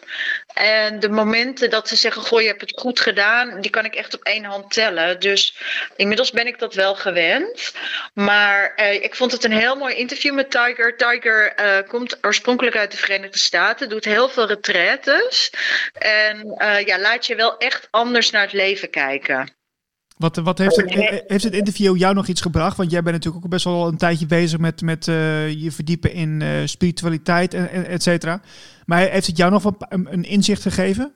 En 0.54 1.00
de 1.00 1.08
momenten 1.08 1.70
dat 1.70 1.88
ze 1.88 1.96
zeggen, 1.96 2.22
goh, 2.22 2.40
je 2.40 2.46
hebt 2.46 2.60
het 2.60 2.80
goed 2.80 3.00
gedaan, 3.00 3.60
die 3.60 3.70
kan 3.70 3.84
ik 3.84 3.94
echt 3.94 4.14
op 4.14 4.22
één 4.22 4.44
hand 4.44 4.72
tellen. 4.72 5.20
Dus 5.20 5.56
inmiddels 5.96 6.30
ben 6.30 6.46
ik 6.46 6.58
dat 6.58 6.74
wel 6.74 6.94
gewend. 6.94 7.72
Maar 8.14 8.72
uh, 8.76 8.92
ik 8.92 9.14
vond 9.14 9.32
het 9.32 9.44
een 9.44 9.52
heel 9.52 9.76
mooi 9.76 9.94
interview 9.94 10.34
met 10.34 10.50
Tiger. 10.50 10.96
Tiger 10.96 11.52
uh, 11.60 11.88
komt 11.88 12.18
oorspronkelijk 12.22 12.76
uit 12.76 12.90
de 12.90 12.96
Verenigde 12.96 13.38
Staten, 13.38 13.88
doet 13.88 14.04
heel 14.04 14.28
veel 14.28 14.46
retreats. 14.46 14.78
En 15.92 16.54
ja, 16.84 17.00
laat 17.00 17.26
je 17.26 17.34
wel 17.34 17.58
echt 17.58 17.88
anders 17.90 18.30
naar 18.30 18.42
het 18.42 18.52
leven 18.52 18.90
kijken. 18.90 19.58
Wat, 20.16 20.36
wat 20.36 20.58
heeft, 20.58 20.76
het, 20.76 21.24
heeft 21.26 21.44
het 21.44 21.54
interview 21.54 21.96
jou 21.96 22.14
nog 22.14 22.26
iets 22.26 22.40
gebracht? 22.40 22.76
Want 22.76 22.90
jij 22.90 23.02
bent 23.02 23.14
natuurlijk 23.14 23.44
ook 23.44 23.50
best 23.50 23.64
wel 23.64 23.86
een 23.86 23.96
tijdje 23.96 24.26
bezig 24.26 24.58
met, 24.58 24.82
met 24.82 25.06
uh, 25.06 25.50
je 25.62 25.70
verdiepen 25.70 26.12
in 26.12 26.40
uh, 26.40 26.66
spiritualiteit, 26.66 27.54
en, 27.54 27.86
et 27.86 28.02
cetera. 28.02 28.40
Maar 28.86 29.08
heeft 29.08 29.26
het 29.26 29.36
jou 29.36 29.50
nog 29.50 29.64
een, 29.64 30.06
een 30.10 30.24
inzicht 30.24 30.62
gegeven? 30.62 31.14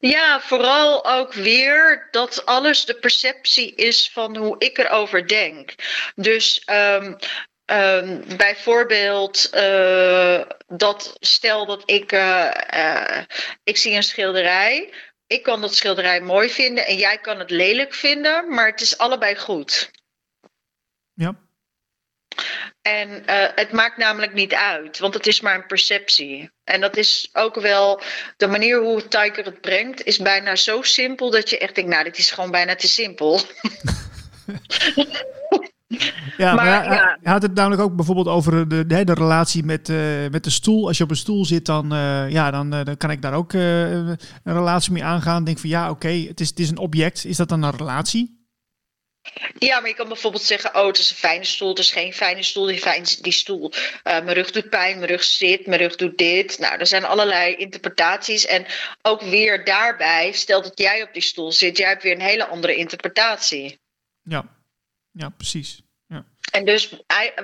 Ja, 0.00 0.40
vooral 0.40 1.06
ook 1.06 1.32
weer 1.32 2.08
dat 2.10 2.46
alles 2.46 2.84
de 2.84 2.94
perceptie 2.94 3.74
is 3.74 4.10
van 4.12 4.36
hoe 4.36 4.54
ik 4.58 4.78
erover 4.78 5.28
denk. 5.28 5.74
Dus 6.14 6.62
um, 6.70 7.16
Um, 7.70 8.36
bijvoorbeeld 8.36 9.50
uh, 9.54 10.40
dat 10.66 11.16
stel 11.20 11.66
dat 11.66 11.82
ik, 11.84 12.12
uh, 12.12 12.50
uh, 12.74 13.18
ik 13.64 13.76
zie 13.76 13.94
een 13.94 14.02
schilderij. 14.02 14.92
Ik 15.26 15.42
kan 15.42 15.60
dat 15.60 15.74
schilderij 15.74 16.20
mooi 16.20 16.50
vinden 16.50 16.86
en 16.86 16.96
jij 16.96 17.18
kan 17.18 17.38
het 17.38 17.50
lelijk 17.50 17.94
vinden, 17.94 18.54
maar 18.54 18.66
het 18.66 18.80
is 18.80 18.98
allebei 18.98 19.36
goed. 19.36 19.90
Ja. 21.12 21.38
En 22.82 23.22
het 23.54 23.72
maakt 23.72 23.96
namelijk 23.96 24.32
niet 24.32 24.54
uit, 24.54 24.98
want 24.98 25.14
het 25.14 25.26
is 25.26 25.40
maar 25.40 25.54
een 25.54 25.66
perceptie. 25.66 26.50
En 26.64 26.80
dat 26.80 26.96
is 26.96 27.28
ook 27.32 27.54
wel 27.54 28.00
de 28.36 28.46
manier 28.46 28.78
hoe 28.78 29.08
Tiger 29.08 29.44
het 29.44 29.60
brengt, 29.60 30.04
is 30.04 30.18
bijna 30.18 30.56
zo 30.56 30.82
simpel 30.82 31.30
dat 31.30 31.50
je 31.50 31.58
echt 31.58 31.74
denkt, 31.74 31.90
nou, 31.90 32.04
dit 32.04 32.18
is 32.18 32.30
gewoon 32.30 32.50
bijna 32.50 32.74
te 32.74 32.88
simpel. 32.88 33.40
Ja, 35.88 36.54
maar, 36.54 36.54
maar 36.54 36.84
hij, 36.84 36.96
ja. 36.96 37.18
hij, 37.22 37.32
had 37.32 37.42
het 37.42 37.54
namelijk 37.54 37.82
ook 37.82 37.96
bijvoorbeeld 37.96 38.28
over 38.28 38.68
de, 38.68 38.86
de, 38.86 39.04
de 39.04 39.14
relatie 39.14 39.64
met, 39.64 39.88
uh, 39.88 40.28
met 40.30 40.44
de 40.44 40.50
stoel. 40.50 40.86
Als 40.86 40.96
je 40.96 41.04
op 41.04 41.10
een 41.10 41.16
stoel 41.16 41.44
zit, 41.44 41.66
dan, 41.66 41.92
uh, 41.92 42.30
ja, 42.30 42.50
dan, 42.50 42.74
uh, 42.74 42.84
dan 42.84 42.96
kan 42.96 43.10
ik 43.10 43.22
daar 43.22 43.34
ook 43.34 43.52
een 43.52 44.18
relatie 44.44 44.92
mee 44.92 45.04
aangaan. 45.04 45.44
Denk 45.44 45.58
van 45.58 45.68
ja, 45.68 45.82
oké, 45.82 45.92
okay, 45.92 46.26
het, 46.28 46.40
is, 46.40 46.48
het 46.48 46.58
is 46.58 46.70
een 46.70 46.78
object. 46.78 47.24
Is 47.24 47.36
dat 47.36 47.48
dan 47.48 47.62
een 47.62 47.76
relatie? 47.76 48.36
Ja, 49.58 49.80
maar 49.80 49.88
je 49.88 49.94
kan 49.94 50.08
bijvoorbeeld 50.08 50.42
zeggen: 50.42 50.74
Oh, 50.74 50.86
het 50.86 50.98
is 50.98 51.10
een 51.10 51.16
fijne 51.16 51.44
stoel, 51.44 51.68
het 51.68 51.78
is 51.78 51.90
geen 51.90 52.12
fijne 52.12 52.42
stoel. 52.42 52.66
Die, 52.66 52.78
fijn, 52.78 53.04
die 53.20 53.32
stoel, 53.32 53.72
mijn 54.02 54.32
rug 54.32 54.50
doet 54.50 54.68
pijn, 54.68 54.96
mijn 54.96 55.10
rug 55.10 55.22
zit, 55.22 55.66
mijn 55.66 55.80
rug 55.80 55.96
doet 55.96 56.18
dit. 56.18 56.58
Nou, 56.58 56.78
er 56.78 56.86
zijn 56.86 57.04
allerlei 57.04 57.54
interpretaties. 57.54 58.46
En 58.46 58.66
ook 59.02 59.22
weer 59.22 59.64
daarbij, 59.64 60.32
stel 60.32 60.62
dat 60.62 60.78
jij 60.78 61.02
op 61.02 61.12
die 61.12 61.22
stoel 61.22 61.52
zit, 61.52 61.76
jij 61.76 61.88
hebt 61.88 62.02
weer 62.02 62.14
een 62.14 62.20
hele 62.20 62.46
andere 62.46 62.76
interpretatie. 62.76 63.80
Ja, 64.22 64.57
ja, 65.12 65.28
precies. 65.28 65.82
Ja. 66.06 66.24
En 66.50 66.64
dus 66.64 66.96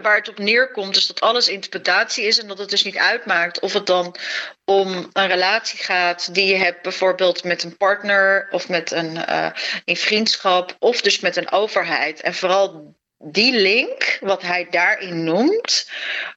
waar 0.03 0.17
het 0.17 0.29
op 0.29 0.39
neerkomt, 0.39 0.97
is 0.97 1.07
dat 1.07 1.21
alles 1.21 1.49
interpretatie 1.49 2.25
is 2.25 2.41
en 2.41 2.49
dat 2.49 2.59
het 2.59 2.71
dus 2.71 2.85
niet 2.85 2.97
uitmaakt 2.97 3.61
of 3.61 3.73
het 3.73 3.87
dan 3.87 4.17
om 4.65 5.09
een 5.13 5.27
relatie 5.27 5.79
gaat 5.79 6.35
die 6.35 6.47
je 6.47 6.57
hebt, 6.57 6.83
bijvoorbeeld 6.83 7.45
met 7.45 7.63
een 7.63 7.77
partner 7.77 8.49
of 8.51 8.69
met 8.69 8.93
een 8.93 9.15
uh, 9.15 9.51
in 9.85 9.97
vriendschap 9.97 10.77
of 10.79 11.01
dus 11.01 11.21
met 11.21 11.37
een 11.37 11.51
overheid. 11.51 12.21
En 12.21 12.35
vooral 12.35 12.95
die 13.19 13.61
link, 13.61 14.19
wat 14.21 14.43
hij 14.43 14.67
daarin 14.71 15.25
noemt, 15.25 15.91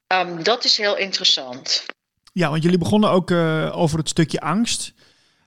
um, 0.06 0.42
dat 0.42 0.64
is 0.64 0.76
heel 0.76 0.96
interessant. 0.96 1.84
Ja, 2.32 2.50
want 2.50 2.62
jullie 2.62 2.78
begonnen 2.78 3.10
ook 3.10 3.30
uh, 3.30 3.78
over 3.78 3.98
het 3.98 4.08
stukje 4.08 4.40
angst. 4.40 4.92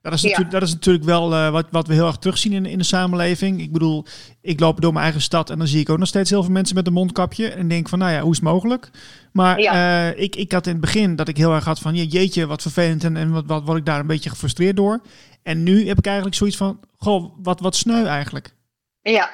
Dat 0.01 0.13
is, 0.13 0.21
natuurlijk, 0.21 0.51
ja. 0.51 0.59
dat 0.59 0.67
is 0.67 0.73
natuurlijk 0.73 1.05
wel 1.05 1.33
uh, 1.33 1.49
wat, 1.49 1.67
wat 1.71 1.87
we 1.87 1.93
heel 1.93 2.07
erg 2.07 2.17
terugzien 2.17 2.53
in, 2.53 2.65
in 2.65 2.77
de 2.77 2.83
samenleving. 2.83 3.61
Ik 3.61 3.71
bedoel, 3.71 4.05
ik 4.41 4.59
loop 4.59 4.81
door 4.81 4.91
mijn 4.91 5.03
eigen 5.03 5.21
stad 5.21 5.49
en 5.49 5.57
dan 5.57 5.67
zie 5.67 5.79
ik 5.79 5.89
ook 5.89 5.97
nog 5.97 6.07
steeds 6.07 6.29
heel 6.29 6.43
veel 6.43 6.51
mensen 6.51 6.75
met 6.75 6.87
een 6.87 6.93
mondkapje. 6.93 7.49
En 7.49 7.67
denk 7.67 7.89
van, 7.89 7.99
nou 7.99 8.11
ja, 8.11 8.21
hoe 8.21 8.31
is 8.31 8.37
het 8.37 8.45
mogelijk? 8.45 8.89
Maar 9.33 9.59
ja. 9.59 10.09
uh, 10.09 10.21
ik, 10.21 10.35
ik 10.35 10.51
had 10.51 10.65
in 10.65 10.71
het 10.71 10.81
begin 10.81 11.15
dat 11.15 11.27
ik 11.27 11.37
heel 11.37 11.53
erg 11.53 11.65
had 11.65 11.79
van, 11.79 11.95
jeetje, 11.95 12.47
wat 12.47 12.61
vervelend. 12.61 13.03
En, 13.03 13.17
en 13.17 13.31
wat, 13.31 13.43
wat 13.45 13.63
word 13.63 13.77
ik 13.77 13.85
daar 13.85 13.99
een 13.99 14.07
beetje 14.07 14.29
gefrustreerd 14.29 14.75
door. 14.75 15.01
En 15.43 15.63
nu 15.63 15.87
heb 15.87 15.97
ik 15.97 16.05
eigenlijk 16.05 16.35
zoiets 16.35 16.57
van, 16.57 16.79
goh, 16.97 17.33
wat, 17.37 17.59
wat 17.59 17.75
sneu 17.75 18.05
eigenlijk. 18.05 18.55
Ja, 19.01 19.29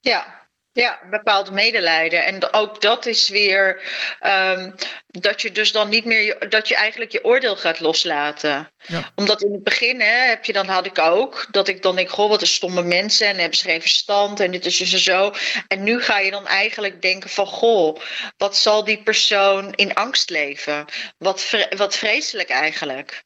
ja. 0.00 0.45
Ja, 0.76 1.00
bepaald 1.10 1.50
medelijden. 1.50 2.24
En 2.24 2.52
ook 2.52 2.80
dat 2.80 3.06
is 3.06 3.28
weer 3.28 3.82
um, 4.26 4.74
dat 5.06 5.42
je 5.42 5.52
dus 5.52 5.72
dan 5.72 5.88
niet 5.88 6.04
meer 6.04 6.48
dat 6.48 6.68
je 6.68 6.76
eigenlijk 6.76 7.12
je 7.12 7.24
oordeel 7.24 7.56
gaat 7.56 7.80
loslaten. 7.80 8.70
Ja. 8.86 9.12
Omdat 9.14 9.42
in 9.42 9.52
het 9.52 9.62
begin 9.62 10.00
hè, 10.00 10.28
heb 10.28 10.44
je 10.44 10.52
dan 10.52 10.66
had 10.66 10.86
ik 10.86 10.98
ook 10.98 11.46
dat 11.50 11.68
ik 11.68 11.82
dan 11.82 11.96
denk, 11.96 12.08
goh, 12.08 12.28
wat 12.28 12.40
een 12.40 12.46
stomme 12.46 12.82
mensen 12.82 13.26
en 13.26 13.36
hebben 13.38 13.58
ze 13.58 13.64
geen 13.64 13.80
verstand 13.80 14.40
en 14.40 14.50
dit 14.50 14.66
is 14.66 14.76
dus 14.76 15.04
zo. 15.04 15.32
En 15.68 15.82
nu 15.82 16.02
ga 16.02 16.18
je 16.18 16.30
dan 16.30 16.46
eigenlijk 16.46 17.02
denken 17.02 17.30
van, 17.30 17.46
goh, 17.46 18.00
wat 18.36 18.56
zal 18.56 18.84
die 18.84 19.02
persoon 19.02 19.72
in 19.74 19.94
angst 19.94 20.30
leven? 20.30 20.84
Wat, 21.18 21.40
vre 21.40 21.72
wat 21.76 21.96
vreselijk 21.96 22.48
eigenlijk. 22.48 23.24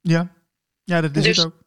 Ja, 0.00 0.32
ja 0.84 1.00
dat 1.00 1.16
is 1.16 1.22
dus, 1.22 1.36
het 1.36 1.46
ook 1.46 1.61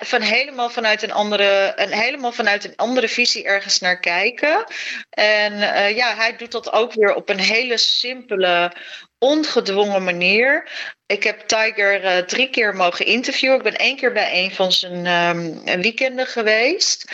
van 0.00 0.20
helemaal 0.20 0.70
vanuit 0.70 1.02
een 1.02 1.12
andere, 1.12 1.72
een, 1.76 1.92
helemaal 1.92 2.32
vanuit 2.32 2.64
een 2.64 2.76
andere 2.76 3.08
visie 3.08 3.44
ergens 3.44 3.78
naar 3.78 4.00
kijken. 4.00 4.64
En 5.10 5.52
uh, 5.52 5.96
ja, 5.96 6.14
hij 6.14 6.36
doet 6.36 6.52
dat 6.52 6.72
ook 6.72 6.92
weer 6.92 7.14
op 7.14 7.28
een 7.28 7.40
hele 7.40 7.76
simpele, 7.76 8.72
ongedwongen 9.18 10.04
manier. 10.04 10.68
Ik 11.06 11.22
heb 11.22 11.40
Tiger 11.40 12.04
uh, 12.04 12.16
drie 12.16 12.50
keer 12.50 12.76
mogen 12.76 13.06
interviewen. 13.06 13.56
Ik 13.56 13.62
ben 13.62 13.76
één 13.76 13.96
keer 13.96 14.12
bij 14.12 14.44
een 14.44 14.54
van 14.54 14.72
zijn 14.72 15.06
um, 15.06 15.64
weekenden 15.82 16.26
geweest. 16.26 17.12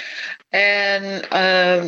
En 0.48 1.22
uh, 1.32 1.84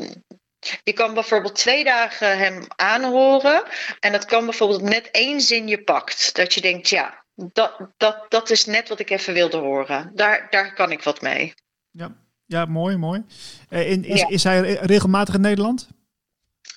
je 0.83 0.93
kan 0.93 1.15
bijvoorbeeld 1.15 1.55
twee 1.55 1.85
dagen 1.85 2.39
hem 2.39 2.65
aanhoren. 2.77 3.63
En 4.01 4.13
dat 4.13 4.25
kan 4.25 4.45
bijvoorbeeld 4.45 4.83
net 4.83 5.11
één 5.11 5.41
zin 5.41 5.69
je 5.69 5.83
pakt. 5.83 6.35
Dat 6.35 6.55
je 6.55 6.61
denkt, 6.61 6.89
ja, 6.89 7.25
dat, 7.53 7.77
dat, 7.97 8.27
dat 8.29 8.51
is 8.51 8.65
net 8.65 8.89
wat 8.89 9.01
ik 9.01 9.11
even 9.11 9.35
wilde 9.35 9.57
horen. 9.57 10.11
Daar, 10.15 10.47
daar 10.51 10.75
kan 10.75 10.91
ik 10.91 11.03
wat 11.03 11.21
mee. 11.21 11.55
Ja, 11.91 12.15
ja 12.47 12.65
mooi, 12.65 12.97
mooi. 12.97 13.25
In, 13.69 14.05
is, 14.05 14.21
ja. 14.21 14.29
is 14.29 14.45
hij 14.45 14.75
regelmatig 14.75 15.35
in 15.35 15.41
Nederland? 15.41 15.89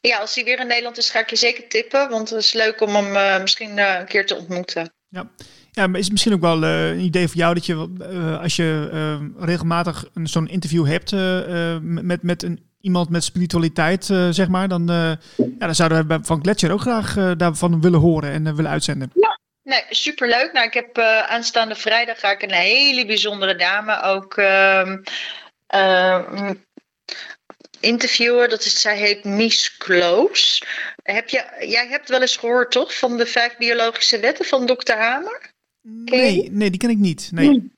Ja, 0.01 0.17
als 0.17 0.35
hij 0.35 0.43
weer 0.43 0.59
in 0.59 0.67
Nederland 0.67 0.97
is, 0.97 1.09
ga 1.09 1.19
ik 1.19 1.29
je 1.29 1.35
zeker 1.35 1.69
tippen. 1.69 2.09
Want 2.09 2.29
het 2.29 2.39
is 2.39 2.53
leuk 2.53 2.81
om 2.81 2.95
hem 2.95 3.15
uh, 3.15 3.41
misschien 3.41 3.77
uh, 3.77 3.99
een 3.99 4.05
keer 4.05 4.25
te 4.25 4.35
ontmoeten. 4.35 4.93
Ja. 5.09 5.29
Ja, 5.73 5.87
maar 5.87 5.97
is 5.97 6.03
het 6.03 6.11
misschien 6.11 6.33
ook 6.33 6.41
wel 6.41 6.63
een 6.63 6.99
idee 6.99 7.27
voor 7.27 7.37
jou 7.37 7.53
dat 7.53 7.65
je, 7.65 8.37
als 8.41 8.55
je 8.55 9.31
regelmatig 9.39 10.05
zo'n 10.23 10.47
interview 10.47 10.85
hebt 10.85 11.11
met, 11.81 12.23
met 12.23 12.43
een, 12.43 12.65
iemand 12.81 13.09
met 13.09 13.23
spiritualiteit, 13.23 14.05
zeg 14.05 14.47
maar, 14.47 14.67
dan, 14.67 14.87
ja, 14.87 15.17
dan 15.57 15.75
zouden 15.75 16.07
we 16.07 16.19
van 16.21 16.41
Gletscher 16.41 16.71
ook 16.71 16.81
graag 16.81 17.35
daarvan 17.37 17.81
willen 17.81 17.99
horen 17.99 18.31
en 18.31 18.55
willen 18.55 18.71
uitzenden. 18.71 19.11
Ja, 19.13 19.39
Nee, 19.63 19.83
superleuk. 19.89 20.51
Nou, 20.51 20.67
ik 20.67 20.73
heb 20.73 20.97
uh, 20.97 21.19
aanstaande 21.19 21.75
vrijdag 21.75 22.19
ga 22.19 22.31
ik 22.31 22.41
een 22.41 22.51
hele 22.51 23.05
bijzondere 23.05 23.55
dame 23.55 24.01
ook 24.01 24.37
uh, 24.37 24.95
uh, 25.75 26.51
interviewen. 27.79 28.49
Dat 28.49 28.65
is, 28.65 28.81
zij 28.81 28.97
heet 28.97 29.23
Mies 29.23 29.77
Kloos. 29.77 30.63
Heb 31.03 31.29
je, 31.29 31.45
jij 31.59 31.87
hebt 31.87 32.09
wel 32.09 32.21
eens 32.21 32.37
gehoord, 32.37 32.71
toch, 32.71 32.97
van 32.97 33.17
de 33.17 33.25
vijf 33.25 33.57
biologische 33.57 34.19
wetten 34.19 34.45
van 34.45 34.65
Dr. 34.65 34.93
Hamer? 34.93 35.51
Nee, 35.81 36.49
nee, 36.51 36.69
die 36.69 36.79
ken 36.79 36.89
ik 36.89 36.97
niet. 36.97 37.29
Nee. 37.31 37.47
Hmm. 37.47 37.71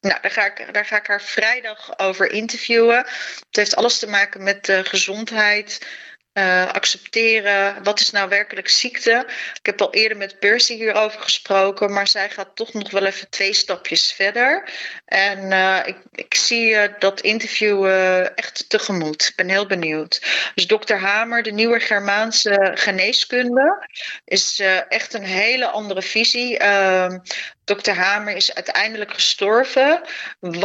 Nou, 0.00 0.20
daar 0.20 0.30
ga, 0.30 0.46
ik, 0.46 0.74
daar 0.74 0.86
ga 0.86 0.96
ik 0.96 1.06
haar 1.06 1.22
vrijdag 1.22 1.98
over 1.98 2.30
interviewen. 2.30 2.96
Het 2.96 3.56
heeft 3.56 3.76
alles 3.76 3.98
te 3.98 4.06
maken 4.06 4.42
met 4.42 4.68
uh, 4.68 4.78
gezondheid, 4.82 5.86
uh, 6.34 6.66
accepteren. 6.72 7.82
Wat 7.82 8.00
is 8.00 8.10
nou 8.10 8.28
werkelijk 8.28 8.68
ziekte? 8.68 9.26
Ik 9.54 9.66
heb 9.66 9.80
al 9.80 9.92
eerder 9.92 10.16
met 10.16 10.38
Percy 10.38 10.74
hierover 10.74 11.20
gesproken, 11.20 11.92
maar 11.92 12.08
zij 12.08 12.30
gaat 12.30 12.50
toch 12.56 12.72
nog 12.72 12.90
wel 12.90 13.04
even 13.04 13.30
twee 13.30 13.52
stapjes 13.52 14.12
verder. 14.12 14.70
En 15.04 15.50
uh, 15.50 15.80
ik, 15.84 15.96
ik, 16.14 16.34
zie 16.34 16.70
uh, 16.70 16.84
dat 16.98 17.20
interview 17.20 17.86
echt 18.34 18.64
tegemoet. 18.68 19.26
Ik 19.28 19.36
ben 19.36 19.48
heel 19.48 19.66
benieuwd. 19.66 20.22
Dus 20.54 20.66
dokter 20.66 20.98
Hamer, 20.98 21.42
de 21.42 21.52
nieuwe 21.52 21.80
Germaanse 21.80 22.72
geneeskunde, 22.74 23.86
is 24.24 24.62
echt 24.88 25.14
een 25.14 25.24
hele 25.24 25.66
andere 25.66 26.02
visie. 26.02 26.58
Ehm, 26.58 27.18
Dr. 27.64 27.90
Hamer 27.90 28.36
is 28.36 28.54
uiteindelijk 28.54 29.12
gestorven, 29.14 30.00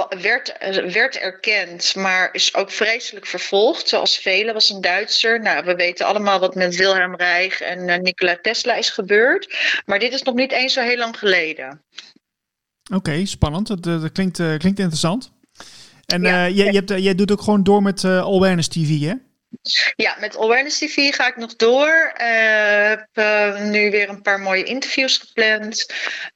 werd, 0.10 0.54
werd 0.92 1.18
erkend, 1.18 1.96
maar 1.96 2.30
is 2.32 2.56
ook 2.56 2.72
vreselijk 2.72 3.26
vervolgd, 3.26 3.90
zoals 3.90 4.18
velen, 4.18 4.54
was 4.54 4.70
een 4.70 4.82
Duitser. 4.82 5.40
Nou, 5.40 5.59
we 5.64 5.76
weten 5.76 6.06
allemaal 6.06 6.40
wat 6.40 6.56
met 6.56 6.76
Wilhelm 6.76 7.16
Reich 7.16 7.62
en 7.62 7.88
uh, 7.88 7.98
Nikola 7.98 8.38
Tesla 8.42 8.76
is 8.76 8.90
gebeurd, 8.90 9.56
maar 9.86 10.00
dit 10.00 10.14
is 10.14 10.22
nog 10.22 10.36
niet 10.36 10.52
eens 10.52 10.74
zo 10.74 10.82
heel 10.82 10.98
lang 10.98 11.18
geleden. 11.18 11.82
Oké, 12.94 13.26
spannend. 13.26 13.68
Dat, 13.68 13.84
dat 13.84 14.12
klinkt, 14.12 14.38
klinkt 14.38 14.80
interessant. 14.80 15.32
En 16.06 16.22
ja, 16.22 16.50
jij, 16.50 16.66
je 16.66 16.84
hebt, 16.84 16.90
jij 16.90 17.16
doet 17.16 17.32
ook 17.32 17.42
gewoon 17.42 17.64
door 17.64 17.82
met 17.82 18.06
Awareness 18.06 18.68
TV, 18.68 19.00
hè? 19.00 19.14
Ja, 19.96 20.18
met 20.20 20.38
Awareness 20.38 20.78
TV 20.78 21.16
ga 21.16 21.28
ik 21.28 21.36
nog 21.36 21.56
door. 21.56 22.14
Uh, 22.22 22.88
heb 22.88 23.08
uh, 23.14 23.62
nu 23.62 23.92
weer 23.92 24.10
een 24.10 24.22
paar 24.22 24.40
mooie 24.40 24.64
interviews 24.64 25.18
gepland. 25.18 25.94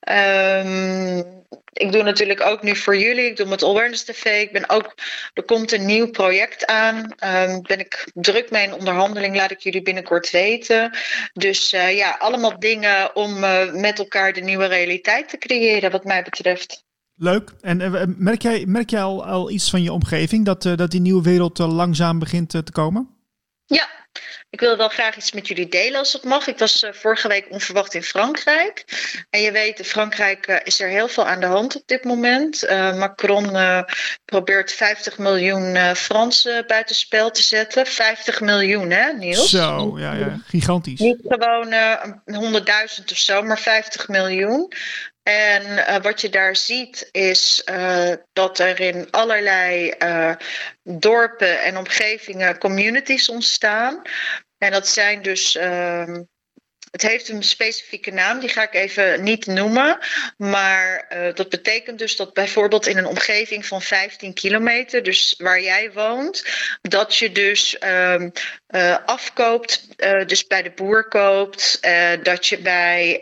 Um, 0.09 1.41
ik 1.73 1.91
doe 1.91 2.03
natuurlijk 2.03 2.41
ook 2.41 2.63
nu 2.63 2.75
voor 2.75 2.97
jullie. 2.97 3.25
Ik 3.25 3.37
doe 3.37 3.47
met 3.47 3.63
Awareness 3.63 4.03
TV. 4.03 4.41
Ik 4.41 4.51
ben 4.51 4.69
ook, 4.69 4.95
er 5.33 5.43
komt 5.43 5.71
een 5.71 5.85
nieuw 5.85 6.09
project 6.09 6.65
aan. 6.65 6.95
Um, 6.95 7.61
ben 7.61 7.79
ik 7.79 8.07
druk 8.13 8.51
mee 8.51 8.63
in 8.63 8.73
onderhandeling. 8.73 9.35
Laat 9.35 9.51
ik 9.51 9.59
jullie 9.59 9.81
binnenkort 9.81 10.29
weten. 10.29 10.97
Dus 11.33 11.73
uh, 11.73 11.95
ja, 11.95 12.15
allemaal 12.19 12.59
dingen 12.59 13.15
om 13.15 13.39
met 13.79 13.99
elkaar 13.99 14.33
de 14.33 14.41
nieuwe 14.41 14.65
realiteit 14.65 15.29
te 15.29 15.37
creëren, 15.37 15.91
wat 15.91 16.03
mij 16.03 16.23
betreft. 16.23 16.83
Leuk. 17.23 17.51
En 17.61 18.15
merk 18.17 18.41
jij, 18.41 18.65
merk 18.65 18.89
jij 18.89 19.01
al, 19.01 19.25
al 19.25 19.49
iets 19.49 19.69
van 19.69 19.83
je 19.83 19.91
omgeving 19.91 20.45
dat, 20.45 20.61
dat 20.61 20.91
die 20.91 21.01
nieuwe 21.01 21.23
wereld 21.23 21.57
langzaam 21.57 22.19
begint 22.19 22.49
te 22.49 22.71
komen? 22.71 23.09
Ja, 23.65 23.87
ik 24.49 24.59
wil 24.59 24.77
wel 24.77 24.89
graag 24.89 25.15
iets 25.17 25.31
met 25.31 25.47
jullie 25.47 25.67
delen 25.67 25.99
als 25.99 26.13
het 26.13 26.23
mag. 26.23 26.47
Ik 26.47 26.57
was 26.57 26.85
vorige 26.91 27.27
week 27.27 27.45
onverwacht 27.49 27.93
in 27.93 28.03
Frankrijk. 28.03 28.83
En 29.29 29.41
je 29.41 29.51
weet, 29.51 29.79
in 29.79 29.85
Frankrijk 29.85 30.61
is 30.63 30.81
er 30.81 30.89
heel 30.89 31.07
veel 31.07 31.25
aan 31.25 31.39
de 31.39 31.45
hand 31.45 31.75
op 31.75 31.83
dit 31.85 32.03
moment. 32.03 32.61
Macron 32.97 33.51
probeert 34.25 34.71
50 34.71 35.17
miljoen 35.17 35.95
Fransen 35.95 36.67
buitenspel 36.67 37.31
te 37.31 37.43
zetten. 37.43 37.85
50 37.85 38.41
miljoen, 38.41 38.89
hè, 38.89 39.13
Niels? 39.13 39.49
Zo, 39.49 39.99
ja, 39.99 40.13
ja. 40.13 40.39
gigantisch. 40.45 40.99
Niet 40.99 41.19
gewoon 41.27 41.73
100.000 43.01 43.03
of 43.11 43.17
zo, 43.17 43.41
maar 43.41 43.59
50 43.59 44.07
miljoen. 44.07 44.71
En 45.23 45.63
uh, 45.63 45.95
wat 45.95 46.21
je 46.21 46.29
daar 46.29 46.55
ziet 46.55 47.09
is 47.11 47.67
uh, 47.71 48.13
dat 48.33 48.59
er 48.59 48.79
in 48.79 49.11
allerlei 49.11 49.93
uh, 49.99 50.35
dorpen 50.83 51.61
en 51.61 51.77
omgevingen 51.77 52.57
communities 52.57 53.29
ontstaan. 53.29 54.01
En 54.57 54.71
dat 54.71 54.87
zijn 54.87 55.21
dus 55.21 55.55
ehm, 55.55 56.21
het 56.93 57.01
heeft 57.01 57.29
een 57.29 57.43
specifieke 57.43 58.11
naam, 58.11 58.39
die 58.39 58.49
ga 58.49 58.63
ik 58.63 58.73
even 58.73 59.23
niet 59.23 59.45
noemen. 59.45 59.97
Maar 60.37 61.05
uh, 61.13 61.33
dat 61.33 61.49
betekent 61.49 61.99
dus 61.99 62.15
dat 62.15 62.33
bijvoorbeeld 62.33 62.87
in 62.87 62.97
een 62.97 63.05
omgeving 63.05 63.65
van 63.65 63.81
15 63.81 64.33
kilometer, 64.33 65.03
dus 65.03 65.35
waar 65.37 65.61
jij 65.61 65.91
woont, 65.91 66.45
dat 66.81 67.15
je 67.15 67.31
dus 67.31 67.77
uh, 67.83 68.21
uh, 68.69 68.97
afkoopt, 69.05 69.87
dus 70.27 70.47
bij 70.47 70.61
de 70.61 70.71
boer 70.71 71.07
koopt, 71.07 71.79
dat 72.23 72.47
je 72.47 72.57
bij 72.57 73.19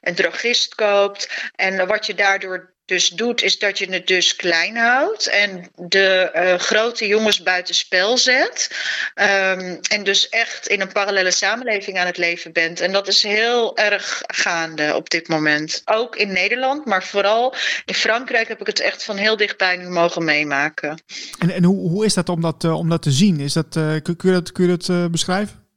een 0.00 0.14
drogist 0.14 0.74
koopt. 0.74 1.50
En 1.54 1.86
wat 1.86 2.06
je 2.06 2.14
daardoor 2.14 2.76
dus 2.88 3.08
doet, 3.08 3.42
is 3.42 3.58
dat 3.58 3.78
je 3.78 3.90
het 3.90 4.06
dus 4.06 4.36
klein 4.36 4.76
houdt 4.76 5.26
en 5.26 5.70
de 5.76 6.30
uh, 6.34 6.54
grote 6.54 7.06
jongens 7.06 7.42
buitenspel 7.42 8.18
zet. 8.18 8.70
Um, 9.14 9.78
en 9.80 10.04
dus 10.04 10.28
echt 10.28 10.66
in 10.66 10.80
een 10.80 10.92
parallele 10.92 11.30
samenleving 11.30 11.98
aan 11.98 12.06
het 12.06 12.16
leven 12.16 12.52
bent. 12.52 12.80
En 12.80 12.92
dat 12.92 13.08
is 13.08 13.22
heel 13.22 13.76
erg 13.76 14.22
gaande 14.26 14.94
op 14.94 15.10
dit 15.10 15.28
moment. 15.28 15.82
Ook 15.84 16.16
in 16.16 16.32
Nederland, 16.32 16.86
maar 16.86 17.04
vooral 17.04 17.54
in 17.84 17.94
Frankrijk 17.94 18.48
heb 18.48 18.60
ik 18.60 18.66
het 18.66 18.80
echt 18.80 19.04
van 19.04 19.16
heel 19.16 19.36
dichtbij 19.36 19.76
nu 19.76 19.88
mogen 19.88 20.24
meemaken. 20.24 21.02
En, 21.38 21.50
en 21.50 21.64
hoe, 21.64 21.90
hoe 21.90 22.04
is 22.04 22.14
dat 22.14 22.28
om 22.28 22.40
dat, 22.40 22.64
uh, 22.64 22.74
om 22.74 22.88
dat 22.88 23.02
te 23.02 23.10
zien? 23.10 23.40
Is 23.40 23.52
dat, 23.52 23.68
kun, 23.70 24.16
kun, 24.16 24.28
je 24.28 24.32
dat, 24.32 24.52
kun 24.52 24.68
je 24.68 24.76
dat 24.76 25.10
beschrijven? 25.10 25.67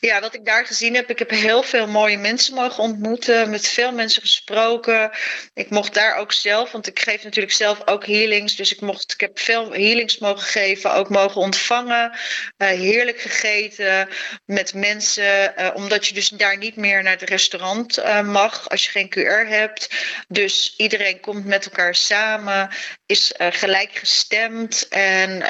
Ja, 0.00 0.20
wat 0.20 0.34
ik 0.34 0.44
daar 0.44 0.66
gezien 0.66 0.94
heb, 0.94 1.10
ik 1.10 1.18
heb 1.18 1.30
heel 1.30 1.62
veel 1.62 1.86
mooie 1.86 2.18
mensen 2.18 2.54
mogen 2.54 2.82
ontmoeten, 2.82 3.50
met 3.50 3.66
veel 3.66 3.92
mensen 3.92 4.22
gesproken. 4.22 5.10
Ik 5.54 5.70
mocht 5.70 5.94
daar 5.94 6.16
ook 6.16 6.32
zelf, 6.32 6.72
want 6.72 6.86
ik 6.86 7.00
geef 7.00 7.24
natuurlijk 7.24 7.54
zelf 7.54 7.86
ook 7.86 8.06
healings, 8.06 8.56
dus 8.56 8.72
ik, 8.72 8.80
mocht, 8.80 9.12
ik 9.12 9.20
heb 9.20 9.38
veel 9.38 9.72
healings 9.72 10.18
mogen 10.18 10.46
geven, 10.46 10.92
ook 10.92 11.08
mogen 11.08 11.40
ontvangen. 11.40 12.10
Uh, 12.10 12.68
heerlijk 12.68 13.20
gegeten 13.20 14.08
met 14.44 14.74
mensen, 14.74 15.54
uh, 15.58 15.70
omdat 15.74 16.06
je 16.06 16.14
dus 16.14 16.28
daar 16.28 16.58
niet 16.58 16.76
meer 16.76 17.02
naar 17.02 17.18
het 17.18 17.28
restaurant 17.28 17.98
uh, 17.98 18.20
mag 18.20 18.68
als 18.68 18.84
je 18.84 18.90
geen 18.90 19.08
QR 19.08 19.48
hebt. 19.48 19.88
Dus 20.28 20.74
iedereen 20.76 21.20
komt 21.20 21.44
met 21.44 21.64
elkaar 21.64 21.94
samen, 21.94 22.70
is 23.06 23.32
gelijkgestemd 23.36 24.88
en 24.88 25.42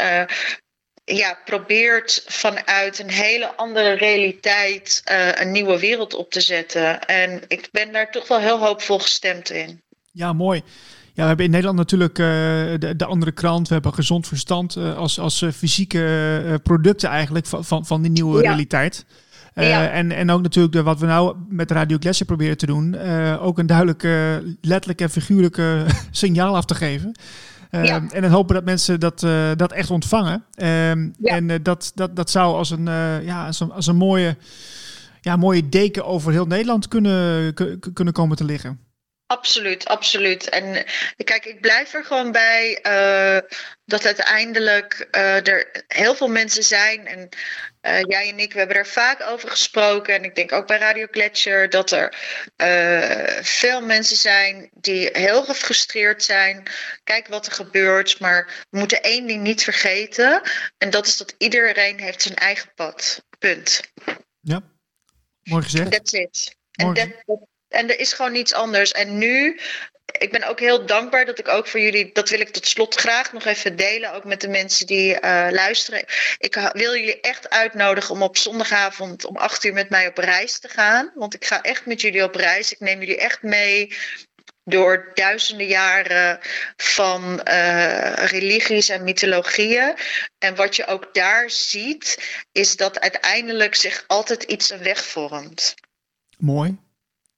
ja, 1.17 1.39
probeert 1.45 2.23
vanuit 2.27 2.99
een 2.99 3.11
hele 3.11 3.57
andere 3.57 3.93
realiteit 3.93 5.03
uh, 5.11 5.29
een 5.35 5.53
nieuwe 5.53 5.79
wereld 5.79 6.15
op 6.15 6.31
te 6.31 6.41
zetten. 6.41 7.07
En 7.07 7.43
ik 7.49 7.69
ben 7.73 7.93
daar 7.93 8.11
toch 8.11 8.29
wel 8.29 8.39
heel 8.39 8.59
hoopvol 8.59 8.99
gestemd 8.99 9.51
in. 9.51 9.81
Ja, 10.13 10.33
mooi. 10.33 10.63
Ja, 11.15 11.23
we 11.23 11.29
hebben 11.29 11.45
in 11.45 11.51
Nederland 11.51 11.79
natuurlijk 11.79 12.19
uh, 12.19 12.27
de, 12.27 12.95
de, 12.97 13.05
andere 13.05 13.33
krant. 13.33 13.69
We 13.69 13.75
hebben 13.75 13.95
gezond 13.95 14.27
verstand 14.27 14.77
uh, 14.77 14.97
als, 14.97 15.19
als 15.19 15.45
fysieke 15.55 16.61
producten 16.63 17.09
eigenlijk 17.09 17.47
van, 17.47 17.65
van, 17.65 17.87
van 17.87 18.03
die 18.03 18.11
nieuwe 18.11 18.43
ja. 18.43 18.49
realiteit. 18.49 19.05
Ja. 19.55 19.91
en, 19.91 20.13
en 20.13 20.31
ook 20.31 20.43
natuurlijk 20.43 20.75
de, 20.75 20.83
wat 20.83 20.99
we 20.99 21.07
nou 21.07 21.37
met 21.49 21.71
Radio 21.71 21.97
Glacier 22.01 22.27
proberen 22.27 22.57
te 22.57 22.67
doen. 22.67 22.99
ook 23.39 23.59
een 23.59 23.67
duidelijk 23.67 24.03
letterlijk 24.61 25.01
en 25.01 25.11
figuurlijke 25.11 25.85
signaal 26.11 26.57
af 26.57 26.65
te 26.65 26.75
geven. 26.75 27.15
Ja. 27.71 28.03
En 28.11 28.23
dan 28.23 28.31
hopen 28.31 28.55
dat 28.55 28.65
mensen 28.65 29.01
dat, 29.01 29.23
uh, 29.23 29.51
dat 29.57 29.73
echt 29.73 29.91
ontvangen. 29.91 30.45
Ja. 30.57 31.07
En 31.21 31.49
uh, 31.49 31.57
dat, 31.63 31.93
dat, 31.95 32.17
dat 32.17 32.31
zou 32.31 32.57
als 32.57 32.71
een, 32.71 32.85
ja, 33.25 33.47
als 33.47 33.61
een, 33.61 33.73
als 33.73 33.87
een 33.87 33.97
mooie, 33.97 34.37
ja, 35.21 35.37
mooie 35.37 35.69
deken 35.69 36.05
over 36.05 36.33
heel 36.33 36.47
Nederland 36.47 36.89
kunnen, 36.89 37.55
kunnen 37.93 38.15
komen 38.15 38.37
te 38.37 38.45
liggen. 38.45 38.79
Absoluut, 39.29 39.87
absoluut. 39.87 40.49
En 40.49 40.85
kijk, 41.25 41.45
ik 41.45 41.61
blijf 41.61 41.95
er 41.95 42.05
gewoon 42.05 42.33
bij 42.33 42.79
dat 43.85 44.07
uiteindelijk 44.07 45.09
er 45.11 45.85
heel 45.89 46.15
veel 46.15 46.29
mensen 46.29 46.63
zijn. 46.63 47.07
En 47.07 47.29
uh, 47.83 48.01
jij 48.01 48.29
en 48.29 48.39
ik, 48.39 48.53
we 48.53 48.59
hebben 48.59 48.77
er 48.77 48.87
vaak 48.87 49.23
over 49.23 49.51
gesproken. 49.51 50.15
En 50.15 50.25
ik 50.25 50.35
denk 50.35 50.53
ook 50.53 50.67
bij 50.67 50.79
Radio 50.79 51.07
Gletscher 51.11 51.71
dat 51.71 51.91
er 51.91 52.15
veel 53.43 53.81
mensen 53.81 54.17
zijn 54.17 54.71
die 54.75 55.09
heel 55.13 55.45
gefrustreerd 55.45 56.23
zijn. 56.23 56.63
Kijk 57.05 57.27
wat 57.29 57.47
er 57.47 57.53
gebeurt. 57.53 58.21
Maar 58.21 58.67
we 58.71 58.79
moeten 58.79 59.03
één 59.03 59.27
ding 59.27 59.43
niet 59.43 59.63
vergeten. 59.63 60.43
En 60.79 60.91
dat 60.91 61.07
is 61.07 61.17
dat 61.17 61.35
iedereen 61.39 62.01
heeft 62.01 62.23
zijn 62.23 62.37
eigen 62.37 62.73
pad. 62.75 63.25
Punt. 63.39 63.81
Ja, 64.41 64.63
mooi 65.43 65.63
gezegd. 65.63 65.91
That's 65.91 66.13
it. 66.13 66.57
En, 66.73 66.95
dat, 66.95 67.48
en 67.69 67.89
er 67.89 67.99
is 67.99 68.13
gewoon 68.13 68.33
niets 68.33 68.53
anders. 68.53 68.93
En 68.93 69.19
nu 69.19 69.61
ik 70.19 70.31
ben 70.31 70.45
ook 70.45 70.61
heel 70.61 70.87
dankbaar 70.87 71.25
dat 71.25 71.39
ik 71.39 71.49
ook 71.49 71.67
voor 71.67 71.81
jullie, 71.81 72.11
dat 72.13 72.29
wil 72.29 72.41
ik 72.41 72.49
tot 72.49 72.67
slot 72.67 72.95
graag 72.95 73.33
nog 73.33 73.45
even 73.45 73.77
delen, 73.77 74.13
ook 74.13 74.25
met 74.25 74.41
de 74.41 74.49
mensen 74.49 74.87
die 74.87 75.15
uh, 75.15 75.49
luisteren. 75.51 76.05
Ik 76.39 76.71
wil 76.73 76.95
jullie 76.95 77.21
echt 77.21 77.51
uitnodigen 77.51 78.15
om 78.15 78.23
op 78.23 78.37
zondagavond 78.37 79.25
om 79.25 79.37
acht 79.37 79.65
uur 79.65 79.73
met 79.73 79.91
mij 79.91 80.07
op 80.07 80.19
reis 80.19 80.59
te 80.59 80.69
gaan. 80.69 81.13
Want 81.15 81.35
ik 81.35 81.45
ga 81.45 81.63
echt 81.63 81.87
met 81.87 82.01
jullie 82.01 82.23
op 82.23 82.35
reis. 82.35 82.73
Ik 82.73 82.81
neem 82.81 82.99
jullie 82.99 83.19
echt 83.19 83.43
mee 83.43 83.97
door 84.65 85.11
duizenden 85.15 85.67
jaren 85.67 86.39
van 86.77 87.41
uh, 87.49 88.13
religies 88.13 88.89
en 88.89 89.05
mythologieën. 89.05 89.95
En 90.39 90.55
wat 90.55 90.77
je 90.77 90.87
ook 90.87 91.15
daar 91.15 91.51
ziet, 91.51 92.19
is 92.53 92.77
dat 92.77 93.01
uiteindelijk 93.01 93.75
zich 93.75 94.05
altijd 94.07 94.43
iets 94.43 94.71
een 94.71 94.83
weg 94.83 95.05
vormt. 95.05 95.75
Mooi. 96.39 96.88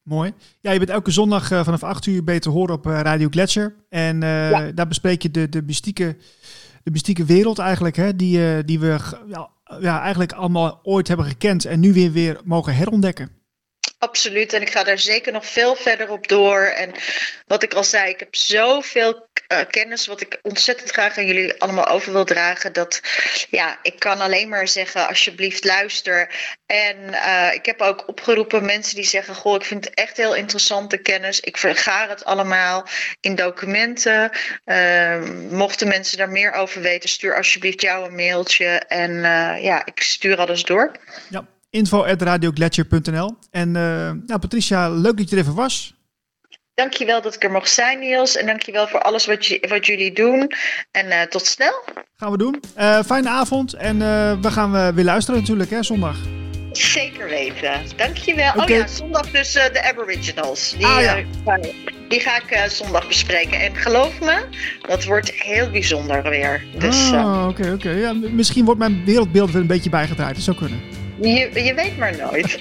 Mooi. 0.03 0.33
Ja, 0.61 0.73
je 0.73 0.79
bent 0.79 0.91
elke 0.91 1.11
zondag 1.11 1.51
uh, 1.51 1.65
vanaf 1.65 1.83
8 1.83 2.07
uur 2.07 2.25
beter 2.25 2.51
horen 2.51 2.75
op 2.75 2.87
uh, 2.87 3.01
Radio 3.01 3.29
Gletscher. 3.31 3.75
En 3.89 4.23
uh, 4.23 4.51
ja. 4.51 4.73
daar 4.73 4.89
bespreek 4.89 5.23
je 5.23 5.31
de, 5.31 5.49
de, 5.49 5.63
mystieke, 5.63 6.17
de 6.83 6.91
mystieke 6.91 7.25
wereld 7.25 7.59
eigenlijk, 7.59 7.97
hè, 7.97 8.17
die, 8.17 8.65
die 8.65 8.81
we 8.81 8.99
ja, 9.27 9.51
ja, 9.81 10.01
eigenlijk 10.01 10.33
allemaal 10.33 10.81
ooit 10.83 11.09
hebben 11.09 11.27
gekend 11.27 11.65
en 11.65 11.81
nu 11.81 11.93
weer, 11.93 12.13
weer 12.13 12.41
mogen 12.45 12.75
herontdekken. 12.75 13.39
Absoluut. 13.99 14.53
En 14.53 14.63
ik 14.63 14.71
ga 14.71 14.85
daar 14.85 14.99
zeker 14.99 15.33
nog 15.33 15.47
veel 15.47 15.75
verder 15.75 16.11
op 16.11 16.29
door. 16.29 16.61
En 16.61 16.93
wat 17.47 17.63
ik 17.63 17.75
al 17.75 17.85
zei, 17.85 18.11
ik 18.11 18.19
heb 18.19 18.35
zoveel 18.35 19.29
uh, 19.53 19.59
kennis 19.71 20.07
wat 20.07 20.21
ik 20.21 20.39
ontzettend 20.43 20.91
graag 20.91 21.19
aan 21.19 21.27
jullie 21.27 21.61
allemaal 21.61 21.87
over 21.87 22.13
wil 22.13 22.25
dragen. 22.25 22.73
Dat 22.73 23.01
ja, 23.51 23.79
ik 23.83 23.99
kan 23.99 24.21
alleen 24.21 24.49
maar 24.49 24.69
zeggen, 24.69 25.09
alsjeblieft 25.09 25.65
luister. 25.65 26.35
En 26.67 26.97
uh, 27.09 27.55
ik 27.55 27.67
heb 27.67 27.81
ook 27.81 28.09
opgeroepen 28.09 28.65
mensen 28.65 28.95
die 28.95 29.05
zeggen: 29.05 29.35
Goh, 29.35 29.55
ik 29.55 29.65
vind 29.65 29.85
het 29.85 29.95
echt 29.95 30.17
heel 30.17 30.35
interessante 30.35 30.97
kennis. 30.97 31.41
Ik 31.41 31.57
vergaar 31.57 32.09
het 32.09 32.25
allemaal 32.25 32.87
in 33.21 33.35
documenten. 33.35 34.31
Uh, 34.65 35.23
mochten 35.51 35.89
mensen 35.89 36.19
daar 36.19 36.31
meer 36.31 36.53
over 36.53 36.83
weten, 36.83 37.09
stuur 37.09 37.37
alsjeblieft 37.37 37.81
jou 37.81 38.07
een 38.09 38.15
mailtje. 38.15 38.67
En 38.89 39.11
uh, 39.11 39.63
ja, 39.63 39.87
ik 39.87 40.03
stuur 40.03 40.37
alles 40.37 40.63
door. 40.63 40.93
Ja, 41.29 41.45
info.radioglacier.nl. 41.71 43.37
En 43.51 43.71
nou, 43.71 44.39
Patricia, 44.41 44.89
leuk 44.89 45.17
dat 45.17 45.31
je 45.31 45.37
er 45.37 45.43
even 45.43 45.55
was. 45.55 45.95
Dankjewel 46.81 47.23
dat 47.23 47.35
ik 47.35 47.45
er 47.45 47.51
mocht 47.51 47.71
zijn, 47.71 47.99
Niels. 47.99 48.37
En 48.37 48.47
dankjewel 48.47 48.89
voor 48.89 49.01
alles 49.01 49.27
wat, 49.27 49.47
je, 49.47 49.67
wat 49.69 49.87
jullie 49.87 50.13
doen. 50.13 50.53
En 50.91 51.07
uh, 51.07 51.23
tot 51.23 51.47
snel. 51.47 51.85
Gaan 52.17 52.31
we 52.31 52.39
doen. 52.39 52.63
Uh, 52.79 53.03
fijne 53.03 53.29
avond. 53.29 53.73
En 53.73 53.97
uh, 53.97 54.41
we 54.41 54.51
gaan 54.51 54.95
weer 54.95 55.05
luisteren 55.05 55.41
natuurlijk, 55.41 55.71
hè, 55.71 55.83
zondag. 55.83 56.17
Zeker 56.73 57.29
weten. 57.29 57.73
Dankjewel. 57.97 58.53
Okay. 58.57 58.63
Oh 58.65 58.69
ja, 58.69 58.87
zondag 58.87 59.31
dus 59.31 59.53
de 59.53 59.83
Aboriginals. 59.83 60.75
Die, 60.77 60.87
ah, 60.87 61.03
ja. 61.03 61.25
die 62.09 62.21
ga 62.21 62.37
ik 62.37 62.71
zondag 62.71 63.07
bespreken. 63.07 63.61
En 63.61 63.77
geloof 63.77 64.21
me, 64.21 64.45
dat 64.89 65.05
wordt 65.05 65.33
heel 65.33 65.71
bijzonder 65.71 66.23
weer. 66.23 66.65
Dus, 66.79 67.13
ah, 67.13 67.47
oké, 67.49 67.73
oké. 67.73 67.91
Ja, 67.91 68.13
misschien 68.13 68.65
wordt 68.65 68.81
mijn 68.81 69.05
wereldbeeld 69.05 69.51
weer 69.51 69.61
een 69.61 69.67
beetje 69.67 69.91
bijgedraaid. 69.91 70.35
Dat 70.35 70.45
zou 70.45 70.57
kunnen. 70.57 70.81
Je, 71.21 71.65
je 71.65 71.75
weet 71.75 71.99
maar 71.99 72.17
nooit. 72.17 72.59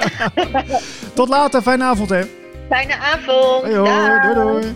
Tot 1.13 1.29
later. 1.29 1.61
Fijne 1.61 1.83
avond, 1.83 2.09
hè. 2.09 2.21
Fijne 2.69 2.97
avond. 2.97 3.63
Hey, 3.63 3.73
doei, 3.73 4.33
doei. 4.33 4.75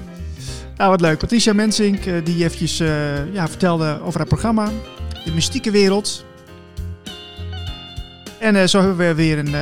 Nou, 0.78 0.90
wat 0.90 1.02
leuk. 1.02 1.18
Patricia 1.18 1.54
Mensink, 1.54 2.06
eh, 2.06 2.14
die 2.24 2.44
eventjes 2.44 2.80
uh, 2.80 3.34
ja, 3.34 3.48
vertelde 3.48 4.00
over 4.04 4.20
haar 4.20 4.28
programma. 4.28 4.70
De 5.26 5.32
mystieke 5.34 5.72
wereld. 5.72 6.26
En 8.40 8.56
uh, 8.56 8.64
zo 8.64 8.80
hebben 8.80 8.98
we 8.98 9.14
weer 9.14 9.38
een, 9.38 9.54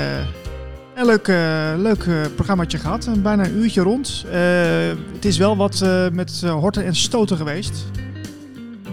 een 0.95 1.05
leuk, 1.05 1.27
leuk 1.77 2.33
programmaatje 2.35 2.77
gehad. 2.77 3.09
Bijna 3.17 3.45
een 3.45 3.57
uurtje 3.57 3.81
rond. 3.81 4.25
het 5.13 5.25
is 5.25 5.37
wel 5.37 5.57
wat 5.57 5.85
met 6.11 6.41
horten 6.41 6.85
en 6.85 6.95
stoten 6.95 7.37
geweest. 7.37 7.85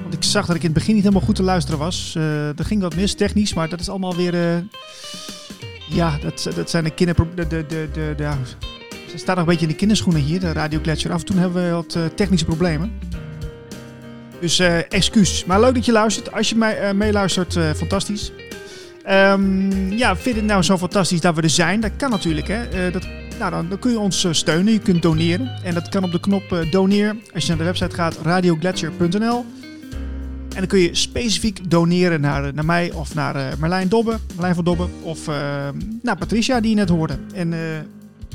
Want 0.03 0.15
ik 0.15 0.23
zag 0.23 0.47
dat 0.47 0.57
ik 0.57 0.63
in 0.63 0.69
het 0.69 0.79
begin 0.79 0.95
niet 0.95 1.03
helemaal 1.03 1.27
goed 1.27 1.37
te 1.37 1.43
luisteren 1.43 1.79
was. 1.79 2.15
er 2.57 2.65
ging 2.65 2.83
wat 2.83 2.95
mis, 2.95 3.15
technisch, 3.15 3.55
maar 3.55 3.69
dat 3.69 3.81
is 3.81 3.89
allemaal 3.89 4.17
weer... 4.17 4.65
ja, 5.89 6.19
dat, 6.23 6.49
dat 6.55 6.71
zijn 6.71 6.85
de 6.85 6.91
kinderproblemen. 6.91 7.49
De, 7.49 7.67
de, 7.67 7.89
de, 7.93 8.15
de, 8.17 8.67
ze 9.11 9.19
staat 9.19 9.37
nog 9.37 9.45
een 9.45 9.51
beetje 9.51 9.67
in 9.67 9.73
de 9.73 9.79
kinderschoenen 9.79 10.23
hier, 10.23 10.41
de 10.41 10.53
Radio 10.53 10.79
Gletscher. 10.83 11.13
Af 11.13 11.21
en 11.21 11.27
toe 11.27 11.37
hebben 11.37 11.65
we 11.65 11.71
wat 11.71 11.95
uh, 11.95 12.05
technische 12.15 12.47
problemen. 12.47 12.93
Dus 14.41 14.61
uh, 14.61 14.93
excuus. 14.93 15.45
Maar 15.45 15.61
leuk 15.61 15.75
dat 15.75 15.85
je 15.85 15.93
luistert. 15.93 16.33
Als 16.33 16.49
je 16.49 16.57
mij 16.57 16.89
uh, 16.89 16.93
meeluistert, 16.93 17.59
fantastisch. 17.77 18.33
Um, 19.11 19.93
ja, 19.93 20.17
vind 20.17 20.35
je 20.35 20.41
het 20.41 20.51
nou 20.51 20.63
zo 20.63 20.79
fantastisch 20.79 21.21
dat 21.21 21.35
we 21.35 21.43
er 21.43 21.51
zijn? 21.51 21.81
Dat 21.81 21.91
kan 21.97 22.11
natuurlijk. 22.11 22.49
Hè? 22.49 22.91
dat, 22.91 23.09
nou, 23.39 23.69
dan, 23.69 23.79
kun 23.79 23.91
je 23.91 23.99
ons 23.99 24.27
steunen. 24.31 24.73
Je 24.73 24.79
kunt 24.79 25.03
doneren. 25.03 25.51
En 25.65 25.75
dat 25.75 25.89
kan 25.89 26.05
op 26.05 26.13
de 26.13 26.21
knop 26.21 26.67
doneer. 26.71 27.17
Als 27.35 27.43
je 27.43 27.49
naar 27.49 27.59
de 27.59 27.65
website 27.65 27.95
gaat, 27.95 28.19
radiogletscher.nl. 28.23 29.45
En 30.49 30.65
dan 30.65 30.67
kun 30.67 30.79
je 30.79 30.95
specifiek 30.95 31.71
doneren 31.71 32.21
naar, 32.21 32.55
naar 32.55 32.65
mij 32.65 32.93
of 32.93 33.15
naar 33.15 33.59
Marlijn 33.59 33.89
Dobbe, 33.89 34.17
Marlijn 34.35 34.55
van 34.55 34.65
Dobbe. 34.65 34.87
Of 35.03 35.27
naar 36.03 36.17
Patricia, 36.19 36.61
die 36.61 36.71
je 36.71 36.77
net 36.77 36.89
hoorde. 36.89 37.19
En 37.33 37.53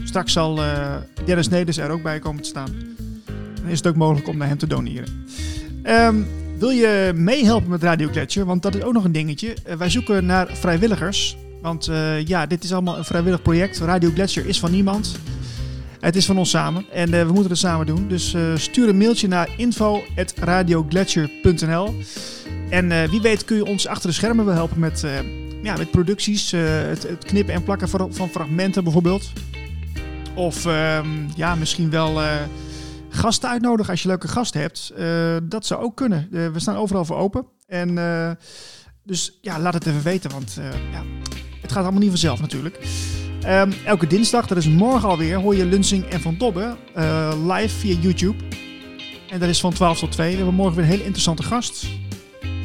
Straks 0.04 0.34
zal 0.34 0.58
uh, 0.58 0.96
Dennis 1.26 1.50
Neders 1.50 1.78
er 1.78 1.90
ook 1.90 2.04
bij 2.04 2.20
komen 2.20 2.42
te 2.42 2.50
staan. 2.50 2.70
Dan 3.56 3.72
is 3.72 3.78
het 3.78 3.88
ook 3.88 3.96
mogelijk 3.96 4.28
om 4.28 4.38
naar 4.38 4.48
hem 4.48 4.58
te 4.58 4.68
doneren. 4.68 5.26
Um, 5.84 6.28
wil 6.60 6.70
je 6.70 7.12
meehelpen 7.16 7.70
met 7.70 7.84
Radio 7.84 8.08
Gletscher? 8.08 8.46
Want 8.46 8.62
dat 8.62 8.76
is 8.76 8.82
ook 8.82 8.94
nog 8.94 9.04
een 9.04 9.12
dingetje. 9.12 9.56
Uh, 9.68 9.76
wij 9.76 9.90
zoeken 9.90 10.26
naar 10.26 10.48
vrijwilligers. 10.54 11.38
Want 11.62 11.88
uh, 11.88 12.26
ja, 12.26 12.46
dit 12.46 12.64
is 12.64 12.74
allemaal 12.74 12.98
een 12.98 13.06
vrijwillig 13.06 13.42
project. 13.42 13.80
Radio 13.80 14.10
Gletscher 14.14 14.46
is 14.46 14.60
van 14.60 14.72
niemand. 14.72 15.20
Het 16.00 16.16
is 16.16 16.26
van 16.26 16.38
ons 16.38 16.50
samen 16.50 16.86
en 16.92 17.12
we 17.12 17.34
moeten 17.34 17.52
het 17.52 17.60
samen 17.60 17.86
doen. 17.86 18.08
Dus 18.08 18.36
stuur 18.56 18.90
een 18.90 18.98
mailtje 18.98 19.28
naar 19.28 19.50
info.radiogletscher.nl 19.58 21.96
En 22.70 23.10
wie 23.10 23.22
weet 23.22 23.46
kun 23.46 23.56
je 23.56 23.66
ons 23.66 23.88
achter 23.88 24.10
de 24.10 24.16
schermen 24.16 24.46
wel 24.46 24.54
helpen 24.54 24.80
met, 24.80 25.06
ja, 25.62 25.78
met 25.78 25.92
producties. 25.92 26.52
Het, 26.52 27.04
het, 27.04 27.26
knippen 27.26 27.54
en 27.54 27.64
plakken 27.64 27.90
van, 27.90 28.14
van 28.14 28.30
fragmenten 28.30 28.84
bijvoorbeeld. 28.84 29.32
Of 30.36 30.66
ehm, 30.66 31.08
ja, 31.36 31.56
misschien 31.56 31.90
wel 31.90 32.22
uh, 32.22 32.36
gasten 33.10 33.50
uitnodigen 33.50 33.92
als 33.92 34.02
je 34.02 34.08
leuke 34.08 34.28
gasten 34.28 34.62
hebt. 34.62 34.94
Uh, 34.98 35.38
dat 35.44 35.66
zou 35.66 35.84
ook 35.84 35.96
kunnen. 35.96 36.28
Uh, 36.32 36.48
we 36.48 36.60
staan 36.60 36.76
overal 36.76 37.06
voor 37.06 37.18
open. 37.18 37.46
En 37.68 37.96
dus 39.04 39.38
ja, 39.42 39.60
laat 39.60 39.74
het 39.74 39.86
even 39.86 40.04
weten, 40.04 40.32
want 40.32 40.60
ja, 40.92 41.04
het 41.62 41.72
gaat 41.72 41.84
allemaal 41.84 42.02
niet 42.02 42.10
vanzelf 42.10 42.42
natuurlijk. 42.42 42.80
Um, 43.48 43.74
elke 43.86 44.08
dinsdag, 44.08 44.48
dat 44.48 44.58
is 44.58 44.68
morgen 44.68 45.10
alweer, 45.10 45.36
hoor 45.36 45.56
je 45.56 45.66
Lunsing 45.66 46.06
en 46.06 46.22
Van 46.22 46.38
Dobbe 46.38 46.76
live 47.46 47.76
via 47.76 47.98
YouTube. 48.00 48.44
En 49.30 49.40
dat 49.40 49.50
is 49.50 49.60
van 49.60 49.74
12 49.74 50.00
tot 50.00 50.12
2. 50.12 50.30
We 50.30 50.36
hebben 50.36 50.54
morgen 50.54 50.76
weer 50.76 50.86
een 50.86 50.92
hele 50.92 51.04
interessante 51.04 51.44
gast. 51.44 51.86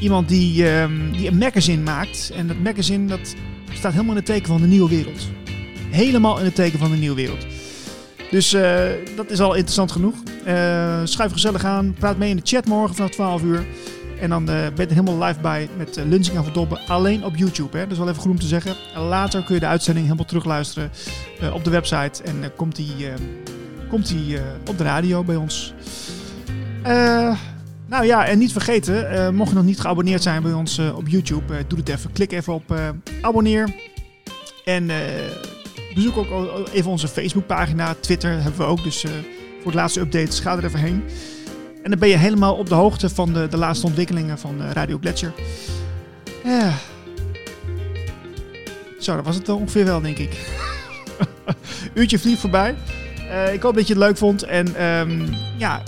Iemand 0.01 0.29
die, 0.29 0.71
um, 0.71 1.12
die 1.12 1.29
een 1.29 1.39
magazine 1.39 1.83
maakt. 1.83 2.31
En 2.35 2.47
dat 2.47 2.59
magazine 2.59 3.07
dat 3.07 3.35
staat 3.73 3.93
helemaal 3.93 4.11
in 4.11 4.16
het 4.16 4.27
teken 4.27 4.47
van 4.47 4.61
de 4.61 4.66
nieuwe 4.66 4.89
wereld. 4.89 5.29
Helemaal 5.91 6.39
in 6.39 6.45
het 6.45 6.55
teken 6.55 6.79
van 6.79 6.91
de 6.91 6.97
nieuwe 6.97 7.16
wereld. 7.16 7.47
Dus 8.31 8.55
uh, 8.55 8.81
dat 9.16 9.31
is 9.31 9.41
al 9.41 9.55
interessant 9.55 9.93
genoeg. 9.93 10.14
Uh, 10.47 11.01
schuif 11.05 11.33
gezellig 11.33 11.64
aan. 11.64 11.95
Praat 11.99 12.18
mee 12.18 12.31
in 12.31 12.37
de 12.37 12.43
chat 12.45 12.66
morgen 12.66 12.95
vanaf 12.95 13.11
12 13.11 13.43
uur. 13.43 13.66
En 14.20 14.31
dan 14.31 14.43
uh, 14.43 14.47
ben 14.74 14.89
je 14.89 14.95
helemaal 14.95 15.26
live 15.26 15.41
bij 15.41 15.68
met 15.76 15.97
uh, 15.97 16.05
Lunching 16.05 16.37
aan 16.37 16.45
Verdobben. 16.45 16.81
Alleen 16.87 17.24
op 17.24 17.37
YouTube. 17.37 17.76
Hè? 17.76 17.83
Dat 17.83 17.93
is 17.93 17.99
wel 17.99 18.09
even 18.09 18.20
goed 18.20 18.31
om 18.31 18.39
te 18.39 18.47
zeggen. 18.47 18.74
En 18.95 19.01
later 19.01 19.45
kun 19.45 19.55
je 19.55 19.61
de 19.61 19.66
uitzending 19.66 20.05
helemaal 20.07 20.26
terugluisteren 20.26 20.91
op 21.53 21.64
de 21.64 21.70
website. 21.70 22.22
En 22.22 22.53
komt 22.57 22.76
die, 22.76 23.09
komt 23.89 24.09
die 24.09 24.39
op 24.68 24.79
de 24.79 24.85
radio 24.85 25.24
bij 25.24 25.37
ons. 25.37 25.74
nou 27.87 28.05
ja, 28.05 28.26
en 28.26 28.39
niet 28.39 28.53
vergeten. 28.53 29.35
mocht 29.35 29.49
je 29.49 29.55
nog 29.55 29.64
niet 29.64 29.81
geabonneerd 29.81 30.22
zijn 30.22 30.43
bij 30.43 30.53
ons 30.53 30.79
op 30.79 31.09
YouTube. 31.09 31.66
doe 31.66 31.79
het 31.79 31.89
even. 31.89 32.12
Klik 32.12 32.33
even 32.33 32.53
op 32.53 32.74
abonneer. 33.20 33.74
En 34.64 34.91
Bezoek 35.99 36.16
ook 36.16 36.68
even 36.72 36.90
onze 36.90 37.09
Facebookpagina. 37.09 37.94
Twitter 38.01 38.30
hebben 38.30 38.61
we 38.61 38.66
ook. 38.66 38.82
Dus 38.82 39.05
uh, 39.05 39.11
voor 39.62 39.70
de 39.70 39.76
laatste 39.76 40.01
updates 40.01 40.40
ga 40.40 40.57
er 40.57 40.64
even 40.64 40.78
heen. 40.78 41.05
En 41.82 41.90
dan 41.90 41.99
ben 41.99 42.09
je 42.09 42.16
helemaal 42.16 42.55
op 42.55 42.68
de 42.68 42.74
hoogte 42.74 43.09
van 43.09 43.32
de, 43.32 43.49
de 43.49 43.57
laatste 43.57 43.86
ontwikkelingen 43.86 44.38
van 44.38 44.62
uh, 44.62 44.70
Radio 44.70 44.99
Gletscher. 45.01 45.32
Ja. 46.44 46.72
Zo, 49.01 49.16
dat 49.16 49.24
was 49.24 49.36
het 49.36 49.49
ongeveer 49.49 49.84
wel, 49.84 50.01
denk 50.01 50.18
ik. 50.18 50.46
Uurtje 51.94 52.18
vliegt 52.18 52.40
voorbij. 52.40 52.74
Uh, 53.20 53.53
ik 53.53 53.62
hoop 53.62 53.74
dat 53.74 53.86
je 53.86 53.92
het 53.92 54.03
leuk 54.03 54.16
vond. 54.16 54.42
En 54.42 54.84
um, 54.84 55.28
ja, 55.57 55.82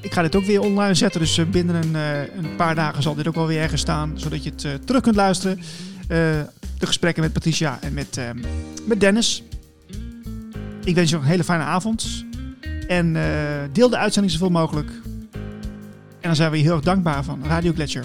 ik 0.00 0.12
ga 0.12 0.22
dit 0.22 0.36
ook 0.36 0.44
weer 0.44 0.60
online 0.60 0.94
zetten. 0.94 1.20
Dus 1.20 1.40
binnen 1.50 1.74
een, 1.74 1.94
een, 2.36 2.56
paar 2.56 2.74
dagen 2.74 3.02
zal 3.02 3.14
dit 3.14 3.28
ook 3.28 3.34
wel 3.34 3.46
weer 3.46 3.60
ergens 3.60 3.80
staan. 3.80 4.12
Zodat 4.14 4.44
je 4.44 4.50
het 4.56 4.86
terug 4.86 5.02
kunt 5.02 5.16
luisteren 5.16 5.60
de 6.84 6.90
gesprekken 6.90 7.22
met 7.22 7.32
Patricia 7.32 7.78
en 7.80 7.94
met, 7.94 8.16
uh, 8.16 8.30
met 8.86 9.00
Dennis. 9.00 9.42
Ik 10.84 10.94
wens 10.94 11.08
je 11.08 11.14
nog 11.14 11.24
een 11.24 11.30
hele 11.30 11.44
fijne 11.44 11.62
avond. 11.62 12.24
En 12.88 13.14
uh, 13.14 13.22
deel 13.72 13.88
de 13.88 13.96
uitzending 13.96 14.32
zoveel 14.32 14.50
mogelijk. 14.50 14.90
En 16.20 16.30
dan 16.30 16.36
zijn 16.36 16.50
we 16.50 16.56
je 16.56 16.62
heel 16.62 16.74
erg 16.74 16.84
dankbaar 16.84 17.24
van 17.24 17.44
Radio 17.44 17.72
Gletscher. 17.72 18.04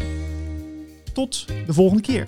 Tot 1.14 1.46
de 1.66 1.74
volgende 1.74 2.04
keer. 2.04 2.28